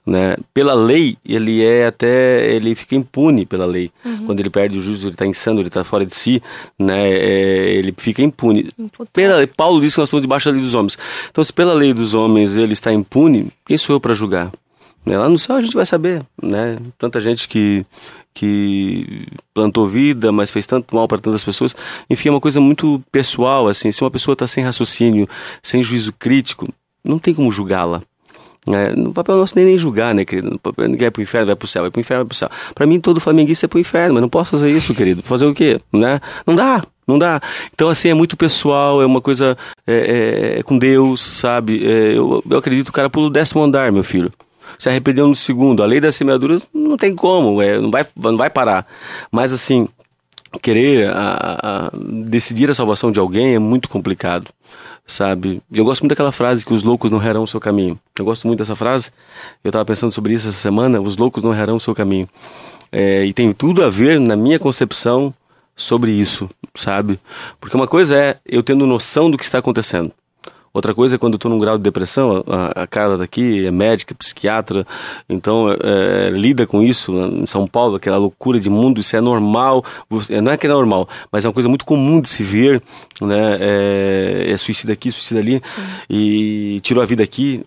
né? 0.08 0.38
Pela 0.54 0.74
lei, 0.74 1.18
ele 1.26 1.64
é 1.64 1.86
até 1.86 2.50
ele 2.56 2.74
fica 2.76 2.96
impune 2.96 3.46
pela 3.46 3.66
lei. 3.66 3.92
Quando 4.26 4.40
ele 4.40 4.50
perde 4.50 4.78
o 4.78 4.82
juízo, 4.82 5.08
ele 5.08 5.14
está 5.14 5.26
insano, 5.26 5.60
ele 5.60 5.68
está 5.68 5.84
fora 5.84 6.06
de 6.06 6.16
si, 6.16 6.42
né? 6.80 7.10
É, 7.10 7.74
ele 7.74 7.94
fica 7.96 8.24
impune. 8.24 8.72
Imputado. 8.80 9.10
Pela, 9.12 9.46
Paulo 9.48 9.82
disse 9.82 9.96
que 9.96 10.00
nós 10.00 10.08
estamos 10.08 10.22
debaixo 10.22 10.46
da 10.46 10.54
lei 10.54 10.62
dos 10.62 10.74
homens. 10.74 10.98
Então, 11.30 11.44
se 11.44 11.52
pela 11.52 11.74
lei 11.74 11.94
dos 11.94 12.14
homens 12.14 12.56
ele 12.56 12.72
está 12.72 12.94
impune, 12.94 13.52
quem 13.66 13.78
sou 13.78 13.98
eu 13.98 14.00
para 14.00 14.14
julgar? 14.14 14.50
Né? 15.06 15.18
Lá 15.18 15.28
no 15.28 15.38
céu 15.38 15.58
a 15.58 15.62
gente 15.62 15.76
vai 15.76 15.86
saber, 15.86 16.22
né? 16.42 16.76
Tanta 16.98 17.20
gente 17.20 17.50
que 17.50 17.86
que 18.38 19.26
plantou 19.52 19.88
vida, 19.88 20.32
mas 20.32 20.52
fez 20.52 20.68
tanto 20.68 20.96
mal 20.96 21.08
para 21.08 21.18
tantas 21.18 21.44
pessoas. 21.44 21.76
Enfim, 22.08 22.30
é 22.30 22.32
uma 22.32 22.40
coisa 22.40 22.62
muito 22.62 23.02
pessoal, 23.12 23.68
assim. 23.68 23.92
Se 23.92 24.04
uma 24.04 24.12
pessoa 24.12 24.34
está 24.34 24.46
sem 24.46 24.64
raciocínio, 24.64 25.28
sem 25.64 25.84
juízo 25.84 26.14
crítico, 26.14 26.72
não 27.04 27.18
tem 27.18 27.34
como 27.34 27.52
julgá-la. 27.52 28.00
É, 28.68 28.96
no 28.96 29.12
papel 29.12 29.38
nosso 29.38 29.56
nem, 29.56 29.66
nem 29.66 29.78
julgar, 29.78 30.14
né, 30.14 30.24
querido? 30.24 30.52
No 30.52 30.60
papel, 30.60 30.88
ninguém 30.88 31.06
vai 31.06 31.12
pro 31.12 31.24
inferno, 31.24 31.48
vai 31.48 31.56
pro 31.56 31.68
céu, 31.68 31.82
vai 31.82 31.90
pro 31.90 32.00
inferno, 32.00 32.26
vai 32.26 32.28
pro 32.28 32.38
céu. 32.38 32.50
Pra 32.76 32.86
mim, 32.86 33.00
todo 33.00 33.20
flamenguista 33.20 33.66
é 33.66 33.68
pro 33.68 33.80
inferno, 33.80 34.14
mas 34.14 34.22
não 34.22 34.30
posso 34.30 34.52
fazer 34.52 34.70
isso, 34.70 34.94
querido. 34.94 35.24
Fazer 35.24 35.46
o 35.48 35.54
quê? 35.54 35.80
Né? 35.92 36.22
Não 36.46 36.56
dá, 36.56 36.84
não 37.08 37.18
dá. 37.18 37.42
Então, 37.74 37.90
assim, 37.90 38.10
é 38.10 38.14
muito 38.14 38.38
pessoal, 38.38 39.02
é 39.02 39.06
uma 39.06 39.22
coisa 39.22 39.58
é, 39.88 39.96
é, 40.56 40.60
é 40.60 40.64
com 40.64 40.78
Deus, 40.78 41.22
sabe? 41.22 41.84
É, 41.84 42.18
eu, 42.18 42.44
eu 42.48 42.58
acredito 42.60 42.86
que 42.86 42.92
o 42.92 42.94
cara 42.94 43.10
pula 43.10 43.28
o 43.28 43.32
décimo 43.32 43.64
andar, 43.64 43.92
meu 43.92 44.04
filho. 44.04 44.32
Se 44.78 44.90
arrependeu 44.90 45.28
no 45.28 45.36
segundo. 45.36 45.84
A 45.84 45.86
lei 45.86 46.00
da 46.00 46.12
semeadura 46.12 46.62
não 46.74 46.98
tem 46.98 47.16
como, 47.16 47.62
é, 47.62 47.80
não, 47.80 47.92
vai, 47.92 48.06
não 48.16 48.38
vai 48.38 48.50
parar. 48.50 48.88
Mas, 49.32 49.54
assim, 49.54 49.88
querer 50.62 51.10
a, 51.10 51.60
a 51.62 51.92
decidir 51.94 52.70
a 52.70 52.74
salvação 52.74 53.12
de 53.12 53.20
alguém 53.20 53.56
é 53.56 53.60
muito 53.60 53.90
complicado, 53.90 54.50
sabe? 55.06 55.62
Eu 55.72 55.86
gosto 55.86 56.02
muito 56.02 56.12
daquela 56.12 56.32
frase 56.32 56.66
que 56.66 56.74
os 56.74 56.84
loucos 56.84 57.12
não 57.12 57.20
errarão 57.20 57.44
o 57.44 57.48
seu 57.48 57.60
caminho. 57.60 58.00
Eu 58.18 58.26
gosto 58.26 58.48
muito 58.48 58.60
dessa 58.60 58.76
frase. 58.76 59.12
Eu 59.64 59.70
estava 59.70 59.86
pensando 59.86 60.12
sobre 60.12 60.34
isso 60.34 60.48
essa 60.48 60.58
semana. 60.58 61.02
Os 61.02 61.18
loucos 61.18 61.44
não 61.44 61.54
errarão 61.54 61.76
o 61.76 61.80
seu 61.80 61.94
caminho. 61.94 62.28
É, 62.92 63.26
e 63.26 63.34
tem 63.34 63.52
tudo 63.52 63.84
a 63.84 63.90
ver 63.90 64.20
na 64.20 64.36
minha 64.36 64.60
concepção 64.60 65.34
sobre 65.76 66.12
isso, 66.12 66.50
sabe? 66.74 67.20
Porque 67.60 67.76
uma 67.76 67.88
coisa 67.88 68.16
é 68.16 68.38
eu 68.46 68.64
tendo 68.64 68.86
noção 68.88 69.30
do 69.30 69.38
que 69.38 69.44
está 69.44 69.60
acontecendo. 69.60 70.12
Outra 70.78 70.94
coisa 70.94 71.16
é 71.16 71.18
quando 71.18 71.34
eu 71.34 71.38
estou 71.38 71.50
num 71.50 71.58
grau 71.58 71.76
de 71.76 71.84
depressão, 71.84 72.44
a, 72.48 72.84
a 72.84 72.88
Carla 72.88 73.18
daqui 73.18 73.66
é 73.66 73.72
médica, 73.72 74.14
psiquiatra, 74.14 74.86
então 75.28 75.70
é, 75.72 76.30
lida 76.30 76.68
com 76.68 76.84
isso 76.84 77.12
em 77.18 77.48
São 77.48 77.66
Paulo, 77.66 77.96
aquela 77.96 78.18
loucura 78.18 78.60
de 78.60 78.70
mundo, 78.70 79.00
isso 79.02 79.16
é 79.16 79.20
normal, 79.20 79.84
você- 80.08 80.40
não 80.40 80.52
é 80.52 80.58
que 80.58 80.68
é 80.68 80.70
normal, 80.70 81.10
mas 81.32 81.46
é 81.46 81.48
uma 81.48 81.54
coisa 81.56 81.68
muito 81.68 81.84
comum 81.84 82.22
de 82.22 82.30
se 82.30 82.44
ver, 82.44 82.80
né? 83.20 83.58
É, 83.60 84.52
é 84.52 84.58
suicida 84.58 84.94
aqui, 84.94 85.12
suicida 85.12 85.40
ali, 85.40 85.60
e 86.08 86.80
tirou 86.84 87.02
a 87.02 87.08
vida 87.08 87.24
aqui. 87.24 87.64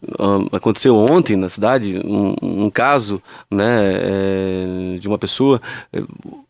Aconteceu 0.53 0.97
ontem 0.97 1.35
na 1.35 1.49
cidade 1.49 2.01
um, 2.05 2.35
um 2.41 2.71
caso, 2.71 3.21
né, 3.51 3.65
é, 3.93 4.99
de 5.01 5.09
uma 5.09 5.19
pessoa 5.19 5.61
é, 5.93 6.01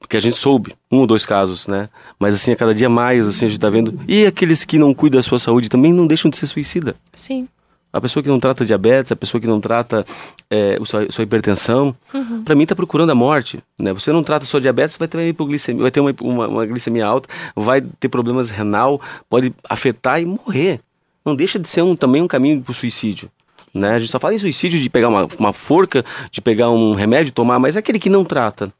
que 0.09 0.17
a 0.17 0.21
gente 0.21 0.37
soube, 0.37 0.73
um 0.93 0.99
ou 0.99 1.07
dois 1.07 1.25
casos, 1.25 1.67
né? 1.69 1.89
Mas 2.19 2.35
assim, 2.35 2.53
a 2.53 2.57
cada 2.57 2.75
dia 2.75 2.89
mais, 2.89 3.27
assim, 3.29 3.47
a 3.47 3.49
gente 3.49 3.61
tá 3.61 3.71
vendo. 3.71 3.99
E 4.09 4.27
aqueles 4.27 4.65
que 4.65 4.77
não 4.77 4.93
cuidam 4.93 5.19
da 5.19 5.23
sua 5.23 5.39
saúde 5.39 5.69
também 5.69 5.93
não 5.93 6.07
deixam 6.07 6.29
de 6.31 6.37
ser 6.37 6.47
suicida. 6.51 6.95
sim. 7.13 7.49
A 7.93 8.01
pessoa 8.01 8.23
que 8.23 8.29
não 8.29 8.39
trata 8.39 8.65
diabetes, 8.65 9.11
a 9.11 9.17
pessoa 9.17 9.41
que 9.41 9.49
não 9.49 9.61
trata 9.61 10.05
é, 10.49 10.79
o 10.81 10.87
sua, 10.87 11.11
sua 11.11 11.25
hipertensão, 11.25 11.93
pra 12.45 12.55
mim 12.55 12.65
tá 12.65 12.77
procurando 12.77 13.11
a 13.11 13.17
morte, 13.17 13.59
né? 13.77 13.93
Você 13.93 14.13
não 14.13 14.23
trata 14.23 14.47
sua 14.47 14.61
diabetes, 14.61 14.97
vai 14.97 15.09
ter 15.09 15.17
uma 15.17 15.25
hipoglicemia, 15.25 15.83
vai 15.83 15.91
ter 15.91 15.99
uma, 15.99 16.15
uma, 16.21 16.47
uma 16.47 16.67
glicemia 16.67 17.05
alta, 17.05 17.29
vai 17.57 17.81
ter 17.81 18.09
problemas 18.09 18.51
renal, 18.51 19.01
pode 19.29 19.53
afetar 19.69 20.23
e 20.23 20.25
morrer. 20.25 20.81
Não 21.25 21.35
deixa 21.35 21.59
de 21.59 21.69
ser 21.69 21.83
um, 21.83 21.97
também 21.97 22.23
um 22.23 22.29
caminho 22.29 22.63
pro 22.63 22.73
suicídio. 22.73 23.29
Né? 23.75 23.95
A 23.95 23.99
gente 23.99 24.11
só 24.11 24.21
fala 24.21 24.35
em 24.35 24.39
suicídio 24.39 24.79
de 24.81 24.89
pegar 24.89 25.09
uma, 25.09 25.29
uma 25.39 25.53
forca, 25.53 26.05
de 26.31 26.41
pegar 26.41 26.71
um 26.71 26.95
remédio 26.95 27.33
tomar, 27.33 27.59
mas 27.59 27.75
é 27.75 27.81
aquele 27.81 27.99
que 27.99 28.09
não 28.09 28.25
trata 28.25 28.73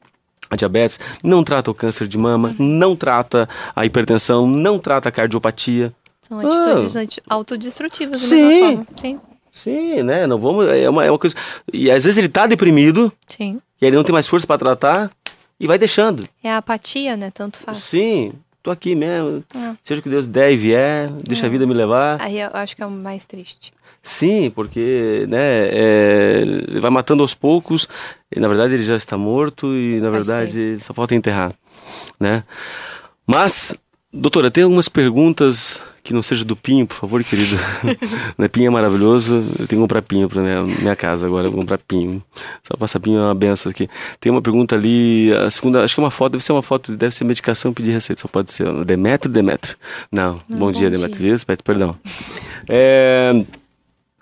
a 0.49 0.55
diabetes, 0.55 0.99
não 1.23 1.43
trata 1.43 1.71
o 1.71 1.73
câncer 1.73 2.07
de 2.07 2.17
mama, 2.17 2.53
não 2.59 2.95
trata 2.95 3.47
a 3.73 3.85
hipertensão, 3.85 4.45
não 4.45 4.79
trata 4.79 5.07
a 5.09 5.11
cardiopatia. 5.11 5.93
São 6.39 6.39
atitudes 6.39 6.95
anti- 6.95 7.21
autodestrutivas 7.29 8.23
Ah. 8.23 8.27
Sim. 8.27 8.85
Sim, 8.95 9.19
Sim, 9.51 10.03
né? 10.03 10.25
Não 10.27 10.39
vamos. 10.39 10.65
É 10.67 10.89
uma, 10.89 11.03
é 11.05 11.11
uma 11.11 11.19
coisa. 11.19 11.35
E 11.73 11.91
às 11.91 12.03
vezes 12.05 12.17
ele 12.17 12.29
tá 12.29 12.47
deprimido, 12.47 13.11
sim. 13.27 13.59
e 13.81 13.85
aí 13.85 13.91
não 13.91 14.03
tem 14.03 14.13
mais 14.13 14.27
força 14.27 14.47
para 14.47 14.57
tratar 14.57 15.11
e 15.59 15.67
vai 15.67 15.77
deixando. 15.77 16.23
É 16.41 16.49
a 16.51 16.57
apatia, 16.57 17.17
né? 17.17 17.29
Tanto 17.31 17.57
faz. 17.59 17.79
Sim, 17.79 18.31
tô 18.63 18.71
aqui 18.71 18.95
mesmo. 18.95 19.43
É. 19.53 19.75
Seja 19.83 19.99
o 19.99 20.03
que 20.03 20.09
Deus 20.09 20.25
der 20.25 20.53
e 20.53 20.55
vier, 20.57 21.09
deixa 21.11 21.47
a 21.47 21.49
vida 21.49 21.67
me 21.67 21.73
levar. 21.73 22.21
Aí 22.21 22.39
eu 22.39 22.49
acho 22.53 22.75
que 22.77 22.81
é 22.81 22.85
o 22.85 22.91
mais 22.91 23.25
triste. 23.25 23.73
Sim, 24.01 24.49
porque 24.55 25.25
né, 25.29 25.37
é, 25.69 26.43
ele 26.45 26.79
vai 26.79 26.89
matando 26.89 27.21
aos 27.21 27.33
poucos, 27.35 27.87
e 28.35 28.39
na 28.39 28.47
verdade 28.47 28.73
ele 28.73 28.83
já 28.83 28.95
está 28.95 29.15
morto 29.17 29.75
e 29.75 29.99
na 29.99 30.09
Faz 30.11 30.27
verdade 30.27 30.77
só 30.81 30.93
falta 30.93 31.13
enterrar, 31.13 31.51
né? 32.19 32.43
Mas, 33.27 33.75
doutora, 34.13 34.51
tem 34.51 34.63
algumas 34.63 34.89
perguntas 34.89 35.81
que 36.03 36.13
não 36.13 36.23
seja 36.23 36.43
do 36.43 36.55
Pinho, 36.55 36.87
por 36.87 36.95
favor, 36.95 37.23
querido. 37.23 37.55
né, 38.37 38.47
Pinho 38.47 38.67
é 38.67 38.69
maravilhoso, 38.69 39.35
eu 39.35 39.67
tenho 39.67 39.67
que 39.67 39.75
comprar 39.75 40.01
Pinho 40.01 40.27
para 40.27 40.41
minha, 40.41 40.63
minha 40.63 40.95
casa 40.95 41.27
agora, 41.27 41.47
eu 41.47 41.51
vou 41.51 41.61
comprar 41.61 41.77
Pinho. 41.77 42.21
Só 42.63 42.75
passar 42.75 42.99
Pinho 42.99 43.19
é 43.19 43.23
uma 43.23 43.35
benção 43.35 43.71
aqui. 43.71 43.87
Tem 44.19 44.31
uma 44.31 44.41
pergunta 44.41 44.75
ali, 44.75 45.31
a 45.33 45.49
segunda, 45.49 45.83
acho 45.83 45.95
que 45.95 46.01
é 46.01 46.03
uma 46.03 46.11
foto, 46.11 46.33
deve 46.33 46.43
ser 46.43 46.51
uma 46.51 46.63
foto, 46.63 46.95
deve 46.95 47.13
ser 47.13 47.23
medicação, 47.23 47.73
pedir 47.73 47.91
receita, 47.91 48.21
só 48.21 48.27
pode 48.27 48.51
ser. 48.51 48.71
Demetrio, 48.83 49.31
Demetrio. 49.31 49.77
Não, 50.11 50.41
bom, 50.49 50.57
bom 50.57 50.71
dia, 50.71 50.89
dia. 50.89 50.97
Demetrio, 50.97 51.37
peço 51.45 51.63
perdão. 51.63 51.95
É... 52.67 53.45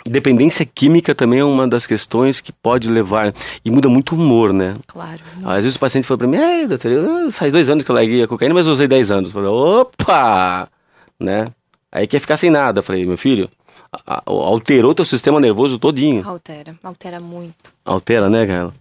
Dependência 0.10 0.66
química 0.66 1.14
também 1.14 1.40
é 1.40 1.44
uma 1.46 1.68
das 1.68 1.86
questões 1.88 2.42
que 2.42 2.52
pode 2.52 2.90
levar. 2.90 3.34
E 3.64 3.70
muda 3.72 3.88
muito 3.88 4.16
o 4.16 4.18
humor, 4.18 4.52
né? 4.52 4.74
Claro. 4.88 5.20
Às 5.46 5.64
vezes 5.64 5.76
o 5.76 5.80
paciente 5.80 6.06
fala 6.08 6.18
pra 6.18 6.28
mim, 6.28 6.38
Ei, 6.38 6.68
doutor, 6.68 6.92
faz 7.32 7.52
dois 7.52 7.70
anos 7.70 7.84
que 7.84 7.92
eu 7.92 7.96
larguei 7.96 8.24
a 8.24 8.28
cocaína, 8.28 8.54
mas 8.54 8.68
eu 8.68 8.74
usei 8.74 8.88
10 8.88 9.12
anos. 9.12 9.30
Eu 9.30 9.34
falei, 9.36 9.50
opa! 9.50 10.70
Né? 11.20 11.48
Aí 11.92 12.08
quer 12.08 12.20
ficar 12.20 12.38
sem 12.38 12.50
nada. 12.50 12.80
Eu 12.80 12.84
falei, 12.84 13.06
meu 13.06 13.18
filho, 13.18 13.50
alterou 14.26 14.94
teu 14.96 15.06
sistema 15.06 15.40
nervoso 15.40 15.78
todinho. 15.80 16.28
Altera, 16.28 16.76
altera 16.84 17.20
muito. 17.20 17.74
Altera, 17.86 18.30
né, 18.30 18.46
cara? 18.48 18.74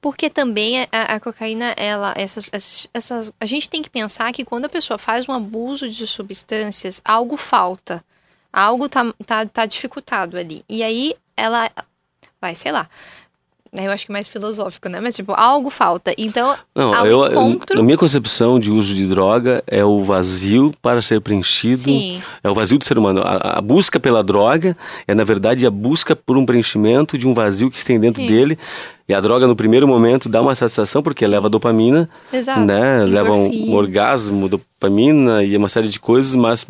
Porque 0.00 0.28
também 0.28 0.80
a, 0.82 0.86
a 1.14 1.20
cocaína, 1.20 1.74
ela, 1.76 2.12
essas, 2.16 2.50
essas, 2.52 2.88
essas- 2.92 3.32
a 3.40 3.46
gente 3.46 3.70
tem 3.70 3.80
que 3.82 3.88
pensar 3.90 4.32
que 4.32 4.44
quando 4.44 4.64
a 4.64 4.68
pessoa 4.68 4.98
faz 4.98 5.28
um 5.28 5.32
abuso 5.32 5.88
de 5.88 6.06
substâncias, 6.08 7.00
algo 7.04 7.36
falta, 7.36 8.02
algo 8.52 8.88
tá, 8.88 9.12
tá, 9.26 9.46
tá 9.46 9.66
dificultado 9.66 10.36
ali. 10.36 10.64
E 10.68 10.82
aí 10.82 11.14
ela 11.36 11.70
vai, 12.40 12.54
sei 12.54 12.72
lá. 12.72 12.88
Eu 13.74 13.90
acho 13.90 14.04
que 14.04 14.12
é 14.12 14.14
mais 14.14 14.28
filosófico, 14.28 14.86
né? 14.90 15.00
Mas, 15.00 15.16
tipo, 15.16 15.32
algo 15.32 15.70
falta. 15.70 16.12
Então, 16.18 16.54
Não, 16.74 16.92
ao 16.92 17.06
eu, 17.06 17.26
encontro. 17.26 17.74
na 17.74 17.82
minha 17.82 17.96
concepção 17.96 18.60
de 18.60 18.70
uso 18.70 18.94
de 18.94 19.06
droga 19.06 19.64
é 19.66 19.82
o 19.82 20.04
vazio 20.04 20.70
para 20.82 21.00
ser 21.00 21.22
preenchido. 21.22 21.80
Sim. 21.80 22.22
É 22.44 22.50
o 22.50 22.54
vazio 22.54 22.78
do 22.78 22.84
ser 22.84 22.98
humano. 22.98 23.22
A, 23.24 23.56
a 23.56 23.60
busca 23.62 23.98
pela 23.98 24.22
droga 24.22 24.76
é, 25.08 25.14
na 25.14 25.24
verdade, 25.24 25.66
a 25.66 25.70
busca 25.70 26.14
por 26.14 26.36
um 26.36 26.44
preenchimento 26.44 27.16
de 27.16 27.26
um 27.26 27.32
vazio 27.32 27.70
que 27.70 27.78
se 27.78 27.86
tem 27.86 27.98
dentro 27.98 28.20
Sim. 28.20 28.28
dele. 28.28 28.58
E 29.08 29.14
a 29.14 29.20
droga, 29.22 29.46
no 29.46 29.56
primeiro 29.56 29.88
momento, 29.88 30.28
dá 30.28 30.42
uma 30.42 30.54
satisfação 30.54 31.02
porque 31.02 31.26
leva 31.26 31.48
dopamina, 31.48 32.10
Exato. 32.30 32.60
né? 32.60 33.06
Leva 33.06 33.32
um, 33.32 33.46
Endorfina. 33.46 33.74
orgasmo, 33.74 34.48
dopamina 34.50 35.42
e 35.42 35.56
uma 35.56 35.70
série 35.70 35.88
de 35.88 35.98
coisas, 35.98 36.36
mas 36.36 36.66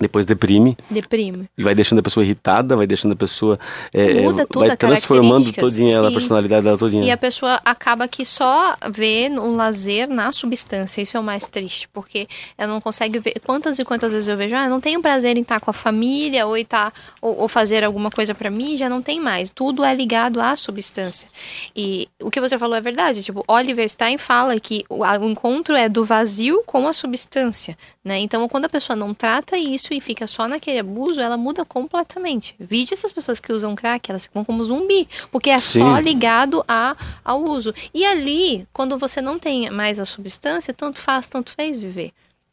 depois 0.00 0.24
deprime 0.26 0.76
Deprime. 0.90 1.48
e 1.56 1.62
vai 1.62 1.74
deixando 1.74 1.98
a 1.98 2.02
pessoa 2.02 2.24
irritada, 2.24 2.76
vai 2.76 2.86
deixando 2.86 3.12
a 3.12 3.16
pessoa. 3.16 3.58
é, 3.92 4.22
Muda 4.22 4.46
tudo 4.46 4.60
vai 4.64 4.70
a 4.70 4.76
transformando 4.76 5.52
todinha 5.52 5.96
ela, 5.96 6.08
a 6.08 6.12
personalidade 6.12 6.64
dela 6.64 6.78
todinha. 6.78 7.04
E 7.04 7.10
a 7.10 7.16
pessoa 7.16 7.60
acaba 7.64 8.08
que 8.08 8.24
só 8.24 8.76
vê 8.90 9.28
um 9.30 9.56
lazer 9.56 10.08
na 10.08 10.32
substância. 10.32 11.00
Isso 11.02 11.16
é 11.16 11.20
o 11.20 11.22
mais 11.22 11.46
triste, 11.46 11.88
porque 11.88 12.26
ela 12.56 12.72
não 12.72 12.80
consegue 12.80 13.18
ver. 13.18 13.34
Quantas 13.44 13.78
e 13.78 13.84
quantas 13.84 14.12
vezes 14.12 14.28
eu 14.28 14.36
vejo, 14.36 14.56
ah, 14.56 14.68
não 14.68 14.80
tenho 14.80 15.00
prazer 15.00 15.36
em 15.36 15.42
estar 15.42 15.60
com 15.60 15.70
a 15.70 15.74
família 15.74 16.46
ou, 16.46 16.56
estar, 16.56 16.92
ou, 17.20 17.40
ou 17.40 17.48
fazer 17.48 17.84
alguma 17.84 18.10
coisa 18.10 18.34
pra 18.34 18.50
mim, 18.50 18.76
já 18.76 18.88
não 18.88 19.02
tem 19.02 19.20
mais. 19.20 19.50
Tudo 19.50 19.84
é 19.84 19.94
ligado 19.94 20.40
à 20.40 20.56
substância. 20.56 21.28
E 21.74 22.08
o 22.22 22.30
que 22.30 22.40
você 22.40 22.58
falou 22.58 22.76
é 22.76 22.80
verdade. 22.80 23.22
Tipo, 23.22 23.44
Oliver 23.48 23.88
Stein 23.88 24.18
fala 24.18 24.58
que 24.58 24.84
o, 24.88 25.02
o 25.04 25.28
encontro 25.28 25.74
é 25.74 25.88
do 25.88 26.04
vazio 26.04 26.62
com 26.66 26.86
a 26.86 26.92
substância. 26.92 27.76
Né? 28.04 28.18
Então, 28.18 28.48
quando 28.48 28.64
a 28.64 28.68
pessoa 28.68 28.96
não 28.96 29.14
trata 29.14 29.56
isso 29.56 29.81
e 29.90 30.00
fica 30.00 30.26
só 30.26 30.46
naquele 30.46 30.78
abuso, 30.78 31.20
ela 31.20 31.36
muda 31.36 31.64
completamente. 31.64 32.54
Vide 32.58 32.94
essas 32.94 33.12
pessoas 33.12 33.40
que 33.40 33.52
usam 33.52 33.74
crack, 33.74 34.10
elas 34.10 34.24
ficam 34.24 34.44
como 34.44 34.64
zumbi, 34.64 35.08
porque 35.30 35.50
é 35.50 35.58
só 35.58 35.96
Sim. 35.96 36.02
ligado 36.02 36.64
a, 36.68 36.96
ao 37.24 37.42
uso. 37.42 37.74
E 37.94 38.04
ali, 38.04 38.66
quando 38.72 38.98
você 38.98 39.20
não 39.20 39.38
tem 39.38 39.70
mais 39.70 39.98
a 39.98 40.04
substância, 40.04 40.74
tanto 40.74 41.00
faz, 41.00 41.28
tanto 41.28 41.52
fez 41.52 41.76
viver. 41.76 42.12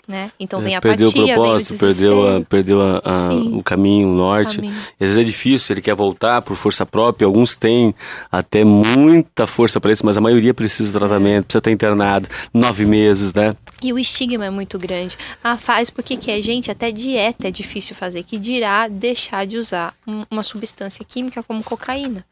Né? 0.09 0.31
Então 0.39 0.59
vem 0.59 0.73
a 0.73 0.79
É, 0.79 0.81
perdeu 0.81 1.09
apatia, 1.09 1.21
o 1.21 1.25
vem 1.27 1.33
o 1.33 1.35
propósito, 1.35 1.77
perdeu, 1.77 2.37
a, 2.37 2.41
perdeu 2.41 2.81
a- 2.81 2.99
a- 3.05 3.33
o 3.35 3.61
caminho, 3.61 4.09
o 4.09 4.15
norte. 4.15 4.55
Caminho. 4.55 4.73
Às 4.73 4.97
vezes 4.99 5.17
é 5.19 5.23
difícil, 5.23 5.71
ele 5.75 5.81
quer 5.83 5.93
voltar 5.93 6.41
por 6.41 6.55
força 6.55 6.83
própria. 6.83 7.27
Alguns 7.27 7.55
têm 7.55 7.93
até 8.31 8.63
muita 8.63 9.45
força 9.45 9.79
para 9.79 9.91
isso, 9.91 10.03
mas 10.03 10.17
a 10.17 10.21
maioria 10.21 10.51
precisa 10.51 10.91
de 10.91 10.97
tratamento, 10.97 11.45
precisa 11.45 11.59
estar 11.59 11.69
internado, 11.69 12.27
nove 12.51 12.87
meses, 12.87 13.35
né? 13.35 13.53
E 13.83 13.93
o 13.93 13.99
estigma 13.99 14.45
é 14.47 14.49
muito 14.49 14.79
grande. 14.79 15.15
Ah, 15.43 15.57
faz 15.57 15.91
porque 15.91 16.17
quer. 16.17 16.41
Gente, 16.41 16.71
até 16.71 16.91
dieta 16.91 17.47
é 17.47 17.51
difícil 17.51 17.95
fazer. 17.95 18.23
Que 18.23 18.39
dirá 18.39 18.87
deixar 18.87 19.45
de 19.45 19.57
usar 19.57 19.93
um- 20.07 20.23
uma 20.31 20.41
substância 20.41 21.05
química 21.07 21.43
como 21.43 21.63
cocaína. 21.63 22.25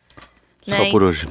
Né? 0.65 0.77
Só 0.85 0.89
por 0.89 1.03
hoje. 1.03 1.27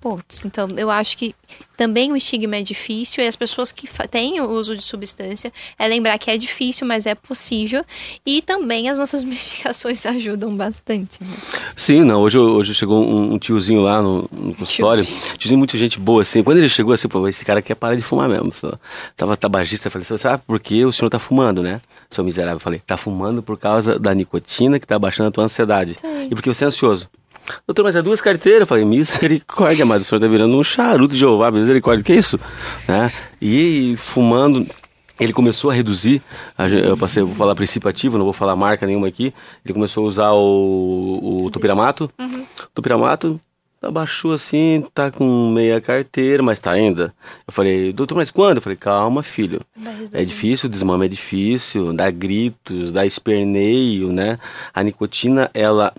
Putz, 0.00 0.42
então 0.46 0.66
eu 0.78 0.90
acho 0.90 1.18
que 1.18 1.34
também 1.76 2.10
o 2.10 2.16
estigma 2.16 2.56
é 2.56 2.62
difícil 2.62 3.22
e 3.22 3.26
as 3.26 3.36
pessoas 3.36 3.70
que 3.70 3.86
têm 4.08 4.40
o 4.40 4.48
uso 4.48 4.74
de 4.74 4.82
substância 4.82 5.52
é 5.78 5.86
lembrar 5.86 6.18
que 6.18 6.30
é 6.30 6.38
difícil, 6.38 6.86
mas 6.86 7.04
é 7.04 7.14
possível 7.14 7.84
e 8.24 8.40
também 8.40 8.88
as 8.88 8.98
nossas 8.98 9.24
medicações 9.24 10.06
ajudam 10.06 10.56
bastante. 10.56 11.22
Né? 11.22 11.28
Sim, 11.76 12.04
não. 12.04 12.22
Hoje, 12.22 12.38
hoje 12.38 12.74
chegou 12.74 13.04
um, 13.04 13.34
um 13.34 13.38
tiozinho 13.38 13.82
lá 13.82 14.00
no, 14.00 14.26
no 14.32 14.54
consultório. 14.54 15.04
Tiozinho. 15.04 15.36
Tiozinho 15.36 15.58
muito 15.58 15.76
gente 15.76 16.00
boa, 16.00 16.22
assim. 16.22 16.42
Quando 16.42 16.58
ele 16.58 16.68
chegou 16.70 16.94
assim, 16.94 17.08
pô, 17.08 17.28
esse 17.28 17.44
cara 17.44 17.60
quer 17.60 17.74
parar 17.74 17.94
de 17.94 18.02
fumar 18.02 18.28
mesmo. 18.28 18.50
Tava 19.14 19.36
tabagista, 19.36 19.90
falei, 19.90 20.04
você 20.04 20.16
sabe 20.16 20.42
por 20.46 20.58
que 20.60 20.82
o 20.84 20.92
senhor 20.92 21.10
tá 21.10 21.18
fumando, 21.18 21.62
né? 21.62 21.80
Seu 22.08 22.24
miserável, 22.24 22.56
eu 22.56 22.60
falei, 22.60 22.80
tá 22.86 22.96
fumando 22.96 23.42
por 23.42 23.58
causa 23.58 23.98
da 23.98 24.14
nicotina 24.14 24.80
que 24.80 24.86
tá 24.86 24.98
baixando 24.98 25.28
a 25.28 25.32
tua 25.32 25.44
ansiedade. 25.44 25.96
Sim. 26.00 26.28
E 26.30 26.34
porque 26.34 26.48
você 26.48 26.64
é 26.64 26.68
ansioso. 26.68 27.08
Doutor, 27.66 27.84
mas 27.84 27.96
é 27.96 28.02
duas 28.02 28.20
carteiras. 28.20 28.62
Eu 28.62 28.66
falei, 28.66 28.84
misericórdia, 28.84 29.84
mas 29.86 30.02
o 30.02 30.04
senhor 30.04 30.20
tá 30.20 30.26
virando 30.26 30.56
um 30.56 30.64
charuto 30.64 31.14
de 31.14 31.20
Jeová, 31.20 31.50
misericórdia, 31.50 32.04
que 32.04 32.12
é 32.12 32.16
isso? 32.16 32.38
Né? 32.86 33.10
E 33.40 33.94
fumando, 33.96 34.66
ele 35.18 35.32
começou 35.32 35.70
a 35.70 35.74
reduzir, 35.74 36.22
eu 36.82 36.96
passei, 36.96 37.22
vou 37.22 37.34
falar 37.34 37.54
princípio 37.54 37.88
ativo, 37.88 38.16
não 38.16 38.24
vou 38.24 38.32
falar 38.32 38.56
marca 38.56 38.86
nenhuma 38.86 39.08
aqui. 39.08 39.34
Ele 39.64 39.74
começou 39.74 40.04
a 40.04 40.06
usar 40.06 40.32
o, 40.32 41.42
o 41.44 41.50
topiramato. 41.50 42.10
Topiramato 42.74 43.40
abaixou 43.82 44.32
assim, 44.32 44.84
tá 44.92 45.10
com 45.10 45.50
meia 45.50 45.80
carteira, 45.80 46.42
mas 46.42 46.58
tá 46.58 46.70
ainda. 46.70 47.14
Eu 47.46 47.52
falei, 47.52 47.92
doutor, 47.92 48.14
mas 48.14 48.30
quando? 48.30 48.56
Eu 48.56 48.62
falei, 48.62 48.76
calma, 48.76 49.22
filho. 49.22 49.60
É 50.12 50.22
difícil, 50.22 50.68
o 50.68 50.70
desmame 50.70 51.06
é 51.06 51.08
difícil, 51.08 51.92
dá 51.92 52.10
gritos, 52.10 52.92
dá 52.92 53.06
esperneio, 53.06 54.12
né? 54.12 54.38
A 54.74 54.82
nicotina, 54.82 55.50
ela 55.54 55.92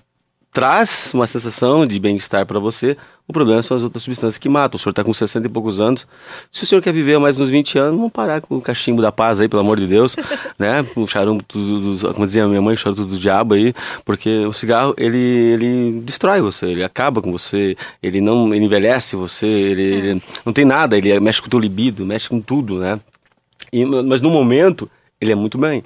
traz 0.51 1.11
uma 1.13 1.25
sensação 1.27 1.85
de 1.85 1.99
bem-estar 1.99 2.45
para 2.45 2.59
você. 2.59 2.97
O 3.27 3.31
problema 3.31 3.61
são 3.61 3.77
as 3.77 3.83
outras 3.83 4.03
substâncias 4.03 4.37
que 4.37 4.49
matam. 4.49 4.75
O 4.75 4.79
senhor 4.79 4.91
está 4.91 5.03
com 5.03 5.13
60 5.13 5.47
e 5.47 5.49
poucos 5.49 5.79
anos. 5.79 6.05
Se 6.51 6.63
o 6.63 6.67
senhor 6.67 6.81
quer 6.81 6.91
viver 6.91 7.17
mais 7.17 7.39
uns 7.39 7.47
20 7.47 7.79
anos, 7.79 7.95
vamos 7.95 8.11
parar 8.11 8.41
com 8.41 8.57
o 8.57 8.61
cachimbo 8.61 9.01
da 9.01 9.11
paz 9.11 9.39
aí, 9.39 9.47
pelo 9.47 9.61
amor 9.61 9.79
de 9.79 9.87
Deus, 9.87 10.17
né? 10.59 10.85
O 10.97 11.07
charuto, 11.07 11.57
do, 11.57 11.95
do- 11.95 12.13
como 12.13 12.25
dizia 12.25 12.45
minha 12.47 12.61
mãe, 12.61 12.73
o 12.73 12.77
charuto 12.77 13.05
do 13.05 13.17
diabo 13.17 13.53
aí, 13.53 13.73
porque 14.03 14.39
o 14.45 14.51
cigarro, 14.51 14.93
ele, 14.97 15.17
ele 15.17 16.01
destrói 16.01 16.41
você, 16.41 16.65
ele 16.65 16.83
acaba 16.83 17.21
com 17.21 17.31
você, 17.31 17.77
ele 18.03 18.19
não 18.19 18.53
ele 18.53 18.65
envelhece 18.65 19.15
você, 19.15 19.45
ele, 19.47 19.81
ele 19.83 20.23
não 20.45 20.51
tem 20.51 20.65
nada, 20.65 20.97
ele 20.97 21.17
mexe 21.21 21.39
com 21.41 21.47
o 21.47 21.51
teu 21.51 21.59
libido, 21.59 22.05
mexe 22.05 22.27
com 22.27 22.41
tudo, 22.41 22.79
né? 22.79 22.99
E- 23.71 23.85
mas 23.85 24.19
no 24.21 24.29
momento, 24.29 24.89
ele 25.21 25.31
é 25.31 25.35
muito 25.35 25.57
bem. 25.57 25.81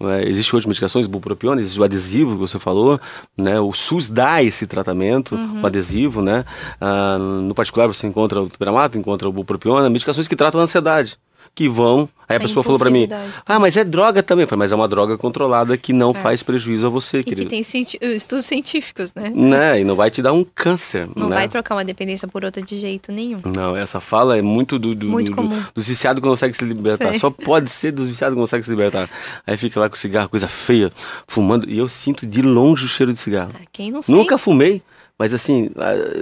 É, 0.00 0.28
existe 0.28 0.54
hoje 0.54 0.68
medicações, 0.68 1.06
bupropiona, 1.06 1.60
existe 1.60 1.80
o 1.80 1.84
adesivo 1.84 2.32
que 2.32 2.40
você 2.40 2.58
falou, 2.58 3.00
né? 3.36 3.58
O 3.58 3.72
SUS 3.72 4.08
dá 4.08 4.42
esse 4.42 4.66
tratamento, 4.66 5.34
o 5.60 5.66
adesivo, 5.66 6.22
né? 6.22 6.44
Ah, 6.80 7.18
no 7.18 7.54
particular 7.54 7.88
você 7.88 8.06
encontra 8.06 8.40
o 8.40 8.48
topiramato, 8.48 8.96
encontra 8.96 9.28
o 9.28 9.32
bupropiona, 9.32 9.90
medicações 9.90 10.28
que 10.28 10.36
tratam 10.36 10.60
a 10.60 10.64
ansiedade, 10.64 11.18
que 11.58 11.68
vão... 11.68 12.08
Aí 12.28 12.36
a, 12.36 12.38
A 12.38 12.40
pessoa 12.42 12.62
falou 12.62 12.78
para 12.78 12.90
mim, 12.90 13.08
ah, 13.46 13.58
mas 13.58 13.74
é 13.78 13.82
droga 13.82 14.22
também. 14.22 14.42
Eu 14.42 14.48
falei, 14.48 14.58
mas 14.60 14.70
é 14.70 14.74
uma 14.76 14.86
droga 14.86 15.16
controlada 15.16 15.78
que 15.78 15.94
não 15.94 16.12
faz 16.12 16.42
prejuízo 16.42 16.86
a 16.86 16.90
você, 16.90 17.20
E 17.20 17.24
que 17.24 17.30
querido. 17.30 17.48
tem 17.48 17.62
cienti- 17.62 17.98
estudos 18.02 18.44
científicos, 18.44 19.14
né? 19.14 19.32
Né? 19.34 19.80
E 19.80 19.84
não 19.84 19.96
vai 19.96 20.10
te 20.10 20.20
dar 20.20 20.34
um 20.34 20.44
câncer, 20.44 21.08
Não 21.16 21.30
né? 21.30 21.36
vai 21.36 21.48
trocar 21.48 21.74
uma 21.74 21.84
dependência 21.86 22.28
por 22.28 22.44
outra 22.44 22.60
de 22.62 22.78
jeito 22.78 23.10
nenhum. 23.10 23.40
Não, 23.46 23.74
essa 23.74 23.98
fala 23.98 24.36
é 24.36 24.42
muito 24.42 24.78
do, 24.78 24.94
do, 24.94 25.06
Muito 25.06 25.30
do- 25.30 25.36
comum. 25.36 25.58
dos 25.74 25.88
viciados 25.88 26.20
que 26.20 26.26
não 26.26 26.34
conseguem 26.34 26.52
se 26.54 26.64
libertar. 26.66 27.14
Sim. 27.14 27.18
Só 27.18 27.30
pode 27.30 27.70
ser 27.70 27.92
dos 27.92 28.06
viciados 28.06 28.34
que 28.34 28.36
não 28.38 28.42
conseguem 28.42 28.62
se 28.62 28.70
libertar. 28.70 29.08
Aí 29.46 29.56
fica 29.56 29.80
lá 29.80 29.88
com 29.88 29.96
cigarro, 29.96 30.28
coisa 30.28 30.46
feia, 30.48 30.92
fumando. 31.26 31.66
E 31.68 31.78
eu 31.78 31.88
sinto 31.88 32.26
de 32.26 32.42
longe 32.42 32.84
o 32.84 32.88
cheiro 32.88 33.10
de 33.12 33.18
cigarro. 33.18 33.52
Quem 33.72 33.90
não 33.90 34.02
sente? 34.02 34.14
Nunca 34.16 34.36
fumei, 34.36 34.82
mas 35.18 35.34
assim. 35.34 35.70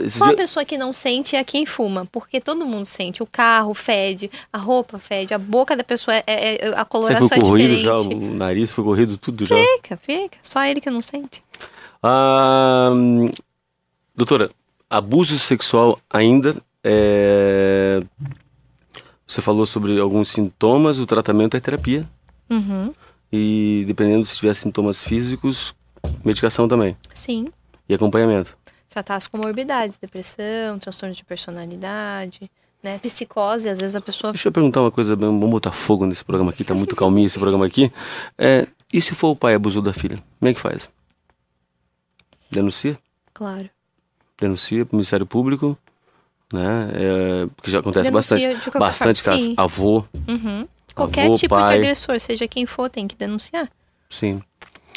Só 0.08 0.24
a 0.24 0.28
dia- 0.28 0.36
pessoa 0.36 0.64
que 0.64 0.78
não 0.78 0.92
sente 0.92 1.36
é 1.36 1.44
quem 1.44 1.66
fuma, 1.66 2.06
porque 2.06 2.40
todo 2.40 2.64
mundo 2.64 2.86
sente. 2.86 3.22
O 3.22 3.26
carro 3.26 3.74
fede, 3.74 4.30
a 4.52 4.58
roupa 4.58 4.98
fede, 4.98 5.34
a 5.34 5.38
boca 5.38 5.76
da 5.76 5.84
pessoa 5.84 6.16
é, 6.16 6.24
é- 6.26 6.68
é- 6.68 6.74
a 6.76 6.84
coloração 6.84 7.28
foi 7.28 7.36
é 7.36 7.40
corrido 7.40 7.76
diferente. 7.76 7.84
já, 7.84 8.16
o 8.16 8.34
nariz 8.34 8.70
foi 8.70 8.84
corrido, 8.84 9.18
tudo 9.18 9.44
já. 9.44 9.54
Fica, 9.56 9.96
fica. 9.98 10.38
Só 10.42 10.64
ele 10.64 10.80
que 10.80 10.90
não 10.90 11.02
sente. 11.02 11.42
Ah, 12.02 12.90
doutora, 14.14 14.50
abuso 14.88 15.38
sexual 15.38 15.98
ainda 16.10 16.56
é... 16.82 18.00
Você 19.26 19.42
falou 19.42 19.66
sobre 19.66 19.98
alguns 19.98 20.28
sintomas, 20.28 21.00
o 21.00 21.06
tratamento 21.06 21.56
é 21.56 21.60
terapia. 21.60 22.08
Uhum. 22.48 22.94
E 23.32 23.82
dependendo 23.86 24.24
se 24.24 24.36
tiver 24.36 24.54
sintomas 24.54 25.02
físicos, 25.02 25.74
medicação 26.24 26.68
também. 26.68 26.96
Sim. 27.12 27.48
E 27.88 27.94
acompanhamento. 27.94 28.55
Tratar 28.96 29.16
as 29.16 29.26
comorbidades, 29.26 29.98
depressão, 29.98 30.78
transtorno 30.78 31.14
de 31.14 31.22
personalidade, 31.22 32.50
né? 32.82 32.98
Psicose, 32.98 33.68
às 33.68 33.78
vezes 33.78 33.94
a 33.94 34.00
pessoa. 34.00 34.32
Deixa 34.32 34.48
eu 34.48 34.52
perguntar 34.52 34.80
uma 34.80 34.90
coisa, 34.90 35.14
vamos 35.14 35.50
botar 35.50 35.70
fogo 35.70 36.06
nesse 36.06 36.24
programa 36.24 36.50
aqui, 36.50 36.64
tá 36.64 36.72
muito 36.72 36.96
calminho 36.96 37.26
esse 37.26 37.38
programa 37.38 37.66
aqui. 37.66 37.92
É, 38.38 38.66
e 38.90 38.98
se 39.02 39.14
for 39.14 39.28
o 39.32 39.36
pai 39.36 39.52
abusou 39.52 39.82
da 39.82 39.92
filha? 39.92 40.16
Como 40.40 40.50
é 40.50 40.54
que 40.54 40.60
faz? 40.60 40.88
Denuncia? 42.50 42.96
Claro. 43.34 43.68
Denuncia 44.40 44.86
para 44.86 44.94
o 44.94 44.96
Ministério 44.96 45.26
Público, 45.26 45.76
né? 46.50 46.88
É, 46.94 47.46
porque 47.54 47.70
já 47.70 47.80
acontece 47.80 48.10
Denuncia 48.10 48.38
bastante. 48.38 48.78
Bastante 48.78 49.22
casos. 49.22 49.52
Avô, 49.58 50.04
Uhum. 50.26 50.66
Qualquer 50.94 51.26
Avô, 51.26 51.36
tipo 51.36 51.54
pai. 51.54 51.74
de 51.74 51.84
agressor, 51.84 52.18
seja 52.18 52.48
quem 52.48 52.64
for, 52.64 52.88
tem 52.88 53.06
que 53.06 53.14
denunciar. 53.14 53.68
sim. 54.08 54.42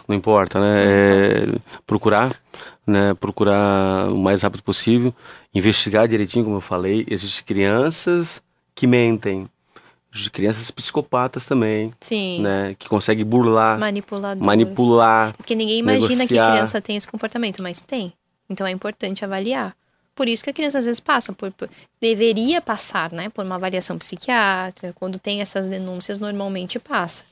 Não 0.08 0.16
importa, 0.16 0.60
né? 0.60 0.74
É, 0.80 1.60
procurar, 1.86 2.36
né? 2.90 3.14
Procurar 3.14 4.12
o 4.12 4.18
mais 4.18 4.42
rápido 4.42 4.64
possível. 4.64 5.14
Investigar 5.54 6.08
direitinho, 6.08 6.44
como 6.44 6.58
eu 6.58 6.62
falei. 6.62 7.06
Existem 7.10 7.44
crianças 7.46 8.42
que 8.76 8.86
mentem. 8.88 9.48
Existem 10.12 10.32
crianças 10.32 10.72
psicopatas 10.72 11.46
também, 11.46 11.94
Sim. 12.02 12.42
né? 12.42 12.76
Que 12.80 12.90
conseguem 12.90 13.24
burlar, 13.24 13.80
Manipulador. 13.80 14.44
manipular. 14.44 15.34
Porque 15.38 15.54
ninguém 15.54 15.80
imagina 15.80 16.08
que 16.08 16.16
negociar. 16.34 16.52
criança 16.54 16.82
tem 16.82 16.96
esse 16.98 17.08
comportamento, 17.08 17.62
mas 17.62 17.82
tem. 17.82 18.12
Então 18.50 18.66
é 18.66 18.72
importante 18.72 19.24
avaliar. 19.24 19.76
Por 20.16 20.28
isso 20.28 20.44
que 20.44 20.50
a 20.50 20.54
criança 20.54 20.80
às 20.80 20.86
vezes 20.86 21.00
passa, 21.00 21.32
por, 21.32 21.52
por- 21.52 21.70
deveria 22.02 22.60
passar, 22.60 23.12
né? 23.12 23.30
Por 23.30 23.46
uma 23.46 23.56
avaliação 23.56 23.98
psiquiátrica. 24.00 24.94
Quando 25.00 25.18
tem 25.20 25.42
essas 25.42 25.68
denúncias, 25.68 26.18
normalmente 26.18 26.80
passa. 26.80 27.24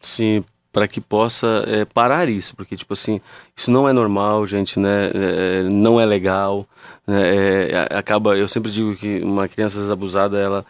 Sim, 0.00 0.44
para 0.78 0.86
que 0.86 1.00
possa 1.00 1.64
é, 1.66 1.84
parar 1.84 2.28
isso, 2.28 2.54
porque 2.54 2.76
tipo 2.76 2.92
assim, 2.92 3.20
isso 3.56 3.68
não 3.68 3.88
é 3.88 3.92
normal, 3.92 4.46
gente, 4.46 4.78
né? 4.78 5.10
É, 5.12 5.62
não 5.64 6.00
é 6.00 6.06
legal, 6.06 6.64
né? 7.04 7.68
É, 7.72 7.88
a- 7.90 7.98
acaba, 7.98 8.36
eu 8.38 8.46
sempre 8.46 8.70
digo 8.70 8.94
que 8.94 9.18
uma 9.24 9.48
criança 9.48 9.92
abusada, 9.92 10.38
ela 10.38 10.64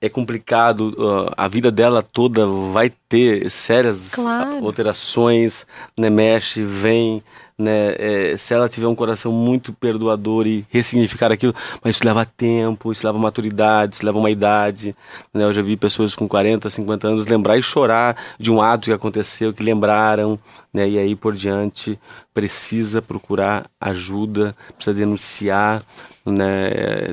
é 0.00 0.08
complicado, 0.08 0.94
a 1.36 1.46
vida 1.48 1.70
dela 1.70 2.02
toda 2.02 2.46
vai 2.72 2.90
ter 3.10 3.50
sérias 3.50 4.14
Claro. 4.14 4.64
alterações, 4.64 5.66
né? 5.98 6.08
Mexe, 6.08 6.62
vem, 6.64 7.22
né? 7.58 7.94
É, 7.98 8.36
se 8.36 8.52
ela 8.52 8.68
tiver 8.68 8.86
um 8.86 8.94
coração 8.94 9.32
muito 9.32 9.72
perdoador 9.72 10.46
e 10.46 10.64
ressignificar 10.68 11.32
aquilo, 11.32 11.54
mas 11.82 11.96
isso 11.96 12.04
leva 12.04 12.24
tempo, 12.24 12.92
isso 12.92 13.06
leva 13.06 13.18
maturidade, 13.18 13.96
isso 13.96 14.06
leva 14.06 14.18
uma 14.18 14.30
idade, 14.30 14.94
né? 15.32 15.44
Eu 15.44 15.52
já 15.52 15.62
vi 15.62 15.76
pessoas 15.76 16.14
com 16.14 16.28
40, 16.28 16.68
50 16.68 17.08
anos 17.08 17.26
lembrar 17.26 17.56
e 17.56 17.62
chorar 17.62 18.16
de 18.38 18.50
um 18.50 18.60
ato 18.60 18.86
que 18.86 18.92
aconteceu, 18.92 19.54
que 19.54 19.62
lembraram, 19.62 20.38
né? 20.72 20.88
E 20.88 20.98
aí 20.98 21.16
por 21.16 21.34
diante 21.34 21.98
precisa 22.34 23.00
procurar 23.00 23.66
ajuda, 23.80 24.54
precisa 24.76 24.94
denunciar, 24.94 25.82
né? 26.26 26.68
É- 26.68 27.10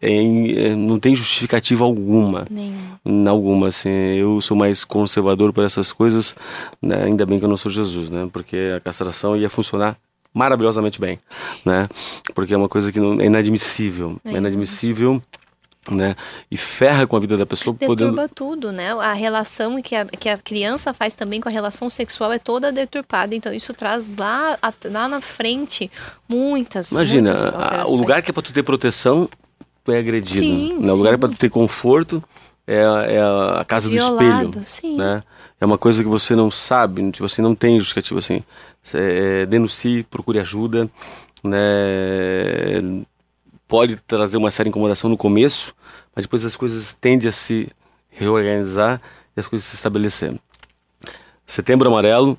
é- 0.00 0.66
é- 0.70 0.76
não 0.76 0.98
tem 0.98 1.14
justificativa 1.14 1.84
alguma 1.84 2.44
Nenhum. 2.50 3.28
alguma, 3.28 3.68
assim, 3.68 3.88
eu 3.90 4.40
sou 4.40 4.56
mais 4.56 4.84
conservador 4.84 5.52
por 5.52 5.64
essas 5.64 5.92
coisas, 5.92 6.34
né? 6.82 7.04
ainda 7.04 7.24
bem 7.26 7.38
que 7.38 7.44
eu 7.44 7.48
não 7.48 7.56
sou 7.56 7.70
Jesus, 7.72 8.10
né, 8.10 8.28
porque 8.32 8.72
a 8.76 8.80
castração 8.80 9.36
ia 9.36 9.48
funcionar 9.50 9.96
maravilhosamente 10.32 11.00
bem, 11.00 11.18
né, 11.64 11.88
porque 12.34 12.52
é 12.54 12.56
uma 12.56 12.68
coisa 12.68 12.90
que 12.92 12.98
não, 13.00 13.20
é 13.20 13.26
inadmissível, 13.26 14.16
é 14.24 14.32
É. 14.34 14.36
inadmissível, 14.38 15.22
né, 15.90 16.14
e 16.50 16.56
ferra 16.56 17.06
com 17.06 17.16
a 17.16 17.20
vida 17.20 17.36
da 17.36 17.44
pessoa, 17.44 17.74
podendo... 17.74 18.12
Deturpa 18.12 18.30
tudo, 18.34 18.72
né? 18.72 18.92
A 18.92 19.12
relação 19.12 19.80
que 19.82 19.94
a, 19.94 20.04
que 20.06 20.28
a 20.28 20.38
criança 20.38 20.94
faz 20.94 21.14
também 21.14 21.40
com 21.40 21.48
a 21.48 21.52
relação 21.52 21.90
sexual 21.90 22.32
é 22.32 22.38
toda 22.38 22.72
deturpada. 22.72 23.34
Então, 23.34 23.52
isso 23.52 23.74
traz 23.74 24.10
lá, 24.16 24.58
lá 24.84 25.08
na 25.08 25.20
frente 25.20 25.90
muitas. 26.28 26.90
Imagina, 26.90 27.32
muitas 27.32 27.54
a- 27.54 27.86
o 27.86 27.96
lugar 27.96 28.22
que 28.22 28.30
é 28.30 28.32
pra 28.32 28.42
tu 28.42 28.52
ter 28.52 28.62
proteção, 28.62 29.28
tu 29.84 29.92
é 29.92 29.98
agredido, 29.98 30.40
Sim, 30.40 30.78
né, 30.80 30.90
o 30.92 30.96
lugar 30.96 31.14
é 31.14 31.16
pra 31.18 31.28
tu 31.28 31.36
ter 31.36 31.50
conforto, 31.50 32.22
é, 32.66 32.82
a- 32.82 33.02
é 33.06 33.20
a 33.60 33.64
casa 33.66 33.88
do 33.88 33.94
Violado, 33.94 34.48
espelho, 34.60 34.66
sim. 34.66 34.96
né? 34.96 35.22
É 35.60 35.66
uma 35.66 35.76
coisa 35.78 36.02
que 36.02 36.08
você 36.08 36.34
não 36.34 36.50
sabe, 36.50 37.10
tipo 37.10 37.24
assim, 37.26 37.40
não 37.42 37.54
tem 37.54 37.78
justificativa 37.78 38.18
assim. 38.18 38.42
É, 38.92 39.46
denuncie, 39.46 40.02
procure 40.02 40.38
ajuda, 40.40 40.90
né? 41.42 42.80
Pode 43.66 43.96
trazer 43.96 44.36
uma 44.36 44.50
séria 44.50 44.68
incomodação 44.68 45.08
no 45.10 45.16
começo, 45.16 45.74
mas 46.14 46.24
depois 46.24 46.44
as 46.44 46.54
coisas 46.56 46.92
tendem 46.92 47.28
a 47.28 47.32
se 47.32 47.68
reorganizar 48.10 49.00
e 49.36 49.40
as 49.40 49.46
coisas 49.46 49.66
se 49.66 49.74
estabelecer. 49.74 50.34
Setembro 51.46 51.88
Amarelo 51.88 52.38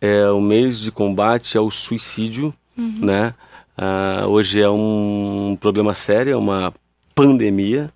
é 0.00 0.28
o 0.30 0.40
mês 0.40 0.78
de 0.78 0.90
combate 0.90 1.56
ao 1.56 1.70
suicídio, 1.70 2.52
né? 2.76 3.34
Ah, 3.76 4.24
hoje 4.26 4.60
é 4.60 4.68
um 4.68 5.56
problema 5.60 5.94
sério, 5.94 6.32
é 6.32 6.36
uma 6.36 6.72
pandemia, 7.14 7.92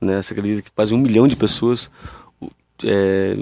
né? 0.00 0.20
Você 0.22 0.32
acredita 0.32 0.62
que 0.62 0.70
quase 0.70 0.94
um 0.94 0.98
milhão 0.98 1.26
de 1.26 1.36
pessoas 1.36 1.90
é, 2.84 3.34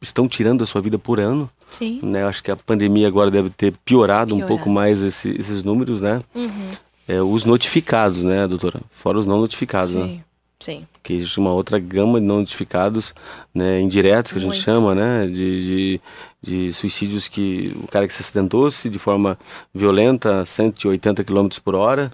estão 0.00 0.28
tirando 0.28 0.62
a 0.62 0.66
sua 0.66 0.80
vida 0.80 0.98
por 0.98 1.18
ano, 1.20 1.50
Sim. 1.70 2.00
né? 2.02 2.24
Acho 2.24 2.42
que 2.42 2.50
a 2.50 2.56
pandemia 2.56 3.06
agora 3.08 3.30
deve 3.30 3.50
ter 3.50 3.72
piorado, 3.84 4.34
um 4.34 4.38
Piorado. 4.38 4.56
pouco 4.56 4.70
mais 4.70 5.02
esse- 5.02 5.34
esses 5.38 5.62
números, 5.62 6.00
né? 6.00 6.20
Uhum. 6.34 6.70
É, 7.08 7.22
os 7.22 7.44
notificados, 7.44 8.22
né, 8.22 8.46
doutora? 8.46 8.80
Fora 8.90 9.18
os 9.18 9.26
não 9.26 9.40
notificados, 9.40 9.94
né? 9.94 10.04
Sim. 10.04 10.22
Sim. 10.60 10.86
que 11.04 11.12
existe 11.12 11.38
uma 11.38 11.52
outra 11.52 11.78
gama 11.78 12.20
de 12.20 12.26
não 12.26 12.40
notificados, 12.40 13.14
né, 13.54 13.80
indiretos 13.80 14.32
que 14.32 14.38
a 14.38 14.40
gente 14.40 14.56
chama, 14.56 14.92
né, 14.92 15.26
de, 15.28 15.30
de, 15.32 16.00
de 16.42 16.72
suicídios 16.72 17.28
que 17.28 17.72
o 17.80 17.86
cara 17.86 18.08
que 18.08 18.12
se 18.12 18.22
acidentou-se 18.22 18.90
de 18.90 18.98
forma 18.98 19.38
violenta 19.72 20.40
a 20.40 20.44
180 20.44 21.22
km 21.22 21.48
por 21.62 21.76
hora, 21.76 22.10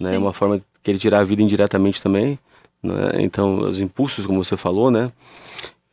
né, 0.00 0.12
Sim. 0.12 0.16
uma 0.16 0.32
forma 0.32 0.58
que 0.82 0.90
ele 0.90 0.98
tirar 0.98 1.20
a 1.20 1.24
vida 1.24 1.42
indiretamente 1.42 2.02
também, 2.02 2.38
né, 2.82 3.12
então 3.16 3.58
os 3.58 3.78
impulsos, 3.78 4.24
como 4.24 4.42
você 4.42 4.56
falou, 4.56 4.90
né, 4.90 5.12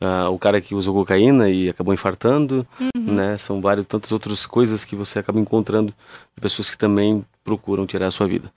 ah, 0.02 0.30
o 0.30 0.38
cara 0.40 0.60
que 0.62 0.74
usou 0.76 0.94
cocaína 0.94 1.50
e 1.50 1.70
acabou 1.70 1.94
infartando, 1.94 2.66
Uhum. 2.80 3.14
né, 3.14 3.38
são 3.38 3.62
várias 3.62 3.86
tantas 3.86 4.12
outras 4.12 4.46
coisas 4.46 4.86
que 4.86 4.96
você 4.96 5.20
acaba 5.20 5.40
encontrando 5.40 5.94
de 6.36 6.42
pessoas 6.42 6.70
que 6.70 6.78
também 6.78 7.26
procuram 7.44 7.86
tirar 7.86 8.08
a 8.08 8.12
sua 8.12 8.28
vida. 8.28 8.52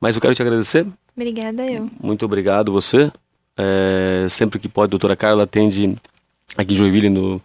Mas 0.00 0.14
eu 0.16 0.22
quero 0.22 0.34
te 0.34 0.42
agradecer 0.42 0.86
Obrigada 1.16 1.66
eu. 1.66 1.90
muito 2.00 2.24
obrigado 2.24 2.72
você. 2.72 3.10
É, 3.58 4.26
sempre 4.28 4.58
que 4.58 4.68
pode, 4.68 4.90
doutora 4.90 5.16
Carla 5.16 5.44
atende 5.44 5.96
aqui 6.56 6.72
em 6.72 6.76
Joinville 6.76 7.10
no 7.10 7.40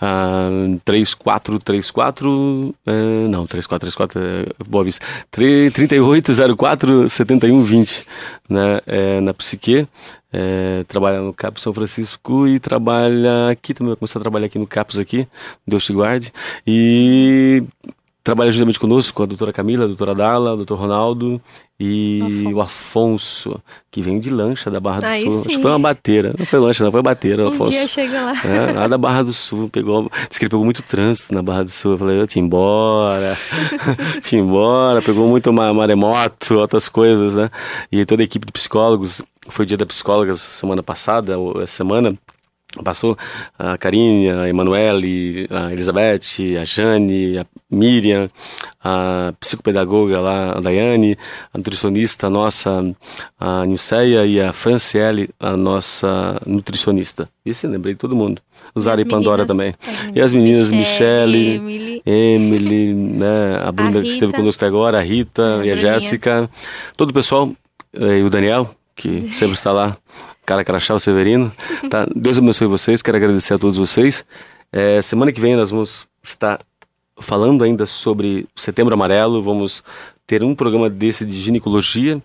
ah, 0.00 0.48
3434. 0.84 2.74
é, 2.86 3.28
não, 3.28 3.46
3434 3.46 4.20
é 4.20 4.64
Boa 4.68 4.84
Vista. 4.84 5.04
3804 5.30 7.08
7120, 7.08 8.06
né? 8.48 8.80
É, 8.86 9.20
na 9.20 9.32
Psique. 9.34 9.86
É, 10.32 10.84
trabalha 10.86 11.20
no 11.20 11.32
CAP 11.32 11.58
São 11.60 11.72
Francisco 11.72 12.46
e 12.46 12.58
trabalha 12.58 13.48
aqui 13.50 13.72
também. 13.72 13.96
Vai 13.98 14.08
a 14.14 14.20
trabalhar 14.20 14.46
aqui 14.46 14.58
no 14.58 14.66
CAPS 14.66 14.98
aqui. 14.98 15.26
Deus 15.66 15.84
te 15.84 15.92
guarde. 15.92 16.32
E 16.66 17.62
trabalha 18.26 18.50
juntamente 18.50 18.80
conosco 18.80 19.14
com 19.14 19.22
a 19.22 19.26
doutora 19.26 19.52
Camila, 19.52 19.84
a 19.84 19.86
doutora 19.86 20.12
Darla, 20.14 20.52
o 20.54 20.56
doutor 20.56 20.78
Ronaldo 20.80 21.40
e 21.78 22.20
Afonso. 22.22 22.54
o 22.56 22.60
Afonso, 22.60 23.62
que 23.90 24.02
veio 24.02 24.18
de 24.20 24.30
lancha 24.30 24.68
da 24.68 24.80
Barra 24.80 24.98
do 25.00 25.06
Aí 25.06 25.22
Sul. 25.22 25.30
Acho 25.30 25.42
sim. 25.48 25.56
que 25.56 25.62
foi 25.62 25.70
uma 25.70 25.78
bateira. 25.78 26.34
Não 26.36 26.44
foi 26.44 26.58
lancha, 26.58 26.82
não, 26.84 26.90
foi 26.90 27.02
bateira, 27.02 27.44
Um 27.44 27.48
Afonso. 27.48 27.70
dia 27.70 27.86
chega 27.86 28.20
lá. 28.20 28.32
É, 28.44 28.72
lá 28.72 28.88
da 28.88 28.98
Barra 28.98 29.22
do 29.22 29.32
Sul, 29.32 29.68
pegou. 29.68 30.10
Diz 30.28 30.38
que 30.38 30.44
ele 30.44 30.50
pegou 30.50 30.64
muito 30.64 30.82
trânsito 30.82 31.32
na 31.34 31.42
Barra 31.42 31.62
do 31.62 31.70
Sul. 31.70 31.92
Eu 31.92 31.98
falei, 31.98 32.20
eu 32.20 32.26
te 32.26 32.40
embora, 32.40 33.38
te 34.20 34.34
embora, 34.36 35.00
pegou 35.00 35.28
muito 35.28 35.52
ma- 35.52 35.72
maremoto, 35.72 36.54
outras 36.58 36.88
coisas, 36.88 37.36
né? 37.36 37.48
E 37.92 38.04
toda 38.04 38.22
a 38.22 38.24
equipe 38.24 38.44
de 38.44 38.52
psicólogos, 38.52 39.22
foi 39.48 39.64
dia 39.64 39.76
da 39.76 39.86
psicóloga 39.86 40.34
semana 40.34 40.82
passada, 40.82 41.38
ou 41.38 41.62
essa 41.62 41.76
semana. 41.76 42.12
Passou 42.82 43.16
a 43.58 43.76
Karine, 43.78 44.30
a 44.30 44.48
Emanuele, 44.48 45.48
a 45.50 45.72
Elizabeth, 45.72 46.20
a 46.60 46.64
Jane, 46.64 47.38
a 47.38 47.46
Miriam, 47.70 48.28
a 48.82 49.32
psicopedagoga 49.40 50.20
lá, 50.20 50.52
a 50.52 50.60
Daiane, 50.60 51.16
a 51.52 51.58
nutricionista 51.58 52.30
nossa, 52.30 52.94
a 53.38 53.66
Nilceia 53.66 54.24
e 54.26 54.40
a 54.40 54.52
Franciele, 54.52 55.28
a 55.40 55.56
nossa 55.56 56.40
nutricionista. 56.46 57.28
Isso, 57.44 57.66
lembrei 57.66 57.94
de 57.94 57.98
todo 57.98 58.14
mundo. 58.14 58.40
Zara 58.78 59.00
e 59.00 59.04
Pandora 59.04 59.46
também. 59.46 59.72
E 60.14 60.20
as 60.20 60.32
meninas, 60.32 60.70
Michele, 60.70 61.58
Michele, 61.58 62.02
Emily. 62.02 62.02
Emily, 62.06 62.94
né, 63.16 63.60
a 63.64 63.72
Bruna 63.72 64.02
que 64.02 64.08
esteve 64.08 64.32
conosco 64.32 64.64
até 64.64 64.68
agora, 64.68 64.98
a 64.98 65.02
Rita 65.02 65.60
A 65.60 65.66
e 65.66 65.70
a. 65.72 65.76
Jéssica, 65.76 66.50
todo 66.96 67.10
o 67.10 67.12
pessoal, 67.12 67.50
eh, 67.92 68.18
e 68.18 68.22
o 68.22 68.30
Daniel, 68.30 68.68
que 68.94 69.28
sempre 69.30 69.54
está 69.54 69.72
lá, 69.72 69.96
cara 70.46 70.64
crachá, 70.64 70.94
o 70.94 71.00
Severino. 71.00 71.52
Tá? 71.90 72.06
Deus 72.14 72.38
abençoe 72.38 72.66
vocês, 72.66 73.02
quero 73.02 73.16
agradecer 73.16 73.54
a 73.54 73.58
todos 73.58 73.76
vocês. 73.76 74.24
Eh, 74.72 75.02
semana 75.02 75.30
que 75.30 75.40
vem 75.40 75.56
nós 75.56 75.70
vamos 75.70 76.06
estar 76.22 76.58
falando 77.18 77.62
ainda 77.62 77.86
sobre 77.86 78.46
o 78.56 78.60
Setembro 78.60 78.94
Amarelo, 78.94 79.42
vamos 79.42 79.82
ter 80.26 80.42
um 80.42 80.54
programa 80.54 80.88
desse 80.88 81.24
de 81.24 81.38
ginecologia, 81.40 82.22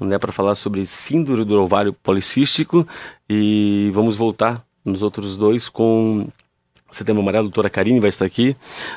né, 0.00 0.18
para 0.18 0.32
falar 0.32 0.54
sobre 0.54 0.84
síndrome 0.84 1.44
do 1.44 1.60
ovário 1.60 1.92
policístico 1.92 2.86
e 3.28 3.90
vamos 3.94 4.16
voltar 4.16 4.64
nos 4.84 5.02
outros 5.02 5.36
dois 5.36 5.68
com 5.68 6.26
Setembro 6.90 7.22
Amarelo, 7.22 7.46
a 7.46 7.48
doutora 7.48 7.70
Karine 7.70 8.00
vai 8.00 8.08
estar 8.08 8.24
aqui, 8.24 8.54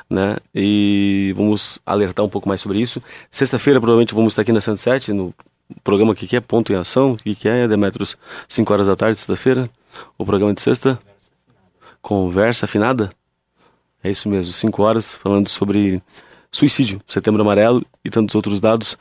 né? 0.07 0.37
E 0.53 1.33
vamos 1.35 1.79
alertar 1.83 2.23
um 2.23 2.29
pouco 2.29 2.47
mais 2.47 2.61
sobre 2.61 2.79
isso. 2.79 3.01
Sexta-feira, 3.29 3.79
provavelmente, 3.79 4.13
vamos 4.13 4.33
estar 4.33 4.43
aqui 4.43 4.51
na 4.51 4.61
107, 4.61 5.13
no 5.13 5.33
programa 5.83 6.15
que 6.15 6.35
é 6.35 6.39
Ponto 6.39 6.71
em 6.71 6.75
Ação. 6.75 7.13
O 7.13 7.17
que 7.17 7.47
é, 7.47 7.67
Demetros? 7.67 8.17
5 8.47 8.73
horas 8.73 8.87
da 8.87 8.95
tarde, 8.95 9.17
sexta-feira? 9.17 9.67
O 10.17 10.25
programa 10.25 10.53
de 10.53 10.61
sexta? 10.61 10.97
Conversa 12.01 12.65
afinada? 12.65 13.09
É 14.03 14.09
isso 14.09 14.29
mesmo, 14.29 14.51
5 14.51 14.83
horas, 14.83 15.11
falando 15.11 15.47
sobre 15.47 16.01
suicídio, 16.51 17.01
Setembro 17.07 17.41
Amarelo 17.41 17.85
e 18.03 18.09
tantos 18.09 18.35
outros 18.35 18.59
dados. 18.59 18.97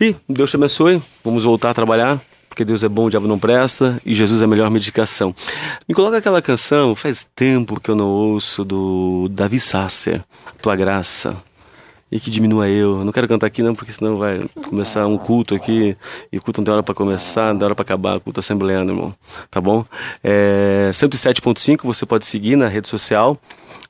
E 0.00 0.16
Deus 0.28 0.50
te 0.50 0.56
abençoe, 0.56 1.02
vamos 1.22 1.44
voltar 1.44 1.70
a 1.70 1.74
trabalhar 1.74 2.20
porque 2.54 2.64
Deus 2.64 2.84
é 2.84 2.88
bom, 2.88 3.06
o 3.06 3.10
diabo 3.10 3.26
não 3.26 3.36
presta 3.36 4.00
e 4.06 4.14
Jesus 4.14 4.40
é 4.40 4.44
a 4.44 4.48
melhor 4.48 4.70
medicação. 4.70 5.34
Me 5.88 5.94
coloca 5.94 6.18
aquela 6.18 6.40
canção, 6.40 6.94
faz 6.94 7.28
tempo 7.34 7.80
que 7.80 7.90
eu 7.90 7.96
não 7.96 8.06
ouço, 8.06 8.64
do 8.64 9.28
Davi 9.28 9.58
Sasser, 9.58 10.22
Tua 10.62 10.76
Graça. 10.76 11.36
E 12.14 12.20
que 12.20 12.30
diminua 12.30 12.68
eu. 12.68 13.04
não 13.04 13.12
quero 13.12 13.26
cantar 13.26 13.48
aqui 13.48 13.60
não, 13.60 13.74
porque 13.74 13.92
senão 13.92 14.16
vai 14.16 14.46
começar 14.68 15.04
um 15.04 15.18
culto 15.18 15.54
aqui. 15.54 15.96
E 16.30 16.38
culto 16.38 16.60
não 16.60 16.64
tem 16.64 16.74
hora 16.74 16.82
para 16.82 16.94
começar, 16.94 17.52
não 17.52 17.58
tem 17.58 17.64
hora 17.64 17.74
para 17.74 17.82
acabar. 17.82 18.20
Culto 18.20 18.38
assembleando, 18.38 18.92
irmão. 18.92 19.12
Tá 19.50 19.60
bom? 19.60 19.84
É, 20.22 20.90
107.5 20.92 21.80
você 21.82 22.06
pode 22.06 22.24
seguir 22.24 22.54
na 22.54 22.68
rede 22.68 22.88
social 22.88 23.36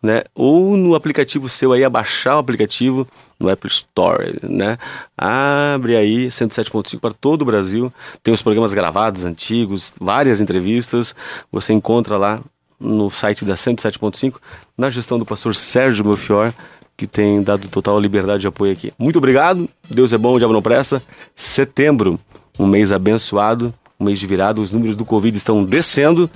né? 0.05 0.22
Ou 0.35 0.77
no 0.77 0.95
aplicativo 0.95 1.49
seu 1.49 1.72
aí, 1.72 1.83
abaixar 1.83 2.37
o 2.37 2.39
aplicativo 2.39 3.09
no 3.41 3.49
Apple 3.49 3.70
Store, 3.70 4.39
né? 4.43 4.79
Abre 5.16 5.97
aí 5.97 6.27
107.5 6.29 7.01
para 7.01 7.14
todo 7.14 7.43
o 7.43 7.45
Brasil. 7.47 7.93
Tem 8.22 8.33
os 8.33 8.43
programas 8.43 8.75
gravados, 8.75 9.25
antigos, 9.25 9.95
várias 9.99 10.43
entrevistas. 10.43 11.14
Você 11.51 11.72
encontra 11.72 12.18
lá 12.18 12.39
no 12.79 13.09
site 13.09 13.45
da 13.47 13.55
107.5, 13.55 14.35
na 14.77 14.91
gestão 14.91 15.18
do 15.18 15.25
pastor 15.25 15.55
Sérgio 15.55 16.05
Melfior, 16.05 16.53
que 16.97 17.07
tem 17.07 17.42
dado 17.42 17.68
total 17.68 17.99
liberdade 18.01 18.42
de 18.42 18.47
apoio 18.47 18.72
aqui. 18.72 18.92
Muito 18.99 19.16
obrigado. 19.16 19.68
Deus 19.90 20.12
é 20.12 20.18
bom, 20.18 20.34
o 20.34 20.38
diabo 20.38 20.55
não 20.55 20.62
presta. 20.62 21.03
Setembro, 21.34 22.18
um 22.59 22.66
mês 22.66 22.92
abençoado 22.92 23.74
um 23.99 24.05
mês 24.05 24.18
de 24.18 24.26
virada, 24.26 24.61
os 24.61 24.70
números 24.70 24.97
do 24.97 25.05
Covid 25.05 25.36
estão 25.36 25.64
descendo 25.64 26.30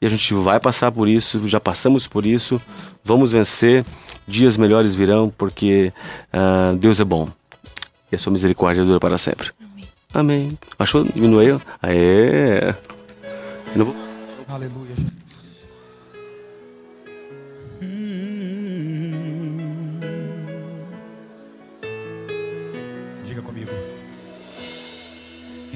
e 0.00 0.06
a 0.06 0.10
gente 0.10 0.34
vai 0.34 0.58
passar 0.60 0.90
por 0.90 1.08
isso, 1.08 1.46
já 1.46 1.60
passamos 1.60 2.06
por 2.06 2.26
isso, 2.26 2.60
vamos 3.04 3.32
vencer, 3.32 3.84
dias 4.26 4.56
melhores 4.56 4.94
virão, 4.94 5.32
porque 5.36 5.92
uh, 6.32 6.76
Deus 6.76 7.00
é 7.00 7.04
bom 7.04 7.28
e 8.10 8.14
a 8.14 8.18
sua 8.18 8.32
misericórdia 8.32 8.84
dura 8.84 9.00
para 9.00 9.16
sempre. 9.16 9.50
Amém. 9.60 9.84
Amém. 10.12 10.58
Achou? 10.78 11.04
Diminuiu? 11.04 11.60
Aê! 11.80 12.74
Aleluia. 14.48 15.13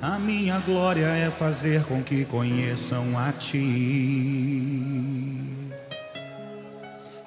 A 0.00 0.16
minha 0.16 0.60
glória 0.60 1.06
é 1.06 1.28
fazer 1.28 1.82
com 1.86 2.00
que 2.04 2.24
conheçam 2.24 3.18
a 3.18 3.32
Ti 3.32 3.56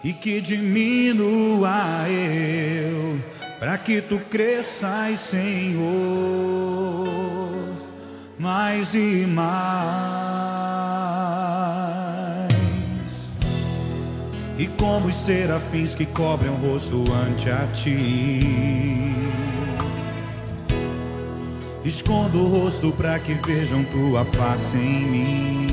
e 0.05 0.13
que 0.13 0.39
diminua 0.39 2.07
eu, 2.07 3.19
para 3.59 3.77
que 3.77 4.01
Tu 4.01 4.19
cresças, 4.29 5.19
Senhor, 5.19 5.85
mais 8.39 8.95
e 8.95 9.27
mais 9.27 10.31
e 14.61 14.67
como 14.77 15.07
os 15.07 15.15
serafins 15.15 15.95
que 15.95 16.05
cobrem 16.05 16.51
o 16.51 16.55
rosto 16.55 17.03
ante 17.11 17.49
a 17.49 17.65
ti. 17.73 18.39
Escondo 21.83 22.43
o 22.43 22.47
rosto 22.47 22.91
para 22.91 23.17
que 23.17 23.33
vejam 23.33 23.83
tua 23.85 24.23
face 24.23 24.77
em 24.77 25.01
mim 25.01 25.67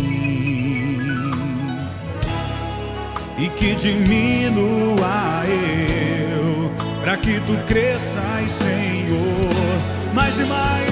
e 3.39 3.49
que 3.59 3.75
diminua 3.75 5.45
eu, 5.45 6.73
para 7.03 7.19
que 7.19 7.39
tu 7.41 7.59
cresças, 7.67 8.51
Senhor, 8.53 10.15
mais 10.15 10.35
e 10.41 10.45
mais, 10.45 10.88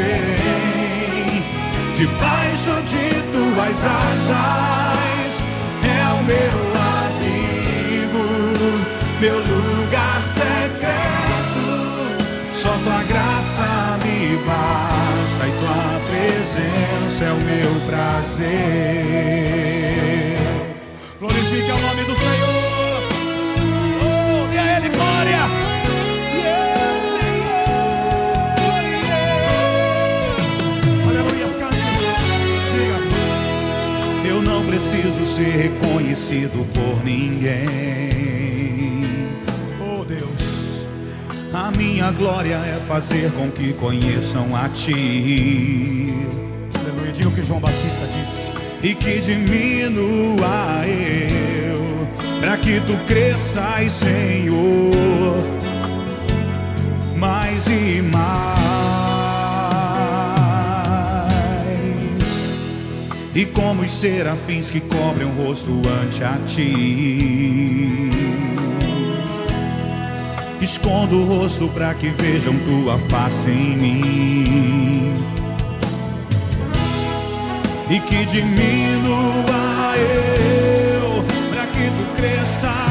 veem. 0.00 1.42
Debaixo 1.96 2.74
de 2.90 3.06
tuas 3.32 3.78
asas 3.84 5.32
é 5.84 6.02
o 6.18 6.20
meu 6.24 6.58
abrigo, 6.96 8.26
meu 9.20 9.38
lugar 9.38 10.20
secreto. 10.32 11.64
Só 12.54 12.72
tua 12.84 13.02
graça 13.04 13.98
me 14.04 14.36
basta 14.46 15.42
e 15.46 15.52
tua 15.60 16.00
presença 16.08 17.24
é 17.24 17.32
o 17.32 17.40
meu 17.40 17.72
prazer. 17.86 18.80
Glorifique 21.18 21.70
o 21.70 21.78
nome 21.78 22.04
do 22.04 22.14
preciso 34.90 35.24
ser 35.36 35.56
reconhecido 35.56 36.66
por 36.74 37.04
ninguém. 37.04 38.10
Oh 39.80 40.04
Deus, 40.04 40.84
a 41.52 41.70
minha 41.70 42.10
glória 42.10 42.56
é 42.56 42.80
fazer 42.88 43.30
com 43.32 43.48
que 43.52 43.72
conheçam 43.74 44.56
a 44.56 44.68
Ti. 44.68 46.12
Aleluia, 46.74 47.12
diga 47.12 47.28
o 47.28 47.32
que 47.32 47.44
João 47.44 47.60
Batista 47.60 48.04
disse. 48.06 48.50
E 48.82 48.94
que 48.96 49.20
diminua 49.20 50.84
eu, 50.84 52.08
para 52.40 52.56
que 52.56 52.80
Tu 52.80 52.96
cresças, 53.06 53.92
Senhor, 53.92 55.36
mais 57.16 57.64
e 57.68 58.02
mais. 58.02 58.59
E 63.34 63.46
como 63.46 63.82
os 63.82 63.92
serafins 63.92 64.70
que 64.70 64.80
cobrem 64.80 65.26
o 65.26 65.44
rosto 65.44 65.70
ante 66.02 66.24
a 66.24 66.36
ti. 66.46 68.10
Escondo 70.60 71.20
o 71.22 71.24
rosto 71.24 71.68
para 71.68 71.94
que 71.94 72.08
vejam 72.08 72.54
tua 72.58 72.98
face 73.08 73.50
em 73.50 73.76
mim 73.76 75.14
e 77.90 77.98
que 78.00 78.24
diminua 78.26 79.96
eu 79.96 81.24
para 81.50 81.66
que 81.66 81.84
tu 81.84 82.16
cresças. 82.16 82.89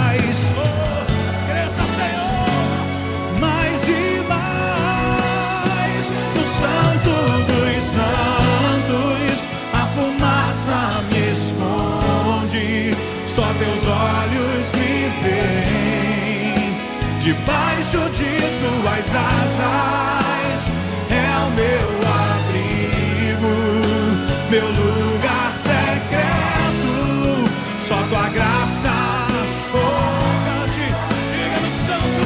debaixo 17.20 18.00
de 18.12 18.40
tuas 18.62 19.08
asas 19.14 20.72
é 21.10 21.30
o 21.46 21.52
meu 21.52 21.88
abrigo, 22.08 23.54
meu 24.50 24.68
lugar 24.68 25.54
secreto, 25.58 26.94
só 27.88 27.98
tua 28.10 28.30
graça. 28.30 28.96
Oh, 29.74 29.78
cante, 30.46 30.86
diga 31.34 31.60
no 31.60 31.72
santo, 31.88 32.24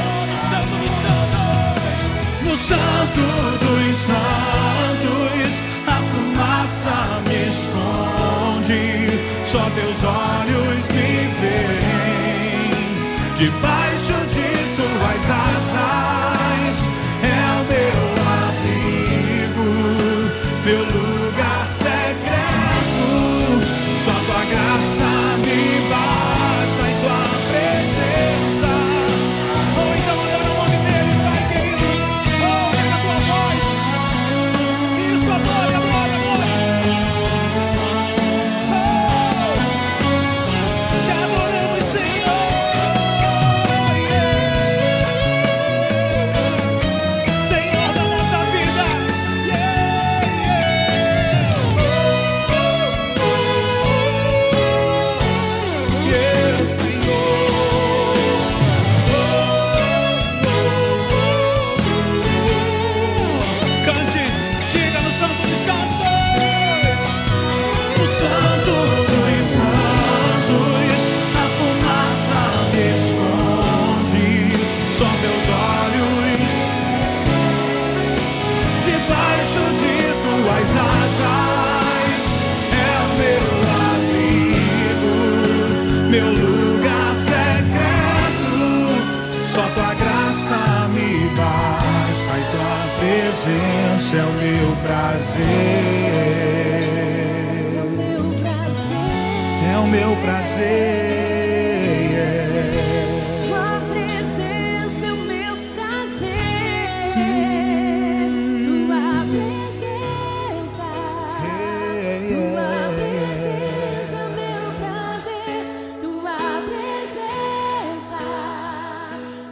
oh, 0.00 0.22
no 0.30 0.36
santo 0.50 0.74
dos 0.80 0.94
santos, 1.04 2.00
no 2.44 2.54
santo 2.56 3.22
dos 3.60 3.96
santos, 4.08 5.50
a 5.86 5.96
fumaça 6.10 6.96
me 7.28 7.40
esconde, 7.50 8.82
só 9.44 9.62
teus 9.70 10.00
olhos 10.02 10.82
me 10.88 11.08
veem. 11.40 11.94
meu 20.64 20.78
lugar. 20.78 21.13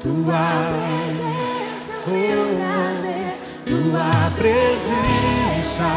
tua 0.02 0.42
presença, 0.72 1.92
o 2.06 2.10
meu 2.10 2.42
prazer, 2.56 3.38
tua 3.64 4.10
presença, 4.36 5.90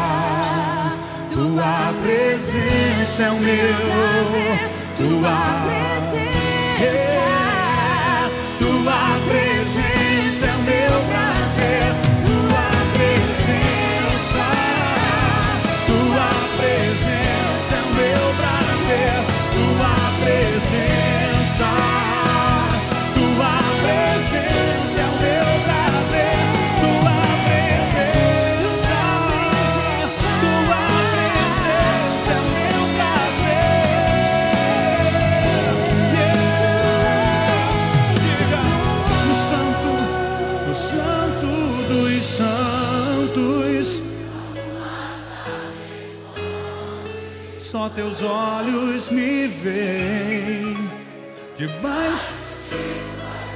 tua 1.32 1.92
presença 2.04 3.22
é 3.24 3.30
o 3.30 3.38
meu, 3.40 3.74
tua 4.96 5.36
presença. 5.64 5.85
só 47.86 47.90
teus 47.90 48.22
olhos 48.22 49.10
me 49.10 49.46
veem 49.46 50.74
debaixo 51.56 52.32
de 52.70 52.76
tuas 53.14 53.52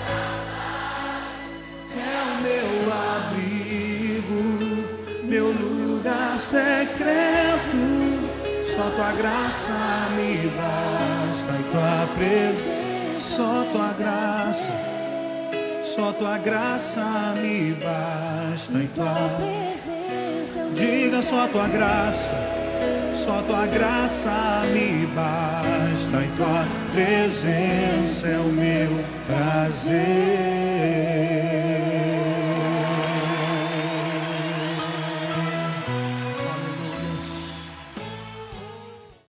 asas 0.46 1.24
é 1.96 2.14
o 2.22 2.34
meu 2.42 2.70
abrigo, 3.18 4.44
meu 5.24 5.50
lugar 5.50 6.40
secreto. 6.40 7.80
Só 8.64 8.90
tua 8.90 9.12
graça 9.12 10.08
me 10.16 10.48
basta 10.56 11.52
e 11.58 11.64
tua 11.72 12.06
presença, 12.14 13.20
só 13.20 13.64
tua 13.72 13.92
graça, 13.94 14.72
só 15.82 16.12
tua 16.12 16.38
graça 16.38 17.34
me 17.42 17.72
basta 17.74 18.78
e 18.78 18.86
tua. 18.94 19.12
presença. 19.36 20.70
Diga 20.74 21.22
só 21.22 21.48
tua 21.48 21.68
graça. 21.68 22.59
Só 23.30 23.42
tua 23.42 23.64
graça 23.64 24.64
me 24.72 25.06
basta, 25.14 26.24
em 26.24 26.30
tua 26.32 26.66
presença 26.92 28.26
é 28.26 28.36
o 28.38 28.46
meu 28.46 29.04
prazer. 29.28 30.00